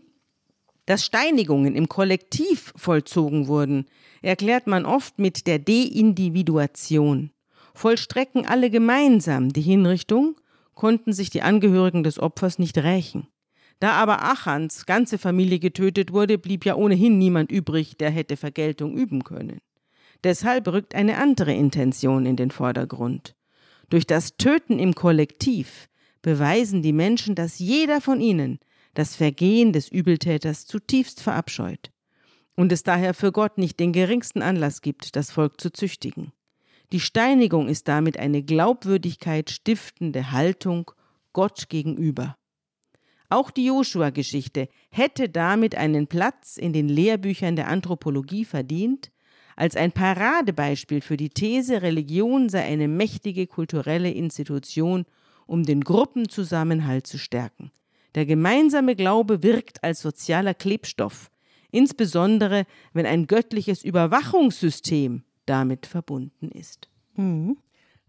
dass 0.85 1.07
Steinigungen 1.07 1.75
im 1.75 1.89
Kollektiv 1.89 2.75
vollzogen 2.77 3.49
wurden, 3.49 3.87
erklärt 4.21 4.67
man 4.67 4.85
oft 4.85 5.19
mit 5.19 5.47
der 5.47 5.59
Deindividuation. 5.59 7.31
Vollstrecken 7.73 8.45
alle 8.45 8.69
gemeinsam 8.69 9.55
die 9.55 9.63
Hinrichtung, 9.63 10.37
konnten 10.75 11.15
sich 11.15 11.31
die 11.31 11.41
Angehörigen 11.41 12.03
des 12.03 12.19
Opfers 12.19 12.59
nicht 12.59 12.77
rächen. 12.77 13.27
Da 13.81 13.93
aber 13.93 14.23
Achans 14.23 14.85
ganze 14.85 15.17
Familie 15.17 15.61
getötet 15.61 16.13
wurde, 16.13 16.37
blieb 16.37 16.67
ja 16.67 16.75
ohnehin 16.75 17.17
niemand 17.17 17.51
übrig, 17.51 17.97
der 17.97 18.11
hätte 18.11 18.37
Vergeltung 18.37 18.99
üben 18.99 19.25
können. 19.25 19.63
Deshalb 20.25 20.69
rückt 20.69 20.95
eine 20.95 21.17
andere 21.17 21.55
Intention 21.55 22.27
in 22.27 22.37
den 22.37 22.51
Vordergrund. 22.51 23.35
Durch 23.89 24.07
das 24.07 24.37
Töten 24.37 24.79
im 24.79 24.95
Kollektiv 24.95 25.89
beweisen 26.25 26.81
die 26.81 26.95
Menschen, 26.95 27.35
dass 27.35 27.59
jeder 27.59 28.01
von 28.01 28.19
ihnen 28.19 28.59
das 28.95 29.15
Vergehen 29.15 29.75
des 29.75 29.89
Übeltäters 29.89 30.67
zutiefst 30.67 31.21
verabscheut 31.21 31.93
und 32.57 32.73
es 32.73 32.83
daher 32.83 33.13
für 33.13 33.31
Gott 33.31 33.59
nicht 33.59 33.79
den 33.79 33.93
geringsten 33.93 34.41
Anlass 34.41 34.81
gibt, 34.81 35.17
das 35.17 35.31
Volk 35.31 35.61
zu 35.61 35.71
züchtigen. 35.71 36.33
Die 36.93 37.01
Steinigung 37.01 37.69
ist 37.69 37.89
damit 37.89 38.19
eine 38.19 38.43
Glaubwürdigkeit 38.43 39.51
stiftende 39.51 40.33
Haltung 40.33 40.91
Gott 41.35 41.69
gegenüber. 41.69 42.37
Auch 43.29 43.51
die 43.51 43.67
Joshua-Geschichte 43.67 44.69
hätte 44.91 45.29
damit 45.29 45.75
einen 45.75 46.07
Platz 46.07 46.57
in 46.57 46.73
den 46.73 46.89
Lehrbüchern 46.89 47.55
der 47.55 47.69
Anthropologie 47.69 48.47
verdient, 48.47 49.11
als 49.57 49.77
ein 49.77 49.93
Paradebeispiel 49.93 51.03
für 51.03 51.19
die 51.19 51.29
These, 51.29 51.83
Religion 51.83 52.49
sei 52.49 52.65
eine 52.65 52.89
mächtige 52.89 53.47
kulturelle 53.47 54.11
Institution, 54.11 55.05
um 55.47 55.65
den 55.65 55.83
Gruppenzusammenhalt 55.83 57.07
zu 57.07 57.19
stärken. 57.19 57.71
Der 58.15 58.27
gemeinsame 58.27 58.95
Glaube 58.95 59.43
wirkt 59.43 59.83
als 59.83 60.01
sozialer 60.01 60.55
Klebstoff, 60.55 61.31
insbesondere 61.71 62.65
wenn 62.93 63.07
ein 63.07 63.27
göttliches 63.27 63.85
Überwachungssystem 63.85 65.23
damit 65.47 65.87
verbunden 65.87 66.51
ist. 66.51 66.89
Mhm. 67.17 67.59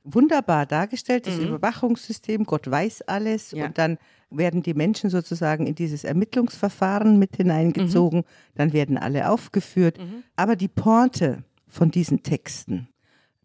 Wunderbar 0.03 0.67
dargestellt, 0.67 1.25
das 1.25 1.37
mhm. 1.37 1.47
Überwachungssystem, 1.47 2.43
Gott 2.45 2.69
weiß 2.69 3.01
alles 3.03 3.51
ja. 3.51 3.65
und 3.65 3.79
dann 3.79 3.97
werden 4.29 4.61
die 4.61 4.75
Menschen 4.75 5.09
sozusagen 5.09 5.65
in 5.65 5.73
dieses 5.73 6.03
Ermittlungsverfahren 6.03 7.17
mit 7.17 7.35
hineingezogen, 7.35 8.19
mhm. 8.19 8.25
dann 8.53 8.73
werden 8.73 8.97
alle 8.99 9.29
aufgeführt. 9.29 9.97
Mhm. 9.97 10.23
Aber 10.35 10.55
die 10.55 10.67
Pointe 10.67 11.43
von 11.67 11.89
diesen 11.89 12.21
Texten, 12.21 12.87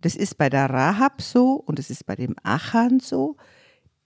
das 0.03 0.16
ist 0.16 0.37
bei 0.37 0.50
der 0.50 0.68
Rahab 0.68 1.22
so 1.22 1.55
und 1.55 1.79
es 1.79 1.88
ist 1.88 2.05
bei 2.05 2.16
dem 2.16 2.37
Achan 2.42 3.00
so 3.00 3.37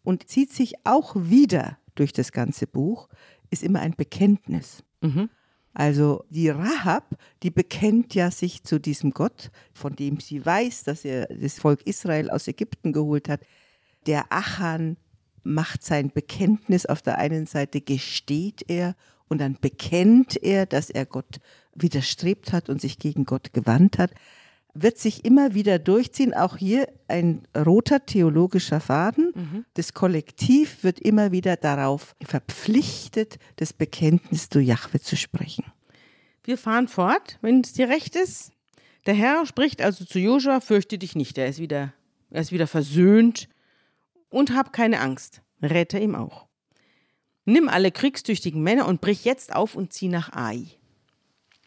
und 0.04 0.28
zieht 0.28 0.52
sich 0.52 0.74
auch 0.84 1.16
wieder 1.16 1.78
durch 1.96 2.12
das 2.12 2.30
ganze 2.30 2.66
Buch, 2.66 3.08
ist 3.50 3.62
immer 3.62 3.80
ein 3.80 3.94
Bekenntnis. 3.96 4.84
Mhm. 5.00 5.30
Also 5.72 6.24
die 6.30 6.50
Rahab, 6.50 7.16
die 7.42 7.50
bekennt 7.50 8.14
ja 8.14 8.30
sich 8.30 8.62
zu 8.62 8.78
diesem 8.78 9.10
Gott, 9.10 9.50
von 9.72 9.96
dem 9.96 10.20
sie 10.20 10.44
weiß, 10.44 10.84
dass 10.84 11.04
er 11.04 11.26
das 11.26 11.58
Volk 11.58 11.82
Israel 11.84 12.30
aus 12.30 12.46
Ägypten 12.46 12.92
geholt 12.92 13.28
hat. 13.28 13.40
Der 14.06 14.26
Achan 14.30 14.96
macht 15.42 15.82
sein 15.82 16.12
Bekenntnis. 16.12 16.86
Auf 16.86 17.02
der 17.02 17.18
einen 17.18 17.46
Seite 17.46 17.80
gesteht 17.80 18.64
er 18.68 18.94
und 19.28 19.38
dann 19.40 19.58
bekennt 19.60 20.40
er, 20.40 20.66
dass 20.66 20.90
er 20.90 21.06
Gott 21.06 21.40
widerstrebt 21.74 22.52
hat 22.52 22.68
und 22.68 22.80
sich 22.80 23.00
gegen 23.00 23.24
Gott 23.24 23.52
gewandt 23.52 23.98
hat 23.98 24.12
wird 24.74 24.98
sich 24.98 25.24
immer 25.24 25.54
wieder 25.54 25.78
durchziehen. 25.78 26.34
Auch 26.34 26.56
hier 26.56 26.88
ein 27.08 27.46
roter 27.56 28.04
theologischer 28.04 28.80
Faden. 28.80 29.32
Mhm. 29.34 29.64
Das 29.74 29.94
Kollektiv 29.94 30.82
wird 30.82 30.98
immer 30.98 31.32
wieder 31.32 31.56
darauf 31.56 32.14
verpflichtet, 32.22 33.38
das 33.56 33.72
Bekenntnis 33.72 34.48
zu 34.48 34.60
Jahwe 34.60 35.00
zu 35.00 35.16
sprechen. 35.16 35.64
Wir 36.42 36.58
fahren 36.58 36.88
fort, 36.88 37.38
wenn 37.40 37.60
es 37.60 37.72
dir 37.72 37.88
recht 37.88 38.16
ist. 38.16 38.52
Der 39.06 39.14
Herr 39.14 39.46
spricht 39.46 39.80
also 39.80 40.04
zu 40.04 40.18
Joshua, 40.18 40.60
fürchte 40.60 40.98
dich 40.98 41.14
nicht, 41.14 41.38
er 41.38 41.46
ist 41.46 41.58
wieder, 41.58 41.92
er 42.30 42.40
ist 42.40 42.52
wieder 42.52 42.66
versöhnt 42.66 43.48
und 44.30 44.54
hab 44.54 44.72
keine 44.72 45.00
Angst, 45.00 45.42
rette 45.62 45.98
ihm 45.98 46.14
auch. 46.14 46.46
Nimm 47.44 47.68
alle 47.68 47.92
kriegstüchtigen 47.92 48.62
Männer 48.62 48.88
und 48.88 49.02
brich 49.02 49.24
jetzt 49.24 49.54
auf 49.54 49.74
und 49.74 49.92
zieh 49.92 50.08
nach 50.08 50.32
Ai. 50.32 50.66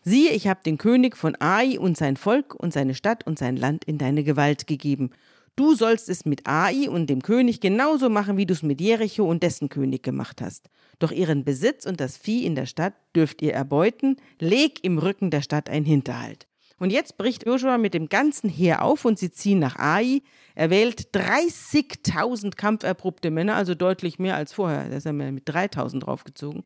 Siehe, 0.09 0.31
ich 0.31 0.47
habe 0.47 0.61
den 0.65 0.77
König 0.77 1.17
von 1.17 1.35
Ai 1.41 1.77
und 1.77 1.97
sein 1.97 2.15
Volk 2.15 2.55
und 2.55 2.71
seine 2.71 2.95
Stadt 2.95 3.27
und 3.27 3.37
sein 3.37 3.57
Land 3.57 3.83
in 3.83 3.97
deine 3.97 4.23
Gewalt 4.23 4.65
gegeben. 4.65 5.09
Du 5.57 5.75
sollst 5.75 6.07
es 6.07 6.23
mit 6.23 6.47
Ai 6.47 6.89
und 6.89 7.09
dem 7.09 7.21
König 7.21 7.59
genauso 7.59 8.09
machen, 8.09 8.37
wie 8.37 8.45
du 8.45 8.53
es 8.53 8.63
mit 8.63 8.79
Jericho 8.79 9.29
und 9.29 9.43
dessen 9.43 9.67
König 9.67 10.03
gemacht 10.03 10.41
hast. 10.41 10.69
Doch 10.99 11.11
ihren 11.11 11.43
Besitz 11.43 11.85
und 11.85 11.99
das 11.99 12.15
Vieh 12.15 12.45
in 12.45 12.55
der 12.55 12.67
Stadt 12.67 12.93
dürft 13.17 13.41
ihr 13.41 13.53
erbeuten, 13.53 14.15
leg 14.39 14.81
im 14.81 14.97
Rücken 14.97 15.29
der 15.29 15.41
Stadt 15.41 15.69
ein 15.69 15.83
Hinterhalt. 15.83 16.47
Und 16.79 16.91
jetzt 16.91 17.17
bricht 17.17 17.45
Joshua 17.45 17.77
mit 17.77 17.93
dem 17.93 18.07
ganzen 18.07 18.49
Heer 18.49 18.83
auf 18.83 19.03
und 19.03 19.19
sie 19.19 19.31
ziehen 19.31 19.59
nach 19.59 19.77
Ai. 19.77 20.21
Er 20.55 20.69
wählt 20.69 21.09
30.000 21.15 22.55
kampferprobte 22.55 23.29
Männer, 23.29 23.55
also 23.55 23.75
deutlich 23.75 24.19
mehr 24.19 24.37
als 24.37 24.53
vorher. 24.53 24.87
Da 24.87 24.95
ist 24.95 25.05
er 25.05 25.11
mit 25.11 25.49
3.000 25.49 25.99
draufgezogen. 25.99 26.63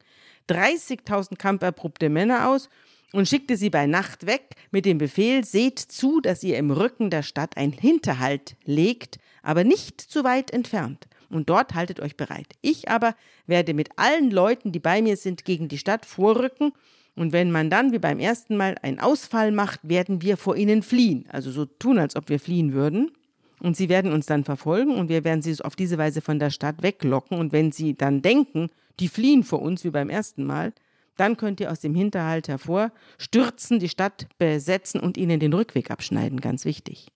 30.000 0.47 1.37
kampferprobte 1.37 2.09
Männer 2.09 2.47
aus 2.47 2.69
und 3.13 3.27
schickte 3.27 3.57
sie 3.57 3.69
bei 3.69 3.87
Nacht 3.87 4.25
weg 4.25 4.55
mit 4.71 4.85
dem 4.85 4.97
Befehl, 4.97 5.43
seht 5.43 5.79
zu, 5.79 6.21
dass 6.21 6.43
ihr 6.43 6.57
im 6.57 6.71
Rücken 6.71 7.09
der 7.09 7.23
Stadt 7.23 7.57
ein 7.57 7.71
Hinterhalt 7.71 8.55
legt, 8.63 9.19
aber 9.43 9.63
nicht 9.63 9.99
zu 10.01 10.23
weit 10.23 10.51
entfernt. 10.51 11.07
Und 11.29 11.49
dort 11.49 11.73
haltet 11.73 11.99
euch 11.99 12.17
bereit. 12.17 12.47
Ich 12.61 12.89
aber 12.89 13.15
werde 13.47 13.73
mit 13.73 13.89
allen 13.95 14.31
Leuten, 14.31 14.71
die 14.71 14.79
bei 14.79 15.01
mir 15.01 15.15
sind, 15.15 15.45
gegen 15.45 15.69
die 15.69 15.77
Stadt 15.77 16.05
vorrücken. 16.05 16.73
Und 17.15 17.31
wenn 17.31 17.51
man 17.51 17.69
dann 17.69 17.91
wie 17.93 17.99
beim 17.99 18.19
ersten 18.19 18.57
Mal 18.57 18.75
einen 18.81 18.99
Ausfall 18.99 19.51
macht, 19.51 19.79
werden 19.83 20.21
wir 20.21 20.35
vor 20.35 20.57
ihnen 20.57 20.83
fliehen. 20.83 21.25
Also 21.29 21.51
so 21.51 21.65
tun, 21.65 21.99
als 21.99 22.15
ob 22.15 22.29
wir 22.29 22.39
fliehen 22.39 22.73
würden. 22.73 23.11
Und 23.59 23.77
sie 23.77 23.89
werden 23.89 24.11
uns 24.11 24.25
dann 24.25 24.43
verfolgen 24.43 24.95
und 24.95 25.07
wir 25.07 25.23
werden 25.23 25.41
sie 25.41 25.55
auf 25.63 25.75
diese 25.75 25.97
Weise 25.97 26.21
von 26.21 26.39
der 26.39 26.49
Stadt 26.49 26.81
weglocken. 26.81 27.37
Und 27.37 27.53
wenn 27.53 27.71
sie 27.71 27.93
dann 27.93 28.21
denken, 28.21 28.69
die 28.99 29.07
fliehen 29.07 29.43
vor 29.43 29.61
uns 29.61 29.83
wie 29.83 29.91
beim 29.91 30.09
ersten 30.09 30.43
Mal, 30.43 30.73
dann 31.21 31.37
könnt 31.37 31.59
ihr 31.59 31.71
aus 31.71 31.79
dem 31.79 31.93
Hinterhalt 31.93 32.47
hervor 32.47 32.91
stürzen, 33.19 33.77
die 33.77 33.89
Stadt 33.89 34.27
besetzen 34.39 34.99
und 34.99 35.17
ihnen 35.17 35.39
den 35.39 35.53
Rückweg 35.53 35.91
abschneiden, 35.91 36.41
ganz 36.41 36.65
wichtig. 36.65 37.09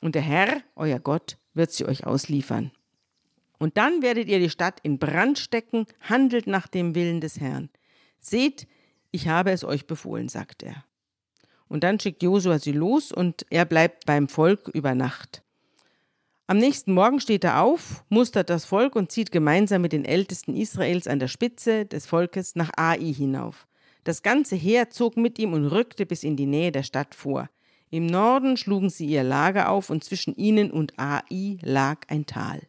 Und 0.00 0.16
der 0.16 0.22
Herr, 0.22 0.60
euer 0.74 0.98
Gott, 0.98 1.38
wird 1.54 1.70
sie 1.70 1.86
euch 1.86 2.04
ausliefern. 2.04 2.72
Und 3.60 3.76
dann 3.76 4.02
werdet 4.02 4.26
ihr 4.26 4.40
die 4.40 4.50
Stadt 4.50 4.80
in 4.82 4.98
Brand 4.98 5.38
stecken, 5.38 5.86
handelt 6.00 6.48
nach 6.48 6.66
dem 6.66 6.96
Willen 6.96 7.20
des 7.20 7.38
Herrn. 7.38 7.70
Seht, 8.18 8.66
ich 9.12 9.28
habe 9.28 9.52
es 9.52 9.62
euch 9.62 9.86
befohlen, 9.86 10.28
sagt 10.28 10.64
er. 10.64 10.84
Und 11.68 11.84
dann 11.84 12.00
schickt 12.00 12.24
Josua 12.24 12.58
sie 12.58 12.72
los 12.72 13.12
und 13.12 13.46
er 13.50 13.66
bleibt 13.66 14.04
beim 14.04 14.26
Volk 14.26 14.66
über 14.66 14.96
Nacht. 14.96 15.44
Am 16.52 16.58
nächsten 16.58 16.92
Morgen 16.92 17.18
steht 17.18 17.44
er 17.44 17.62
auf, 17.62 18.04
mustert 18.10 18.50
das 18.50 18.66
Volk 18.66 18.94
und 18.94 19.10
zieht 19.10 19.32
gemeinsam 19.32 19.80
mit 19.80 19.94
den 19.94 20.04
Ältesten 20.04 20.54
Israels 20.54 21.06
an 21.06 21.18
der 21.18 21.28
Spitze 21.28 21.86
des 21.86 22.04
Volkes 22.04 22.56
nach 22.56 22.70
Ai 22.76 22.98
hinauf. 23.10 23.66
Das 24.04 24.22
ganze 24.22 24.54
Heer 24.54 24.90
zog 24.90 25.16
mit 25.16 25.38
ihm 25.38 25.54
und 25.54 25.64
rückte 25.64 26.04
bis 26.04 26.24
in 26.24 26.36
die 26.36 26.44
Nähe 26.44 26.70
der 26.70 26.82
Stadt 26.82 27.14
vor. 27.14 27.48
Im 27.88 28.04
Norden 28.04 28.58
schlugen 28.58 28.90
sie 28.90 29.06
ihr 29.06 29.22
Lager 29.22 29.70
auf 29.70 29.88
und 29.88 30.04
zwischen 30.04 30.36
ihnen 30.36 30.70
und 30.70 30.92
Ai 30.98 31.56
lag 31.62 32.00
ein 32.08 32.26
Tal. 32.26 32.60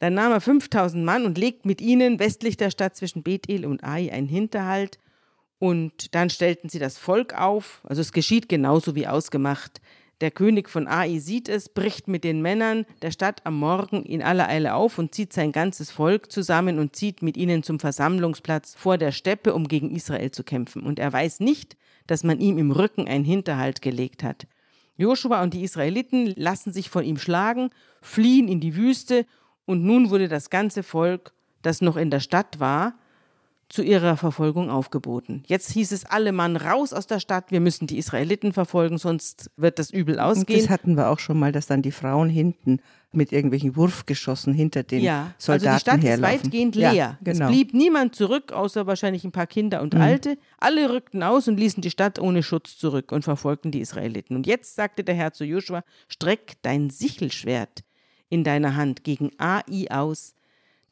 Dann 0.00 0.12
nahm 0.12 0.32
er 0.32 0.42
5000 0.42 1.02
Mann 1.02 1.24
und 1.24 1.38
legt 1.38 1.64
mit 1.64 1.80
ihnen 1.80 2.18
westlich 2.18 2.58
der 2.58 2.70
Stadt 2.70 2.94
zwischen 2.94 3.22
Bethel 3.22 3.64
und 3.64 3.84
Ai 3.84 4.12
einen 4.12 4.28
Hinterhalt. 4.28 4.98
Und 5.58 6.14
dann 6.14 6.28
stellten 6.28 6.68
sie 6.68 6.78
das 6.78 6.98
Volk 6.98 7.32
auf. 7.32 7.80
Also 7.84 8.02
es 8.02 8.12
geschieht 8.12 8.50
genauso 8.50 8.94
wie 8.94 9.06
ausgemacht. 9.06 9.80
Der 10.20 10.32
König 10.32 10.68
von 10.68 10.88
Ai 10.88 11.18
sieht 11.18 11.48
es, 11.48 11.68
bricht 11.68 12.08
mit 12.08 12.24
den 12.24 12.42
Männern 12.42 12.86
der 13.02 13.12
Stadt 13.12 13.40
am 13.44 13.56
Morgen 13.56 14.04
in 14.04 14.20
aller 14.20 14.48
Eile 14.48 14.74
auf 14.74 14.98
und 14.98 15.14
zieht 15.14 15.32
sein 15.32 15.52
ganzes 15.52 15.92
Volk 15.92 16.32
zusammen 16.32 16.80
und 16.80 16.96
zieht 16.96 17.22
mit 17.22 17.36
ihnen 17.36 17.62
zum 17.62 17.78
Versammlungsplatz 17.78 18.74
vor 18.74 18.98
der 18.98 19.12
Steppe, 19.12 19.54
um 19.54 19.68
gegen 19.68 19.94
Israel 19.94 20.32
zu 20.32 20.42
kämpfen. 20.42 20.82
Und 20.82 20.98
er 20.98 21.12
weiß 21.12 21.38
nicht, 21.38 21.76
dass 22.08 22.24
man 22.24 22.40
ihm 22.40 22.58
im 22.58 22.72
Rücken 22.72 23.06
einen 23.06 23.24
Hinterhalt 23.24 23.80
gelegt 23.80 24.24
hat. 24.24 24.48
Joshua 24.96 25.40
und 25.40 25.54
die 25.54 25.62
Israeliten 25.62 26.34
lassen 26.34 26.72
sich 26.72 26.90
von 26.90 27.04
ihm 27.04 27.18
schlagen, 27.18 27.70
fliehen 28.02 28.48
in 28.48 28.58
die 28.58 28.74
Wüste 28.74 29.24
und 29.66 29.84
nun 29.84 30.10
wurde 30.10 30.26
das 30.26 30.50
ganze 30.50 30.82
Volk, 30.82 31.32
das 31.62 31.80
noch 31.80 31.96
in 31.96 32.10
der 32.10 32.20
Stadt 32.20 32.58
war, 32.58 32.98
zu 33.68 33.82
ihrer 33.82 34.16
Verfolgung 34.16 34.70
aufgeboten. 34.70 35.42
Jetzt 35.46 35.72
hieß 35.72 35.92
es 35.92 36.06
alle 36.06 36.32
Mann 36.32 36.56
raus 36.56 36.94
aus 36.94 37.06
der 37.06 37.20
Stadt, 37.20 37.50
wir 37.50 37.60
müssen 37.60 37.86
die 37.86 37.98
Israeliten 37.98 38.54
verfolgen, 38.54 38.96
sonst 38.96 39.50
wird 39.56 39.78
das 39.78 39.90
übel 39.90 40.18
ausgehen. 40.20 40.60
das 40.60 40.70
hatten 40.70 40.96
wir 40.96 41.10
auch 41.10 41.18
schon 41.18 41.38
mal, 41.38 41.52
dass 41.52 41.66
dann 41.66 41.82
die 41.82 41.92
Frauen 41.92 42.30
hinten 42.30 42.80
mit 43.12 43.32
irgendwelchen 43.32 43.76
Wurfgeschossen 43.76 44.54
hinter 44.54 44.82
den 44.82 45.02
ja, 45.02 45.34
Soldaten 45.38 45.68
also 45.68 45.76
die 45.76 45.80
Stadt 45.80 46.02
herlaufen. 46.02 46.36
ist 46.36 46.44
weitgehend 46.44 46.74
leer. 46.76 46.92
Ja, 46.92 47.18
genau. 47.22 47.46
Es 47.46 47.50
blieb 47.50 47.74
niemand 47.74 48.14
zurück, 48.14 48.52
außer 48.52 48.86
wahrscheinlich 48.86 49.24
ein 49.24 49.32
paar 49.32 49.46
Kinder 49.46 49.82
und 49.82 49.94
mhm. 49.94 50.00
Alte. 50.00 50.38
Alle 50.58 50.90
rückten 50.90 51.22
aus 51.22 51.48
und 51.48 51.58
ließen 51.58 51.82
die 51.82 51.90
Stadt 51.90 52.18
ohne 52.18 52.42
Schutz 52.42 52.76
zurück 52.76 53.12
und 53.12 53.22
verfolgten 53.22 53.70
die 53.70 53.80
Israeliten. 53.80 54.36
Und 54.36 54.46
jetzt 54.46 54.76
sagte 54.76 55.04
der 55.04 55.14
Herr 55.14 55.32
zu 55.32 55.44
Joshua, 55.44 55.84
streck 56.08 56.56
dein 56.62 56.90
Sichelschwert 56.90 57.82
in 58.28 58.44
deiner 58.44 58.76
Hand 58.76 59.04
gegen 59.04 59.30
Ai 59.38 59.86
aus, 59.90 60.34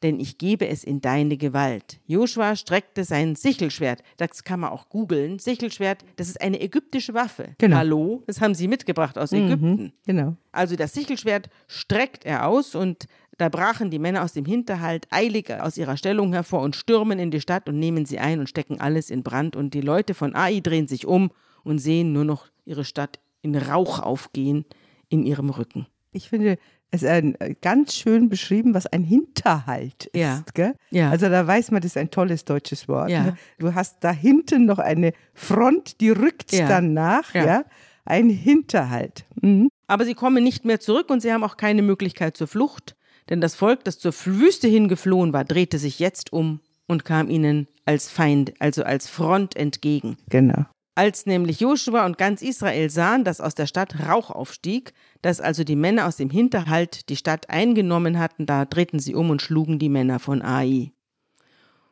denn 0.03 0.19
ich 0.19 0.37
gebe 0.37 0.67
es 0.67 0.83
in 0.83 1.01
deine 1.01 1.37
Gewalt. 1.37 1.99
Joshua 2.05 2.55
streckte 2.55 3.03
sein 3.03 3.35
Sichelschwert. 3.35 4.03
Das 4.17 4.43
kann 4.43 4.59
man 4.59 4.71
auch 4.71 4.89
googeln. 4.89 5.39
Sichelschwert, 5.39 6.05
das 6.15 6.29
ist 6.29 6.41
eine 6.41 6.61
ägyptische 6.61 7.13
Waffe. 7.13 7.55
Genau. 7.57 7.77
Hallo, 7.77 8.23
das 8.27 8.41
haben 8.41 8.55
sie 8.55 8.67
mitgebracht 8.67 9.17
aus 9.17 9.31
mhm, 9.31 9.37
Ägypten. 9.37 9.93
Genau. 10.05 10.35
Also 10.51 10.75
das 10.75 10.93
Sichelschwert 10.93 11.49
streckt 11.67 12.25
er 12.25 12.47
aus 12.47 12.75
und 12.75 13.07
da 13.37 13.49
brachen 13.49 13.91
die 13.91 13.99
Männer 13.99 14.23
aus 14.23 14.33
dem 14.33 14.45
Hinterhalt 14.45 15.07
eilig 15.11 15.51
aus 15.51 15.77
ihrer 15.77 15.97
Stellung 15.97 16.33
hervor 16.33 16.61
und 16.61 16.75
stürmen 16.75 17.19
in 17.19 17.29
die 17.29 17.41
Stadt 17.41 17.69
und 17.69 17.77
nehmen 17.77 18.05
sie 18.05 18.19
ein 18.19 18.39
und 18.39 18.49
stecken 18.49 18.81
alles 18.81 19.09
in 19.09 19.23
Brand. 19.23 19.55
Und 19.55 19.73
die 19.73 19.81
Leute 19.81 20.13
von 20.13 20.35
Ai 20.35 20.59
drehen 20.59 20.87
sich 20.87 21.05
um 21.05 21.31
und 21.63 21.79
sehen 21.79 22.13
nur 22.13 22.25
noch 22.25 22.47
ihre 22.65 22.83
Stadt 22.83 23.19
in 23.41 23.55
Rauch 23.55 23.99
aufgehen 23.99 24.65
in 25.09 25.23
ihrem 25.23 25.49
Rücken. 25.49 25.85
Ich 26.11 26.29
finde, 26.29 26.57
es 26.91 27.03
ist 27.03 27.09
ein, 27.09 27.39
äh, 27.39 27.55
ganz 27.61 27.95
schön 27.95 28.29
beschrieben, 28.29 28.73
was 28.73 28.87
ein 28.87 29.03
Hinterhalt 29.03 30.05
ist. 30.05 30.15
Ja. 30.15 30.43
Gell? 30.53 30.73
Ja. 30.89 31.09
Also 31.09 31.29
da 31.29 31.45
weiß 31.45 31.71
man, 31.71 31.81
das 31.81 31.91
ist 31.91 31.97
ein 31.97 32.11
tolles 32.11 32.45
deutsches 32.45 32.87
Wort. 32.87 33.09
Ja. 33.09 33.23
Ne? 33.23 33.37
Du 33.59 33.73
hast 33.73 34.03
da 34.03 34.11
hinten 34.11 34.65
noch 34.65 34.79
eine 34.79 35.13
Front, 35.33 35.99
die 35.99 36.09
rückt 36.09 36.53
ja. 36.53 36.67
dann 36.67 36.93
nach. 36.93 37.33
Ja. 37.33 37.45
ja. 37.45 37.65
Ein 38.05 38.29
Hinterhalt. 38.29 39.25
Mhm. 39.41 39.67
Aber 39.87 40.05
sie 40.05 40.13
kommen 40.13 40.43
nicht 40.43 40.63
mehr 40.63 40.79
zurück 40.79 41.09
und 41.09 41.21
sie 41.21 41.31
haben 41.31 41.43
auch 41.43 41.57
keine 41.57 41.81
Möglichkeit 41.81 42.37
zur 42.37 42.47
Flucht, 42.47 42.95
denn 43.29 43.41
das 43.41 43.55
Volk, 43.55 43.83
das 43.83 43.99
zur 43.99 44.13
Wüste 44.25 44.67
hingeflohen 44.67 45.33
war, 45.33 45.43
drehte 45.43 45.77
sich 45.77 45.99
jetzt 45.99 46.31
um 46.31 46.61
und 46.87 47.03
kam 47.03 47.29
ihnen 47.29 47.67
als 47.85 48.09
Feind, 48.09 48.53
also 48.59 48.83
als 48.83 49.09
Front 49.09 49.55
entgegen. 49.55 50.17
Genau. 50.29 50.65
Als 50.97 51.27
nämlich 51.27 51.59
Joshua 51.59 52.07
und 52.07 52.17
ganz 52.17 52.41
Israel 52.41 52.89
sahen, 52.89 53.23
dass 53.23 53.39
aus 53.39 53.53
der 53.53 53.67
Stadt 53.67 54.07
Rauch 54.09 54.31
aufstieg, 54.31 54.93
dass 55.21 55.39
also 55.39 55.63
die 55.63 55.75
Männer 55.75 56.07
aus 56.07 56.15
dem 56.15 56.31
Hinterhalt 56.31 57.09
die 57.09 57.15
Stadt 57.15 57.51
eingenommen 57.51 58.17
hatten, 58.17 58.47
da 58.47 58.65
drehten 58.65 58.97
sie 58.97 59.13
um 59.13 59.29
und 59.29 59.43
schlugen 59.43 59.77
die 59.77 59.89
Männer 59.89 60.17
von 60.17 60.41
Ai. 60.41 60.91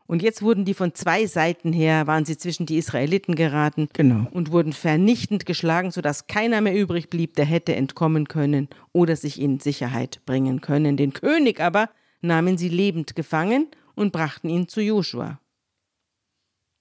Und 0.08 0.24
jetzt 0.24 0.42
wurden 0.42 0.66
die 0.66 0.74
von 0.74 0.96
zwei 0.96 1.28
Seiten 1.28 1.72
her, 1.72 2.08
waren 2.08 2.26
sie 2.26 2.36
zwischen 2.36 2.66
die 2.66 2.78
Israeliten 2.78 3.36
geraten 3.36 3.90
Genau. 3.94 4.28
und 4.32 4.52
wurden 4.52 4.74
vernichtend 4.74 5.46
geschlagen, 5.46 5.92
sodass 5.92 6.26
keiner 6.26 6.62
mehr 6.62 6.76
übrig 6.76 7.12
blieb, 7.12 7.36
der 7.36 7.46
hätte 7.46 7.76
entkommen 7.76 8.28
können 8.28 8.70
oder 8.92 9.16
sich 9.16 9.40
in 9.40 9.60
Sicherheit 9.60 10.26
bringen 10.26 10.62
können. 10.62 10.98
Den 10.98 11.14
König 11.14 11.60
aber 11.60 11.92
nahmen 12.22 12.58
sie 12.58 12.70
lebend 12.70 13.16
gefangen 13.16 13.68
und 13.94 14.12
brachten 14.12 14.50
ihn 14.50 14.68
zu 14.68 14.82
Joshua. 14.82 15.40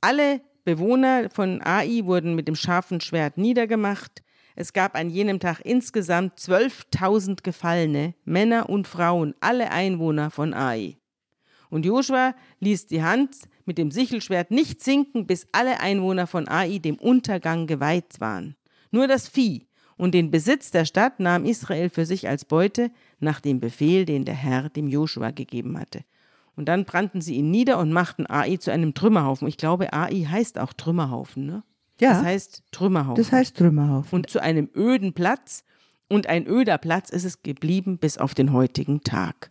Alle 0.01 0.41
Bewohner 0.65 1.29
von 1.31 1.61
Ai 1.63 2.01
wurden 2.05 2.35
mit 2.35 2.49
dem 2.49 2.57
scharfen 2.57 3.01
Schwert 3.01 3.37
niedergemacht. 3.37 4.23
Es 4.57 4.73
gab 4.73 4.97
an 4.97 5.11
jenem 5.11 5.39
Tag 5.39 5.61
insgesamt 5.63 6.39
12.000 6.39 7.43
Gefallene, 7.43 8.15
Männer 8.25 8.71
und 8.71 8.89
Frauen, 8.89 9.35
alle 9.41 9.71
Einwohner 9.71 10.31
von 10.31 10.55
Ai. 10.55 10.97
Und 11.69 11.85
Joshua 11.85 12.35
ließ 12.61 12.87
die 12.87 13.03
Hand 13.03 13.37
mit 13.67 13.79
dem 13.79 13.91
Sichelschwert 13.91 14.51
nicht 14.51 14.83
sinken, 14.83 15.27
bis 15.27 15.47
alle 15.53 15.81
Einwohner 15.81 16.27
von 16.27 16.49
Ai 16.49 16.79
dem 16.79 16.97
Untergang 16.97 17.67
geweiht 17.67 18.21
waren. 18.21 18.57
Nur 18.91 19.07
das 19.07 19.29
Vieh 19.29 19.67
und 19.97 20.15
den 20.15 20.31
Besitz 20.31 20.71
der 20.71 20.85
Stadt 20.85 21.21
nahm 21.21 21.45
Israel 21.45 21.91
für 21.91 22.07
sich 22.07 22.29
als 22.29 22.45
Beute 22.45 22.91
nach 23.21 23.41
dem 23.41 23.61
Befehl, 23.61 24.05
den 24.05 24.25
der 24.25 24.35
Herr 24.35 24.71
dem 24.71 24.89
Joshua 24.89 25.31
gegeben 25.31 25.79
hatte. 25.79 26.05
Und 26.57 26.67
dann 26.67 26.85
brannten 26.85 27.21
sie 27.21 27.37
ihn 27.37 27.51
nieder 27.51 27.79
und 27.79 27.93
machten 27.93 28.27
Ai 28.29 28.57
zu 28.57 28.71
einem 28.71 28.95
Trümmerhaufen. 28.95 29.49
Ich 29.49 29.57
glaube, 29.57 29.93
Ai 29.93 30.27
heißt 30.29 30.59
auch 30.59 30.73
Trümmerhaufen, 30.73 31.47
ne? 31.47 31.63
Ja. 32.01 32.15
Das 32.15 32.23
heißt 32.25 32.63
Trümmerhaufen. 32.71 33.23
Das 33.23 33.33
heißt 33.33 33.57
Trümmerhaufen. 33.57 34.15
und 34.17 34.31
zu 34.31 34.41
einem 34.43 34.69
öden 34.75 35.13
Platz. 35.13 35.65
Und 36.09 36.27
ein 36.27 36.47
öder 36.47 36.79
Platz 36.79 37.11
ist 37.11 37.25
es 37.25 37.43
geblieben 37.43 37.99
bis 37.99 38.19
auf 38.19 38.35
den 38.35 38.53
heutigen 38.53 39.01
Tag. 39.01 39.51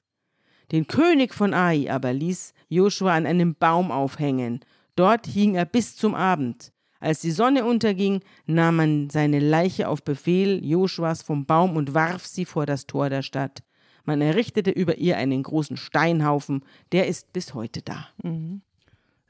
Den 0.72 0.88
König 0.88 1.34
von 1.34 1.54
Ai 1.54 1.92
aber 1.92 2.14
ließ 2.14 2.54
Joshua 2.70 3.14
an 3.14 3.26
einem 3.26 3.56
Baum 3.56 3.92
aufhängen. 3.92 4.62
Dort 4.96 5.28
hing 5.28 5.56
er 5.56 5.66
bis 5.66 5.96
zum 5.96 6.16
Abend. 6.16 6.72
Als 7.00 7.20
die 7.20 7.32
Sonne 7.32 7.66
unterging, 7.66 8.22
nahm 8.46 8.78
man 8.78 9.10
seine 9.10 9.40
Leiche 9.40 9.90
auf 9.90 10.04
Befehl 10.04 10.64
Joshuas 10.64 11.22
vom 11.22 11.46
Baum 11.46 11.76
und 11.76 11.94
warf 11.94 12.26
sie 12.26 12.46
vor 12.46 12.66
das 12.66 12.88
Tor 12.88 13.10
der 13.10 13.24
Stadt. 13.24 13.62
Man 14.04 14.22
errichtete 14.22 14.72
über 14.72 14.98
ihr 14.98 15.18
einen 15.18 15.44
großen 15.44 15.78
Steinhaufen, 15.78 16.64
der 16.92 17.08
ist 17.08 17.32
bis 17.34 17.54
heute 17.54 17.82
da. 17.82 18.08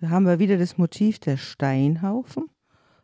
Da 0.01 0.09
haben 0.09 0.25
wir 0.25 0.39
wieder 0.39 0.57
das 0.57 0.77
Motiv 0.77 1.19
der 1.19 1.37
Steinhaufen. 1.37 2.45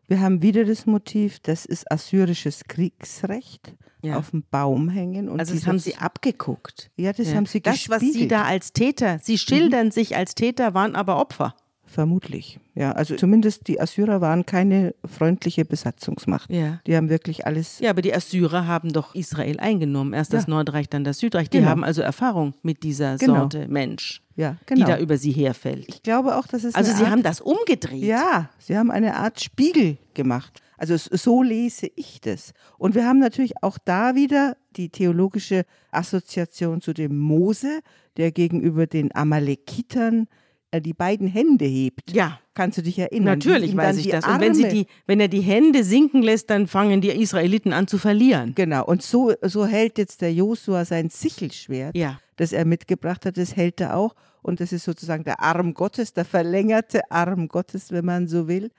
Wir 0.08 0.20
haben 0.22 0.42
wieder 0.42 0.66
das 0.66 0.88
Motiv, 0.88 1.40
das 1.40 1.66
ist 1.66 1.92
assyrisches 1.92 2.64
Kriegsrecht 2.68 3.76
Ja. 4.02 4.18
auf 4.18 4.32
dem 4.32 4.44
Baum 4.50 4.90
hängen. 4.90 5.30
Und 5.30 5.40
Also 5.40 5.54
das 5.54 5.68
haben 5.68 5.78
sie 5.78 5.96
abgeguckt. 5.98 6.90
Ja, 6.98 7.14
das 7.14 7.28
Ja. 7.30 7.36
haben 7.36 7.46
sie 7.46 7.62
Das, 7.62 7.88
was 7.90 8.02
sie 8.02 8.28
da 8.28 8.44
als 8.46 8.74
Täter, 8.74 9.20
sie 9.20 9.38
schildern 9.38 9.92
sich 9.92 10.16
als 10.16 10.34
Täter, 10.34 10.74
waren 10.74 10.96
aber 10.96 11.18
Opfer. 11.20 11.54
Vermutlich. 11.91 12.60
Ja, 12.75 12.91
also 12.91 13.15
zumindest 13.15 13.67
die 13.67 13.82
Assyrer 13.82 14.21
waren 14.21 14.45
keine 14.45 14.93
freundliche 15.06 15.65
Besatzungsmacht. 15.65 16.52
Ja. 16.52 16.80
Die 16.86 16.95
haben 16.95 17.10
wirklich 17.10 17.47
alles. 17.47 17.80
Ja, 17.80 17.89
aber 17.89 18.04
die 18.04 18.13
Assyrer 18.13 18.67
haben 18.67 18.93
doch 18.93 19.15
Israel 19.15 19.60
eingenommen. 19.60 20.13
Erst 20.13 20.32
das 20.34 20.43
Ja. 20.43 20.52
Nordreich, 20.52 20.88
dann 20.88 21.04
das 21.04 21.17
Südreich. 21.17 21.49
Die 21.49 21.58
Genau. 21.58 21.69
haben 21.71 21.84
also 21.84 22.04
Erfahrung 22.04 22.54
mit 22.62 22.84
dieser 22.84 23.17
Genau. 23.17 23.39
Sorte 23.41 23.67
Mensch, 23.67 24.21
Ja, 24.36 24.58
die 24.69 24.75
genau. 24.75 24.86
da 24.86 24.99
über 24.99 25.17
sie 25.17 25.32
herfällt. 25.32 25.86
ich 25.88 26.04
glaube 26.04 26.36
auch, 26.38 26.45
dass 26.45 26.63
es. 26.63 26.75
Also 26.75 26.93
sie 26.93 27.04
Art, 27.04 27.12
haben 27.12 27.23
das 27.23 27.41
umgedreht. 27.41 28.04
Ja, 28.04 28.49
sie 28.60 28.78
haben 28.78 28.91
eine 28.91 29.15
Art 29.15 29.41
Spiegel 29.41 29.97
gemacht. 30.13 30.62
Also 30.78 30.95
so 30.95 31.41
lese 31.43 31.88
ich 31.95 32.21
das. 32.21 32.54
Und 32.78 32.93
wir 32.95 33.06
haben 33.06 33.19
natürlich 33.19 33.63
auch 33.63 33.78
da 33.84 34.13
wieder 34.15 34.56
die 34.78 34.89
theologische 34.89 35.65
Assoziation 35.91 36.82
zu 36.82 36.93
dem 36.93 37.17
Mose, 37.17 37.80
der 38.15 38.32
gegenüber 38.32 38.86
den 38.88 39.13
Amalekitern 39.13 40.28
die 40.74 40.94
beiden 40.94 41.28
Hände 41.28 41.66
hebt. 41.66 42.12
Ja, 42.12 42.40
Kannst 42.54 42.78
du 42.78 42.82
dich 42.84 43.00
erinnern? 43.00 43.38
Natürlich 43.40 43.76
weiß 43.76 43.98
ich 43.98 44.10
das. 44.10 44.28
Und 44.28 44.42
wenn, 44.42 44.54
sie 44.54 44.66
Arme- 44.66 44.74
die, 44.74 44.88
wenn 45.08 45.20
er 45.22 45.30
die 45.30 45.40
Hände 45.42 45.84
sinken 45.84 46.22
lässt, 46.22 46.50
dann 46.50 46.68
fangen 46.68 47.00
die 47.00 47.08
Israeliten 47.10 47.72
an 47.72 47.88
zu 47.88 47.98
verlieren. 47.98 48.54
Genau, 48.54 48.86
und 48.86 49.02
so, 49.02 49.34
so 49.44 49.66
hält 49.66 49.98
jetzt 49.98 50.22
der 50.22 50.34
Josua 50.34 50.84
sein 50.84 51.10
Sichelschwert, 51.10 51.96
Ja. 51.96 52.20
das 52.36 52.52
er 52.52 52.66
mitgebracht 52.66 53.26
hat, 53.26 53.38
das 53.38 53.56
hält 53.56 53.80
er 53.80 53.96
auch. 53.96 54.14
Und 54.42 54.60
das 54.60 54.74
ist 54.74 54.84
sozusagen 54.84 55.24
der 55.24 55.40
Arm 55.42 55.74
Gottes, 55.74 56.12
der 56.14 56.26
verlängerte 56.26 57.10
Arm 57.10 57.48
Gottes, 57.48 57.92
wenn 57.92 58.04
man 58.06 58.28
so 58.28 58.48
will. 58.50 58.72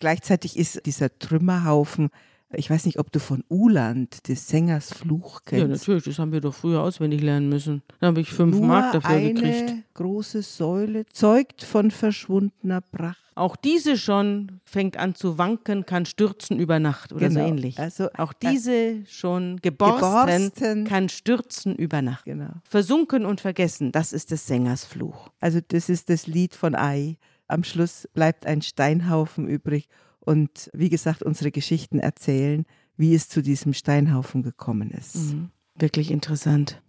Gleichzeitig 0.00 0.56
ist 0.58 0.86
dieser 0.86 1.18
Trümmerhaufen, 1.18 2.08
ich 2.52 2.70
weiß 2.70 2.86
nicht, 2.86 2.98
ob 2.98 3.12
du 3.12 3.20
von 3.20 3.44
Uland, 3.48 4.26
des 4.28 4.48
Sängers 4.48 4.92
Fluch 4.94 5.42
kennst. 5.44 5.62
Ja, 5.62 5.68
natürlich, 5.68 6.04
das 6.04 6.18
haben 6.18 6.32
wir 6.32 6.40
doch 6.40 6.54
früher 6.54 6.80
auswendig 6.82 7.20
lernen 7.20 7.48
müssen. 7.48 7.82
Da 8.00 8.06
habe 8.08 8.20
ich 8.20 8.30
fünf 8.30 8.56
Nur 8.56 8.66
Mark 8.66 8.92
dafür 8.92 9.10
eine 9.10 9.34
gekriegt. 9.34 9.74
große 9.94 10.42
Säule 10.42 11.04
zeugt 11.12 11.62
von 11.62 11.90
verschwundener 11.90 12.80
Pracht. 12.80 13.18
Auch 13.34 13.54
diese 13.54 13.96
schon 13.96 14.60
fängt 14.64 14.96
an 14.96 15.14
zu 15.14 15.38
wanken, 15.38 15.86
kann 15.86 16.06
stürzen 16.06 16.58
über 16.58 16.80
Nacht 16.80 17.12
oder 17.12 17.30
so 17.30 17.36
Genau. 17.36 17.48
ähnlich. 17.48 17.78
Also, 17.78 18.08
Auch 18.16 18.32
äh, 18.40 18.50
diese 18.50 19.04
schon 19.06 19.58
geborsten, 19.62 20.46
geborsten. 20.50 20.84
kann 20.84 21.08
stürzen 21.08 21.76
über 21.76 22.02
Nacht. 22.02 22.24
Genau. 22.24 22.50
Versunken 22.64 23.26
und 23.26 23.40
vergessen, 23.40 23.92
das 23.92 24.12
ist 24.12 24.30
des 24.32 24.46
Sängers 24.46 24.84
Fluch. 24.84 25.28
Also 25.38 25.60
das 25.68 25.88
ist 25.88 26.08
das 26.10 26.26
Lied 26.26 26.54
von 26.54 26.74
Ai. 26.74 27.16
Am 27.46 27.62
Schluss 27.62 28.08
bleibt 28.12 28.44
ein 28.44 28.60
Steinhaufen 28.60 29.46
übrig 29.48 29.88
und 30.28 30.68
wie 30.74 30.90
gesagt, 30.90 31.22
unsere 31.22 31.50
Geschichten 31.50 31.98
erzählen, 31.98 32.66
wie 32.98 33.14
es 33.14 33.30
zu 33.30 33.40
diesem 33.40 33.72
Steinhaufen 33.72 34.42
gekommen 34.42 34.90
ist. 34.90 35.32
Mhm. 35.32 35.48
Wirklich 35.74 36.10
interessant. 36.10 36.82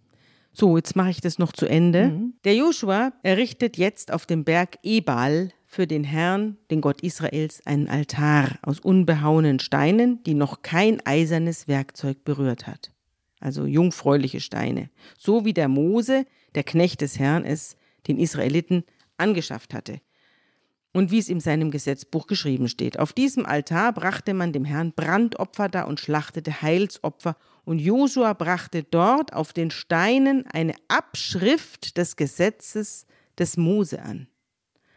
So, 0.52 0.76
jetzt 0.76 0.94
mache 0.94 1.08
ich 1.08 1.22
das 1.22 1.38
noch 1.38 1.52
zu 1.52 1.64
Ende. 1.64 2.08
Mhm. 2.08 2.34
Der 2.44 2.54
Joshua 2.54 3.14
errichtet 3.22 3.78
jetzt 3.78 4.12
auf 4.12 4.26
dem 4.26 4.44
Berg 4.44 4.76
Ebal 4.82 5.52
für 5.64 5.86
den 5.86 6.04
Herrn, 6.04 6.58
den 6.70 6.82
Gott 6.82 7.00
Israels, 7.00 7.64
einen 7.64 7.88
Altar 7.88 8.58
aus 8.60 8.78
unbehauenen 8.78 9.58
Steinen, 9.58 10.22
die 10.24 10.34
noch 10.34 10.60
kein 10.60 11.00
eisernes 11.06 11.66
Werkzeug 11.66 12.24
berührt 12.24 12.66
hat. 12.66 12.92
Also 13.40 13.64
jungfräuliche 13.64 14.40
Steine. 14.40 14.90
So 15.16 15.46
wie 15.46 15.54
der 15.54 15.68
Mose, 15.68 16.26
der 16.54 16.64
Knecht 16.64 17.00
des 17.00 17.18
Herrn, 17.18 17.46
es 17.46 17.78
den 18.06 18.18
Israeliten 18.18 18.84
angeschafft 19.16 19.72
hatte. 19.72 20.02
Und 20.92 21.10
wie 21.10 21.18
es 21.18 21.28
in 21.28 21.38
seinem 21.38 21.70
Gesetzbuch 21.70 22.26
geschrieben 22.26 22.68
steht. 22.68 22.98
Auf 22.98 23.12
diesem 23.12 23.46
Altar 23.46 23.92
brachte 23.92 24.34
man 24.34 24.52
dem 24.52 24.64
Herrn 24.64 24.92
Brandopfer 24.92 25.68
dar 25.68 25.86
und 25.86 26.00
schlachtete 26.00 26.62
Heilsopfer. 26.62 27.36
Und 27.64 27.78
Josua 27.78 28.32
brachte 28.32 28.82
dort 28.82 29.32
auf 29.32 29.52
den 29.52 29.70
Steinen 29.70 30.46
eine 30.48 30.74
Abschrift 30.88 31.96
des 31.96 32.16
Gesetzes 32.16 33.06
des 33.38 33.56
Mose 33.56 34.02
an. 34.02 34.26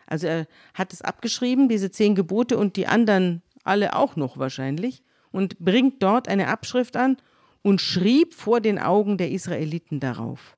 Also 0.08 0.28
er 0.28 0.48
hat 0.74 0.94
es 0.94 1.02
abgeschrieben, 1.02 1.70
diese 1.70 1.92
zehn 1.92 2.16
Gebote 2.16 2.58
und 2.58 2.76
die 2.76 2.88
anderen 2.88 3.44
alle 3.64 3.96
auch 3.96 4.16
noch 4.16 4.38
wahrscheinlich, 4.38 5.04
und 5.32 5.58
bringt 5.60 6.04
dort 6.04 6.28
eine 6.28 6.48
Abschrift 6.48 6.96
an 6.96 7.18
und 7.62 7.82
schrieb 7.82 8.34
vor 8.34 8.62
den 8.62 8.78
Augen 8.78 9.18
der 9.18 9.32
Israeliten 9.32 10.00
darauf. 10.00 10.58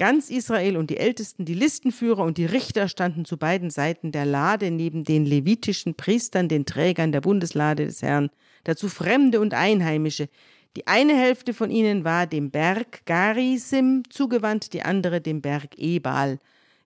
Ganz 0.00 0.30
Israel 0.30 0.78
und 0.78 0.88
die 0.88 0.96
Ältesten, 0.96 1.44
die 1.44 1.52
Listenführer 1.52 2.24
und 2.24 2.38
die 2.38 2.46
Richter 2.46 2.88
standen 2.88 3.26
zu 3.26 3.36
beiden 3.36 3.68
Seiten 3.68 4.12
der 4.12 4.24
Lade 4.24 4.70
neben 4.70 5.04
den 5.04 5.26
levitischen 5.26 5.94
Priestern, 5.94 6.48
den 6.48 6.64
Trägern 6.64 7.12
der 7.12 7.20
Bundeslade 7.20 7.84
des 7.84 8.00
Herrn, 8.00 8.30
dazu 8.64 8.88
Fremde 8.88 9.40
und 9.40 9.52
Einheimische. 9.52 10.30
Die 10.74 10.86
eine 10.86 11.14
Hälfte 11.14 11.52
von 11.52 11.70
ihnen 11.70 12.02
war 12.02 12.26
dem 12.26 12.50
Berg 12.50 13.04
Garisim 13.04 14.04
zugewandt, 14.08 14.72
die 14.72 14.80
andere 14.80 15.20
dem 15.20 15.42
Berg 15.42 15.76
Ebal, 15.76 16.38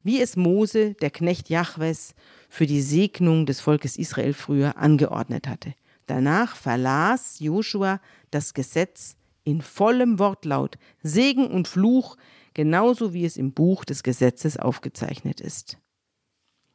wie 0.03 0.21
es 0.21 0.35
Mose, 0.35 0.95
der 0.95 1.11
Knecht 1.11 1.49
Jahwes, 1.49 2.17
für 2.49 2.67
die 2.67 2.83
Segnung 2.83 3.47
des 3.47 3.61
Volkes 3.61 3.97
Israel 3.97 4.33
früher 4.33 4.77
angeordnet 4.77 5.47
hatte. 5.47 5.75
Danach 6.07 6.57
verlas 6.57 7.39
Joshua 7.39 8.01
das 8.33 8.55
Gesetz 8.55 9.15
in 9.45 9.63
vollem 9.63 10.19
Wortlaut, 10.19 10.79
Segen 11.01 11.47
und 11.47 11.69
Fluch, 11.69 12.17
genauso 12.55 13.13
wie 13.13 13.25
es 13.25 13.37
im 13.37 13.53
Buch 13.53 13.85
des 13.85 14.03
Gesetzes 14.03 14.57
aufgezeichnet 14.57 15.41
ist. 15.41 15.79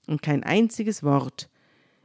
Und 0.07 0.21
kein 0.21 0.43
einziges 0.43 1.03
Wort 1.03 1.49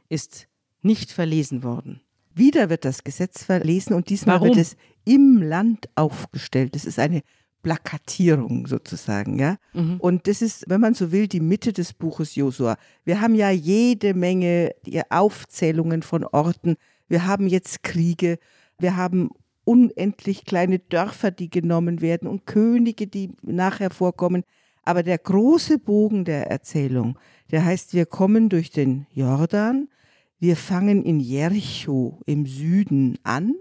ist 0.09 0.47
nicht 0.81 1.11
verlesen 1.11 1.63
worden. 1.63 2.01
Wieder 2.33 2.69
wird 2.69 2.85
das 2.85 3.03
Gesetz 3.03 3.43
verlesen 3.43 3.93
und 3.93 4.09
diesmal 4.09 4.35
Warum? 4.35 4.49
wird 4.49 4.57
es 4.57 4.75
im 5.05 5.41
Land 5.41 5.89
aufgestellt. 5.95 6.75
Das 6.75 6.85
ist 6.85 6.99
eine 6.99 7.21
Plakatierung 7.63 8.67
sozusagen, 8.67 9.39
ja. 9.39 9.57
Mhm. 9.73 9.99
Und 9.99 10.27
das 10.27 10.43
ist, 10.43 10.65
wenn 10.67 10.81
man 10.81 10.93
so 10.93 11.11
will, 11.11 11.27
die 11.27 11.39
Mitte 11.39 11.73
des 11.73 11.93
Buches 11.93 12.35
Josua. 12.35 12.77
Wir 13.05 13.21
haben 13.21 13.33
ja 13.33 13.49
jede 13.49 14.13
Menge 14.13 14.75
Aufzählungen 15.09 16.03
von 16.03 16.25
Orten. 16.25 16.75
Wir 17.07 17.25
haben 17.25 17.47
jetzt 17.47 17.81
Kriege. 17.81 18.37
Wir 18.77 18.97
haben 18.97 19.29
unendlich 19.65 20.45
kleine 20.45 20.79
Dörfer, 20.79 21.31
die 21.31 21.49
genommen 21.49 21.99
werden 21.99 22.27
und 22.27 22.45
Könige, 22.45 23.07
die 23.07 23.31
nachher 23.41 23.89
vorkommen. 23.89 24.43
Aber 24.83 25.03
der 25.03 25.17
große 25.17 25.79
Bogen 25.79 26.23
der 26.23 26.49
Erzählung, 26.49 27.17
der 27.51 27.65
heißt, 27.65 27.93
wir 27.93 28.05
kommen 28.05 28.49
durch 28.49 28.69
den 28.69 29.07
Jordan, 29.11 29.89
Wir 30.37 30.57
fangen 30.57 31.03
in 31.03 31.21
Jericho 31.21 32.19
im 32.25 32.45
Süden 32.45 33.17
an 33.23 33.55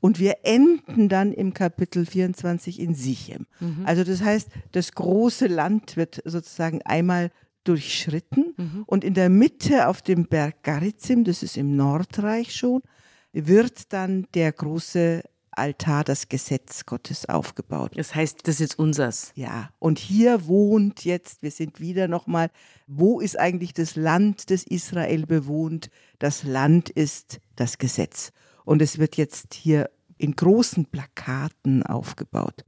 und 0.00 0.18
wir 0.18 0.38
enden 0.44 1.08
dann 1.08 1.32
im 1.32 1.52
Kapitel 1.52 2.06
24 2.06 2.80
in 2.80 2.94
Sichem. 2.94 3.46
Mhm. 3.60 3.82
Also 3.84 4.02
das 4.02 4.22
heißt, 4.22 4.48
das 4.72 4.92
große 4.92 5.46
Land 5.46 5.96
wird 5.96 6.22
sozusagen 6.24 6.80
einmal 6.82 7.30
durchschritten 7.64 8.54
mhm. 8.56 8.84
und 8.86 9.04
in 9.04 9.14
der 9.14 9.28
Mitte 9.28 9.88
auf 9.88 10.00
dem 10.00 10.26
Berg 10.26 10.62
Garizim, 10.62 11.24
das 11.24 11.42
ist 11.42 11.56
im 11.56 11.76
Nordreich 11.76 12.54
schon, 12.54 12.80
wird 13.32 13.92
dann 13.92 14.26
der 14.34 14.52
große 14.52 15.22
Altar, 15.56 16.04
das 16.04 16.28
Gesetz 16.28 16.86
Gottes 16.86 17.28
aufgebaut. 17.28 17.92
Das 17.96 18.14
heißt, 18.14 18.46
das 18.46 18.56
ist 18.56 18.60
jetzt 18.60 18.78
unsers. 18.78 19.32
Ja, 19.34 19.70
und 19.78 19.98
hier 19.98 20.46
wohnt 20.46 21.04
jetzt, 21.04 21.42
wir 21.42 21.50
sind 21.50 21.80
wieder 21.80 22.08
nochmal, 22.08 22.50
wo 22.86 23.20
ist 23.20 23.38
eigentlich 23.38 23.72
das 23.72 23.96
Land, 23.96 24.50
das 24.50 24.62
Israel 24.62 25.26
bewohnt? 25.26 25.90
Das 26.18 26.42
Land 26.42 26.90
ist 26.90 27.40
das 27.56 27.78
Gesetz. 27.78 28.32
Und 28.64 28.82
es 28.82 28.98
wird 28.98 29.16
jetzt 29.16 29.54
hier 29.54 29.90
in 30.18 30.34
großen 30.34 30.86
Plakaten 30.86 31.82
aufgebaut. 31.82 32.64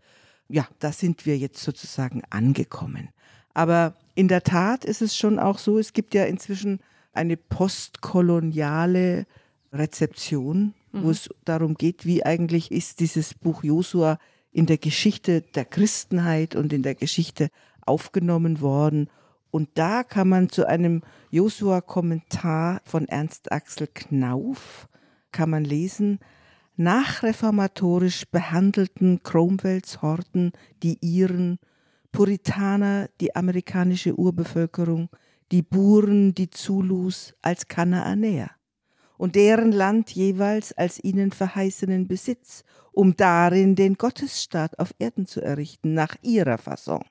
Ja, 0.49 0.67
da 0.79 0.93
sind 0.93 1.27
wir 1.27 1.37
jetzt 1.37 1.63
sozusagen 1.63 2.23
angekommen. 2.31 3.11
Aber 3.55 3.97
in 4.15 4.29
der 4.29 4.43
Tat 4.43 4.85
ist 4.85 5.03
es 5.03 5.17
schon 5.17 5.39
auch 5.39 5.59
so, 5.59 5.79
es 5.79 5.93
gibt 5.93 6.15
ja 6.15 6.25
inzwischen 6.25 6.81
eine 7.13 7.37
postkoloniale 7.37 9.27
Rezeption, 9.73 10.75
mhm. 10.93 11.03
wo 11.03 11.11
es 11.11 11.29
darum 11.45 11.75
geht, 11.75 12.07
wie 12.07 12.25
eigentlich 12.25 12.71
ist 12.71 13.01
dieses 13.01 13.35
Buch 13.35 13.63
Josua 13.63 14.19
in 14.51 14.67
der 14.67 14.79
Geschichte 14.79 15.43
der 15.43 15.65
Christenheit 15.65 16.57
und 16.57 16.73
in 16.73 16.83
der 16.83 16.95
Geschichte 16.95 17.49
aufgenommen 17.85 18.61
worden. 18.61 19.11
Und 19.51 19.71
da 19.75 20.03
kann 20.03 20.29
man 20.29 20.49
zu 20.49 20.67
einem 20.67 21.03
Josua-Kommentar 21.31 22.81
von 22.85 23.09
Ernst 23.09 23.53
Axel 23.53 23.87
Knauf 23.87 24.89
kann 25.33 25.51
man 25.51 25.65
lesen, 25.65 26.21
nachreformatorisch 26.77 28.25
behandelten 28.31 29.23
Cromwells 29.23 30.01
Horden 30.01 30.53
die 30.83 30.99
Iren, 31.01 31.59
Puritaner 32.13 33.09
die 33.21 33.37
amerikanische 33.37 34.19
Urbevölkerung, 34.19 35.11
die 35.53 35.63
Buren 35.63 36.35
die 36.35 36.51
Zulus 36.51 37.35
als 37.43 37.69
Kanaanäer 37.69 38.58
und 39.19 39.35
deren 39.35 39.73
Land 39.73 40.11
jeweils 40.11 40.73
als 40.73 41.03
ihnen 41.03 41.33
verheißenen 41.33 42.09
Besitz, 42.09 42.65
um 42.93 43.17
darin 43.17 43.75
den 43.75 43.95
Gottesstaat 43.95 44.79
auf 44.79 44.95
Erden 44.99 45.27
zu 45.27 45.43
errichten, 45.43 45.93
nach 45.93 46.17
ihrer 46.23 46.57
Fasson. 46.57 47.05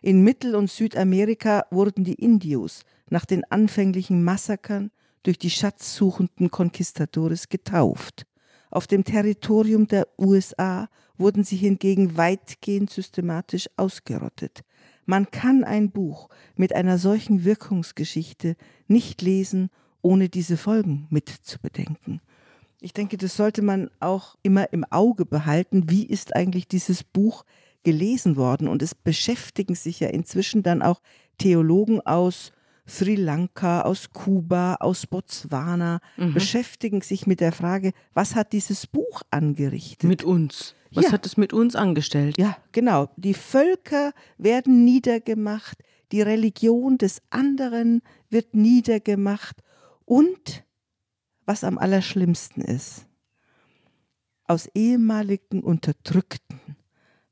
In 0.00 0.22
Mittel- 0.22 0.54
und 0.54 0.70
Südamerika 0.70 1.64
wurden 1.70 2.04
die 2.04 2.14
Indios 2.14 2.82
nach 3.10 3.24
den 3.24 3.42
anfänglichen 3.50 4.22
Massakern 4.22 4.90
durch 5.24 5.38
die 5.38 5.50
schatzsuchenden 5.50 6.50
Konquistadores 6.50 7.48
getauft. 7.48 8.26
Auf 8.70 8.86
dem 8.86 9.02
Territorium 9.02 9.88
der 9.88 10.06
USA 10.18 10.88
wurden 11.16 11.42
sie 11.42 11.56
hingegen 11.56 12.16
weitgehend 12.16 12.90
systematisch 12.90 13.68
ausgerottet. 13.76 14.60
Man 15.04 15.30
kann 15.30 15.64
ein 15.64 15.90
Buch 15.90 16.28
mit 16.54 16.74
einer 16.74 16.98
solchen 16.98 17.44
Wirkungsgeschichte 17.44 18.56
nicht 18.86 19.22
lesen, 19.22 19.70
ohne 20.02 20.28
diese 20.28 20.56
Folgen 20.56 21.06
mitzubedenken. 21.10 22.20
Ich 22.80 22.92
denke, 22.92 23.16
das 23.16 23.36
sollte 23.36 23.62
man 23.62 23.90
auch 23.98 24.36
immer 24.42 24.72
im 24.72 24.84
Auge 24.84 25.26
behalten. 25.26 25.90
Wie 25.90 26.06
ist 26.06 26.36
eigentlich 26.36 26.68
dieses 26.68 27.02
Buch 27.02 27.44
gelesen 27.82 28.36
worden? 28.36 28.68
Und 28.68 28.82
es 28.82 28.94
beschäftigen 28.94 29.74
sich 29.74 30.00
ja 30.00 30.08
inzwischen 30.08 30.62
dann 30.62 30.82
auch 30.82 31.00
Theologen 31.38 32.00
aus 32.00 32.52
Sri 32.88 33.16
Lanka, 33.16 33.82
aus 33.82 34.10
Kuba, 34.10 34.76
aus 34.76 35.06
Botswana, 35.06 36.00
mhm. 36.16 36.34
beschäftigen 36.34 37.02
sich 37.02 37.26
mit 37.26 37.40
der 37.40 37.52
Frage, 37.52 37.92
was 38.14 38.34
hat 38.34 38.52
dieses 38.52 38.86
Buch 38.86 39.22
angerichtet? 39.30 40.08
Mit 40.08 40.24
uns. 40.24 40.74
Was 40.92 41.06
ja. 41.06 41.12
hat 41.12 41.26
es 41.26 41.36
mit 41.36 41.52
uns 41.52 41.76
angestellt? 41.76 42.38
Ja, 42.38 42.56
genau. 42.72 43.10
Die 43.16 43.34
Völker 43.34 44.12
werden 44.38 44.84
niedergemacht, 44.84 45.76
die 46.12 46.22
Religion 46.22 46.96
des 46.96 47.20
anderen 47.28 48.00
wird 48.30 48.54
niedergemacht 48.54 49.62
und 50.08 50.64
was 51.44 51.64
am 51.64 51.76
allerschlimmsten 51.76 52.62
ist, 52.62 53.06
aus 54.44 54.66
ehemaligen 54.74 55.62
Unterdrückten 55.62 56.76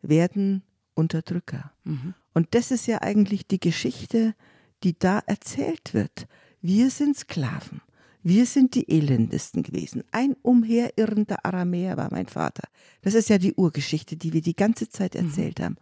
werden 0.02 0.62
Unterdrücker. 0.94 1.72
Mhm. 1.84 2.14
Und 2.34 2.54
das 2.54 2.70
ist 2.70 2.86
ja 2.86 3.00
eigentlich 3.00 3.46
die 3.46 3.60
Geschichte, 3.60 4.34
die 4.82 4.98
da 4.98 5.20
erzählt 5.20 5.94
wird. 5.94 6.26
Wir 6.60 6.90
sind 6.90 7.16
Sklaven. 7.16 7.80
Wir 8.22 8.44
sind 8.44 8.74
die 8.74 8.90
elendesten 8.90 9.62
gewesen. 9.62 10.04
Ein 10.10 10.36
umherirrender 10.42 11.46
Aramäer 11.46 11.96
war 11.96 12.08
mein 12.10 12.26
Vater. 12.26 12.68
Das 13.00 13.14
ist 13.14 13.30
ja 13.30 13.38
die 13.38 13.54
Urgeschichte, 13.54 14.16
die 14.16 14.34
wir 14.34 14.42
die 14.42 14.56
ganze 14.56 14.90
Zeit 14.90 15.14
mhm. 15.14 15.28
erzählt 15.28 15.60
mhm. 15.60 15.64
haben. 15.64 15.76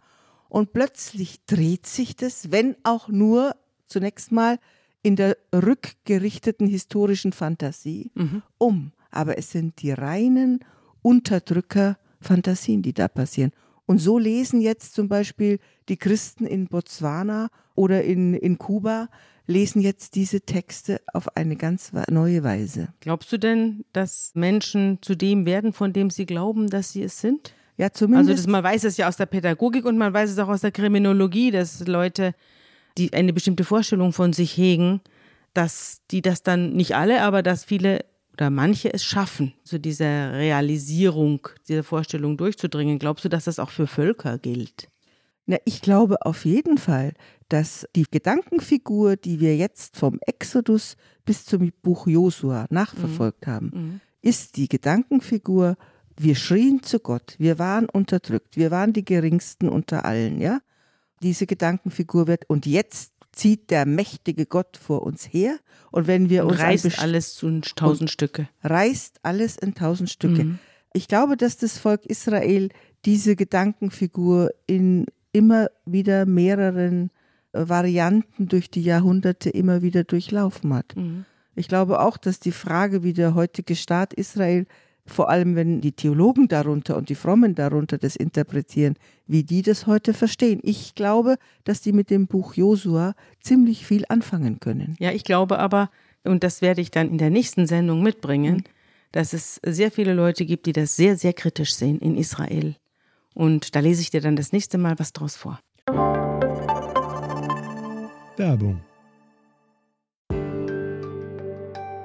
Und 0.47 0.71
plötzlich 0.71 1.43
dreht 1.45 1.87
sich 1.87 2.15
das, 2.15 2.51
wenn 2.51 2.77
auch 2.83 3.09
nur 3.09 3.55
zunächst 3.87 4.31
mal 4.31 4.59
in 5.05 5.15
der 5.15 5.37
rückgerichteten 5.53 6.67
historischen 6.67 7.31
Fantasie 7.31 8.11
mhm. 8.15 8.41
um. 8.57 8.91
Aber 9.11 9.37
es 9.37 9.51
sind 9.51 9.83
die 9.83 9.91
reinen 9.91 10.65
Unterdrücker-Fantasien, 11.03 12.81
die 12.81 12.93
da 12.93 13.07
passieren. 13.07 13.51
Und 13.85 13.99
so 13.99 14.17
lesen 14.17 14.61
jetzt 14.61 14.95
zum 14.95 15.07
Beispiel 15.07 15.59
die 15.89 15.97
Christen 15.97 16.47
in 16.47 16.65
Botswana 16.65 17.49
oder 17.75 18.03
in, 18.03 18.33
in 18.33 18.57
Kuba, 18.57 19.09
lesen 19.45 19.79
jetzt 19.79 20.15
diese 20.15 20.41
Texte 20.41 20.99
auf 21.13 21.37
eine 21.37 21.55
ganz 21.55 21.91
neue 22.09 22.43
Weise. 22.43 22.87
Glaubst 22.99 23.31
du 23.31 23.37
denn, 23.37 23.85
dass 23.93 24.31
Menschen 24.33 24.97
zu 25.03 25.13
dem 25.13 25.45
werden, 25.45 25.71
von 25.71 25.93
dem 25.93 26.09
sie 26.09 26.25
glauben, 26.25 26.67
dass 26.67 26.93
sie 26.93 27.03
es 27.03 27.21
sind? 27.21 27.53
Ja, 27.77 27.91
zumindest. 27.91 28.29
Also 28.31 28.41
das, 28.41 28.51
man 28.51 28.63
weiß 28.63 28.85
es 28.85 28.97
ja 28.97 29.07
aus 29.07 29.17
der 29.17 29.27
Pädagogik 29.27 29.85
und 29.85 29.99
man 29.99 30.11
weiß 30.11 30.31
es 30.31 30.39
auch 30.39 30.47
aus 30.47 30.61
der 30.61 30.71
Kriminologie, 30.71 31.51
dass 31.51 31.85
Leute, 31.85 32.33
die 32.97 33.13
eine 33.13 33.33
bestimmte 33.33 33.63
Vorstellung 33.63 34.13
von 34.13 34.33
sich 34.33 34.55
hegen, 34.57 35.01
dass 35.53 36.01
die 36.11 36.21
das 36.21 36.43
dann 36.43 36.73
nicht 36.73 36.95
alle, 36.95 37.21
aber 37.21 37.43
dass 37.43 37.63
viele 37.63 38.05
oder 38.33 38.49
manche 38.49 38.93
es 38.93 39.05
schaffen, 39.05 39.53
zu 39.63 39.79
dieser 39.79 40.33
Realisierung 40.33 41.47
dieser 41.69 41.83
Vorstellung 41.83 42.35
durchzudringen. 42.35 42.99
Glaubst 42.99 43.23
du, 43.23 43.29
dass 43.29 43.45
das 43.45 43.59
auch 43.59 43.69
für 43.69 43.87
Völker 43.87 44.37
gilt? 44.37 44.89
Na, 45.45 45.57
ich 45.63 45.81
glaube 45.81 46.25
auf 46.25 46.43
jeden 46.43 46.77
Fall, 46.77 47.13
dass 47.47 47.87
die 47.95 48.05
Gedankenfigur, 48.09 49.15
die 49.15 49.39
wir 49.39 49.55
jetzt 49.55 49.95
vom 49.95 50.19
Exodus 50.25 50.97
bis 51.23 51.45
zum 51.45 51.71
Buch 51.81 52.07
Josua 52.07 52.65
nachverfolgt 52.69 53.47
mhm. 53.47 53.51
haben, 53.51 53.71
mhm. 53.73 54.01
ist 54.21 54.57
die 54.57 54.67
Gedankenfigur, 54.67 55.77
wir 56.17 56.35
schrien 56.35 56.81
zu 56.83 56.99
Gott, 56.99 57.35
wir 57.37 57.59
waren 57.59 57.87
unterdrückt, 57.87 58.57
wir 58.57 58.71
waren 58.71 58.91
die 58.91 59.05
geringsten 59.05 59.69
unter 59.69 60.03
allen, 60.05 60.41
ja? 60.41 60.59
Diese 61.25 61.47
Gedankenfigur 61.47 62.27
wird 62.27 62.47
und 62.47 62.65
jetzt 62.65 63.11
zieht 63.31 63.71
der 63.71 63.85
mächtige 63.85 64.45
Gott 64.45 64.77
vor 64.77 65.01
uns 65.01 65.25
her 65.25 65.57
und 65.91 66.07
wenn 66.07 66.29
wir 66.29 66.43
und 66.43 66.51
uns 66.51 66.59
reißt 66.59 66.99
alles 66.99 67.41
in 67.43 67.61
tausend 67.63 68.09
Stücke. 68.11 68.47
Reißt 68.63 69.19
alles 69.23 69.57
in 69.57 69.73
tausend 69.73 70.09
Stücke. 70.09 70.45
Mhm. 70.45 70.59
Ich 70.93 71.07
glaube, 71.07 71.35
dass 71.35 71.57
das 71.57 71.77
Volk 71.77 72.05
Israel 72.05 72.69
diese 73.05 73.35
Gedankenfigur 73.35 74.51
in 74.67 75.07
immer 75.33 75.67
wieder 75.83 76.25
mehreren 76.25 77.09
äh, 77.51 77.67
Varianten 77.67 78.47
durch 78.47 78.69
die 78.69 78.83
Jahrhunderte 78.83 79.49
immer 79.49 79.81
wieder 79.81 80.03
durchlaufen 80.03 80.73
hat. 80.73 80.95
Mhm. 80.95 81.25
Ich 81.55 81.67
glaube 81.67 82.01
auch, 82.01 82.17
dass 82.17 82.39
die 82.39 82.51
Frage, 82.51 83.03
wie 83.03 83.13
der 83.13 83.33
heutige 83.33 83.75
Staat 83.75 84.13
Israel 84.13 84.67
vor 85.07 85.29
allem 85.29 85.55
wenn 85.55 85.81
die 85.81 85.91
Theologen 85.91 86.47
darunter 86.47 86.97
und 86.97 87.09
die 87.09 87.15
Frommen 87.15 87.53
darunter 87.53 87.97
das 87.97 88.15
interpretieren, 88.15 88.95
wie 89.27 89.43
die 89.43 89.61
das 89.61 89.85
heute 89.85 90.13
verstehen. 90.13 90.59
Ich 90.63 90.95
glaube, 90.95 91.37
dass 91.63 91.81
die 91.81 91.93
mit 91.93 92.09
dem 92.09 92.27
Buch 92.27 92.55
Josua 92.55 93.13
ziemlich 93.41 93.85
viel 93.85 94.05
anfangen 94.09 94.59
können. 94.59 94.95
Ja, 94.99 95.11
ich 95.11 95.23
glaube 95.23 95.59
aber, 95.59 95.89
und 96.23 96.43
das 96.43 96.61
werde 96.61 96.81
ich 96.81 96.89
dann 96.89 97.09
in 97.09 97.19
der 97.19 97.29
nächsten 97.29 97.67
Sendung 97.67 98.01
mitbringen, 98.01 98.55
mhm. 98.55 98.63
dass 99.11 99.33
es 99.33 99.61
sehr 99.63 99.91
viele 99.91 100.13
Leute 100.13 100.45
gibt, 100.45 100.65
die 100.65 100.73
das 100.73 100.95
sehr, 100.95 101.17
sehr 101.17 101.33
kritisch 101.33 101.75
sehen 101.75 101.99
in 101.99 102.17
Israel. 102.17 102.75
Und 103.35 103.75
da 103.75 103.81
lese 103.81 104.01
ich 104.01 104.09
dir 104.09 104.21
dann 104.21 104.35
das 104.35 104.53
nächste 104.53 104.77
Mal 104.77 104.97
was 104.97 105.13
draus 105.13 105.35
vor. 105.35 105.59
Werbung. 108.37 108.81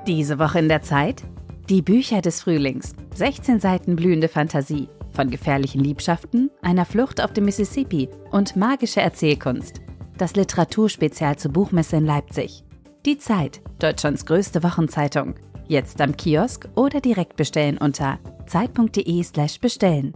Diese 0.07 0.39
Woche 0.39 0.59
in 0.59 0.69
der 0.69 0.83
Zeit? 0.83 1.23
Die 1.71 1.83
Bücher 1.83 2.21
des 2.21 2.43
Frühlings. 2.43 2.95
16 3.15 3.61
Seiten 3.61 3.95
blühende 3.95 4.27
Fantasie. 4.27 4.89
Von 5.13 5.31
gefährlichen 5.31 5.81
Liebschaften, 5.81 6.51
einer 6.63 6.85
Flucht 6.85 7.23
auf 7.23 7.33
dem 7.33 7.45
Mississippi 7.45 8.09
und 8.33 8.57
magische 8.57 9.01
Erzählkunst. 9.01 9.81
Das 10.19 10.35
Literaturspezial 10.35 11.39
zur 11.39 11.53
Buchmesse 11.53 11.99
in 11.99 12.07
Leipzig. 12.07 12.65
Die 13.07 13.19
Zeit, 13.19 13.61
Deutschlands 13.79 14.27
größte 14.27 14.65
Wochenzeitung. 14.65 15.37
Jetzt 15.69 16.01
am 16.01 16.17
Kiosk 16.17 16.69
oder 16.75 17.01
direkt 17.01 17.37
bestellen 17.37 17.79
unter 17.79 18.19
zeit.de/slash 18.49 19.61
bestellen. 19.61 20.15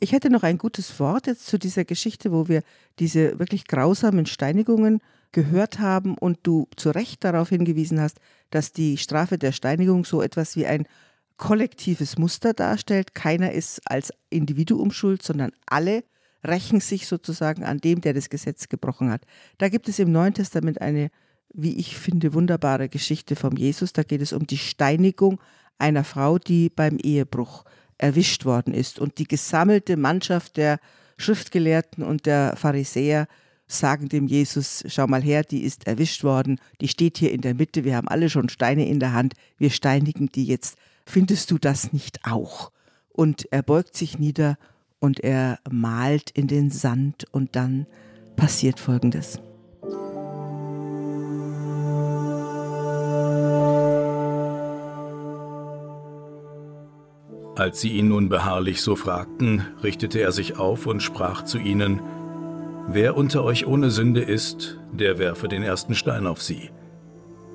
Ich 0.00 0.12
hätte 0.12 0.28
noch 0.28 0.42
ein 0.42 0.58
gutes 0.58 1.00
Wort 1.00 1.28
jetzt 1.28 1.46
zu 1.46 1.58
dieser 1.58 1.86
Geschichte, 1.86 2.30
wo 2.30 2.46
wir 2.46 2.62
diese 2.98 3.38
wirklich 3.38 3.66
grausamen 3.66 4.26
Steinigungen 4.26 5.00
gehört 5.36 5.80
haben 5.80 6.16
und 6.16 6.38
du 6.44 6.66
zu 6.76 6.88
Recht 6.88 7.22
darauf 7.22 7.50
hingewiesen 7.50 8.00
hast, 8.00 8.20
dass 8.48 8.72
die 8.72 8.96
Strafe 8.96 9.36
der 9.36 9.52
Steinigung 9.52 10.06
so 10.06 10.22
etwas 10.22 10.56
wie 10.56 10.64
ein 10.64 10.86
kollektives 11.36 12.16
Muster 12.16 12.54
darstellt. 12.54 13.14
Keiner 13.14 13.52
ist 13.52 13.82
als 13.84 14.14
Individuum 14.30 14.90
schuld, 14.90 15.22
sondern 15.22 15.52
alle 15.66 16.04
rächen 16.42 16.80
sich 16.80 17.06
sozusagen 17.06 17.64
an 17.64 17.82
dem, 17.82 18.00
der 18.00 18.14
das 18.14 18.30
Gesetz 18.30 18.70
gebrochen 18.70 19.10
hat. 19.10 19.26
Da 19.58 19.68
gibt 19.68 19.90
es 19.90 19.98
im 19.98 20.10
Neuen 20.10 20.32
Testament 20.32 20.80
eine, 20.80 21.10
wie 21.52 21.76
ich 21.76 21.98
finde, 21.98 22.32
wunderbare 22.32 22.88
Geschichte 22.88 23.36
vom 23.36 23.58
Jesus. 23.58 23.92
Da 23.92 24.04
geht 24.04 24.22
es 24.22 24.32
um 24.32 24.46
die 24.46 24.56
Steinigung 24.56 25.38
einer 25.76 26.04
Frau, 26.04 26.38
die 26.38 26.70
beim 26.70 26.96
Ehebruch 26.96 27.64
erwischt 27.98 28.46
worden 28.46 28.72
ist. 28.72 28.98
Und 28.98 29.18
die 29.18 29.28
gesammelte 29.28 29.98
Mannschaft 29.98 30.56
der 30.56 30.80
Schriftgelehrten 31.18 32.02
und 32.02 32.24
der 32.24 32.56
Pharisäer 32.56 33.28
sagen 33.66 34.08
dem 34.08 34.26
Jesus, 34.26 34.84
schau 34.86 35.06
mal 35.06 35.22
her, 35.22 35.42
die 35.42 35.62
ist 35.62 35.86
erwischt 35.86 36.24
worden, 36.24 36.60
die 36.80 36.88
steht 36.88 37.18
hier 37.18 37.32
in 37.32 37.40
der 37.40 37.54
Mitte, 37.54 37.84
wir 37.84 37.96
haben 37.96 38.08
alle 38.08 38.30
schon 38.30 38.48
Steine 38.48 38.86
in 38.88 39.00
der 39.00 39.12
Hand, 39.12 39.34
wir 39.58 39.70
steinigen 39.70 40.30
die 40.30 40.46
jetzt. 40.46 40.78
Findest 41.04 41.50
du 41.50 41.58
das 41.58 41.92
nicht 41.92 42.20
auch? 42.24 42.70
Und 43.08 43.50
er 43.50 43.62
beugt 43.62 43.96
sich 43.96 44.18
nieder 44.18 44.56
und 44.98 45.20
er 45.20 45.58
malt 45.70 46.30
in 46.30 46.46
den 46.46 46.70
Sand 46.70 47.26
und 47.32 47.56
dann 47.56 47.86
passiert 48.36 48.80
Folgendes. 48.80 49.40
Als 57.56 57.80
sie 57.80 57.92
ihn 57.92 58.08
nun 58.08 58.28
beharrlich 58.28 58.82
so 58.82 58.96
fragten, 58.96 59.62
richtete 59.82 60.20
er 60.20 60.30
sich 60.30 60.58
auf 60.58 60.86
und 60.86 61.02
sprach 61.02 61.42
zu 61.42 61.56
ihnen, 61.56 62.02
Wer 62.88 63.16
unter 63.16 63.42
euch 63.42 63.66
ohne 63.66 63.90
Sünde 63.90 64.22
ist, 64.22 64.78
der 64.92 65.18
werfe 65.18 65.48
den 65.48 65.64
ersten 65.64 65.94
Stein 65.94 66.26
auf 66.26 66.40
sie. 66.40 66.70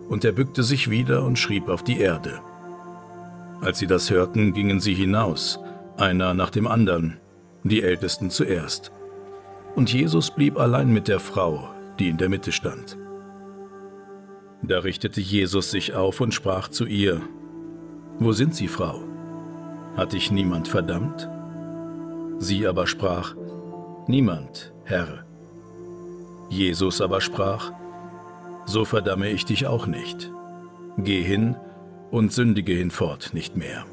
Und 0.09 0.25
er 0.25 0.33
bückte 0.33 0.61
sich 0.61 0.89
wieder 0.89 1.23
und 1.23 1.39
schrieb 1.39 1.69
auf 1.69 1.83
die 1.83 1.99
Erde. 1.99 2.41
Als 3.61 3.79
sie 3.79 3.87
das 3.87 4.09
hörten, 4.09 4.53
gingen 4.53 4.81
sie 4.81 4.93
hinaus, 4.93 5.59
einer 5.95 6.33
nach 6.33 6.49
dem 6.49 6.67
anderen, 6.67 7.17
die 7.63 7.81
Ältesten 7.81 8.29
zuerst. 8.29 8.91
Und 9.75 9.93
Jesus 9.93 10.31
blieb 10.31 10.59
allein 10.59 10.91
mit 10.91 11.07
der 11.07 11.21
Frau, 11.21 11.69
die 11.97 12.09
in 12.09 12.17
der 12.17 12.27
Mitte 12.27 12.51
stand. 12.51 12.97
Da 14.63 14.79
richtete 14.79 15.21
Jesus 15.21 15.71
sich 15.71 15.93
auf 15.93 16.19
und 16.19 16.33
sprach 16.33 16.67
zu 16.67 16.85
ihr, 16.85 17.21
Wo 18.19 18.33
sind 18.33 18.53
Sie, 18.53 18.67
Frau? 18.67 19.01
Hat 19.95 20.11
dich 20.11 20.29
niemand 20.29 20.67
verdammt? 20.67 21.29
Sie 22.37 22.67
aber 22.67 22.85
sprach, 22.85 23.35
Niemand, 24.07 24.70
Herr. 24.83 25.25
Jesus 26.49 27.01
aber 27.01 27.21
sprach, 27.21 27.71
So 28.65 28.85
verdamme 28.85 29.29
ich 29.29 29.45
dich 29.45 29.67
auch 29.67 29.87
nicht. 29.87 30.31
Geh 30.97 31.21
hin 31.21 31.55
und 32.11 32.33
sündige 32.33 32.73
hinfort 32.73 33.33
nicht 33.33 33.55
mehr. 33.55 33.85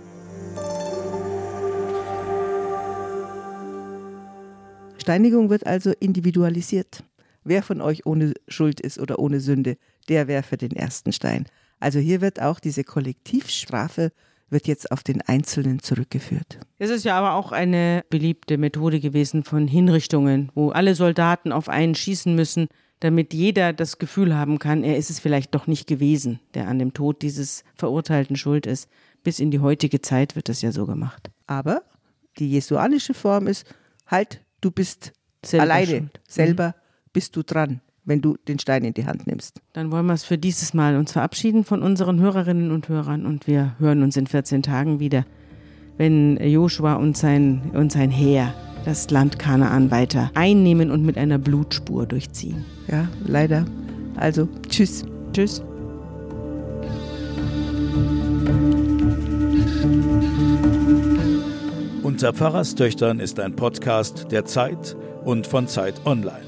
Steinigung 4.98 5.48
wird 5.48 5.66
also 5.66 5.92
individualisiert. 6.00 7.02
Wer 7.44 7.62
von 7.62 7.80
euch 7.80 8.04
ohne 8.04 8.34
Schuld 8.46 8.80
ist 8.80 8.98
oder 8.98 9.18
ohne 9.18 9.40
Sünde, 9.40 9.78
der 10.08 10.28
werfe 10.28 10.56
den 10.56 10.72
ersten 10.72 11.12
Stein. 11.12 11.46
Also 11.80 11.98
hier 11.98 12.20
wird 12.20 12.42
auch 12.42 12.60
diese 12.60 12.84
Kollektivstrafe 12.84 14.12
wird 14.50 14.66
jetzt 14.66 14.90
auf 14.92 15.02
den 15.02 15.20
Einzelnen 15.22 15.80
zurückgeführt. 15.80 16.58
Es 16.78 16.90
ist 16.90 17.04
ja 17.04 17.18
aber 17.18 17.34
auch 17.34 17.52
eine 17.52 18.04
beliebte 18.10 18.58
Methode 18.58 19.00
gewesen 19.00 19.44
von 19.44 19.68
Hinrichtungen, 19.68 20.50
wo 20.54 20.70
alle 20.70 20.94
Soldaten 20.94 21.52
auf 21.52 21.68
einen 21.68 21.94
schießen 21.94 22.34
müssen, 22.34 22.68
damit 23.00 23.32
jeder 23.32 23.72
das 23.72 23.98
Gefühl 23.98 24.34
haben 24.34 24.58
kann, 24.58 24.82
er 24.82 24.96
ist 24.96 25.10
es 25.10 25.20
vielleicht 25.20 25.54
doch 25.54 25.66
nicht 25.66 25.86
gewesen, 25.86 26.40
der 26.54 26.68
an 26.68 26.78
dem 26.78 26.94
Tod 26.94 27.22
dieses 27.22 27.62
Verurteilten 27.76 28.36
schuld 28.36 28.66
ist. 28.66 28.88
Bis 29.22 29.40
in 29.40 29.50
die 29.50 29.60
heutige 29.60 30.00
Zeit 30.00 30.36
wird 30.36 30.48
das 30.48 30.62
ja 30.62 30.72
so 30.72 30.86
gemacht. 30.86 31.30
Aber 31.46 31.82
die 32.38 32.50
jesuanische 32.50 33.14
Form 33.14 33.46
ist, 33.46 33.66
halt, 34.06 34.40
du 34.60 34.70
bist 34.70 35.12
selber 35.44 35.62
alleine, 35.64 35.86
schuld. 35.86 36.20
selber 36.28 36.68
mhm. 36.68 37.10
bist 37.12 37.36
du 37.36 37.42
dran 37.42 37.80
wenn 38.08 38.20
du 38.20 38.36
den 38.48 38.58
Stein 38.58 38.84
in 38.84 38.94
die 38.94 39.06
Hand 39.06 39.26
nimmst. 39.26 39.60
Dann 39.74 39.92
wollen 39.92 40.06
wir 40.06 40.14
es 40.14 40.24
für 40.24 40.38
dieses 40.38 40.74
Mal 40.74 40.96
uns 40.96 41.12
verabschieden 41.12 41.64
von 41.64 41.82
unseren 41.82 42.20
Hörerinnen 42.20 42.72
und 42.72 42.88
Hörern 42.88 43.26
und 43.26 43.46
wir 43.46 43.74
hören 43.78 44.02
uns 44.02 44.16
in 44.16 44.26
14 44.26 44.62
Tagen 44.62 44.98
wieder, 44.98 45.24
wenn 45.96 46.36
Joshua 46.38 46.94
und 46.94 47.16
sein, 47.16 47.70
und 47.74 47.92
sein 47.92 48.10
Heer 48.10 48.54
das 48.84 49.10
Land 49.10 49.38
Kanaan 49.38 49.90
weiter 49.90 50.30
einnehmen 50.34 50.90
und 50.90 51.04
mit 51.04 51.18
einer 51.18 51.38
Blutspur 51.38 52.06
durchziehen. 52.06 52.64
Ja, 52.90 53.08
leider. 53.26 53.66
Also, 54.16 54.48
tschüss. 54.68 55.04
Tschüss. 55.32 55.62
Unter 62.02 62.32
Pfarrerstöchtern 62.32 63.20
ist 63.20 63.38
ein 63.38 63.54
Podcast 63.54 64.32
der 64.32 64.44
Zeit 64.46 64.96
und 65.24 65.46
von 65.46 65.68
Zeit 65.68 65.94
Online. 66.06 66.47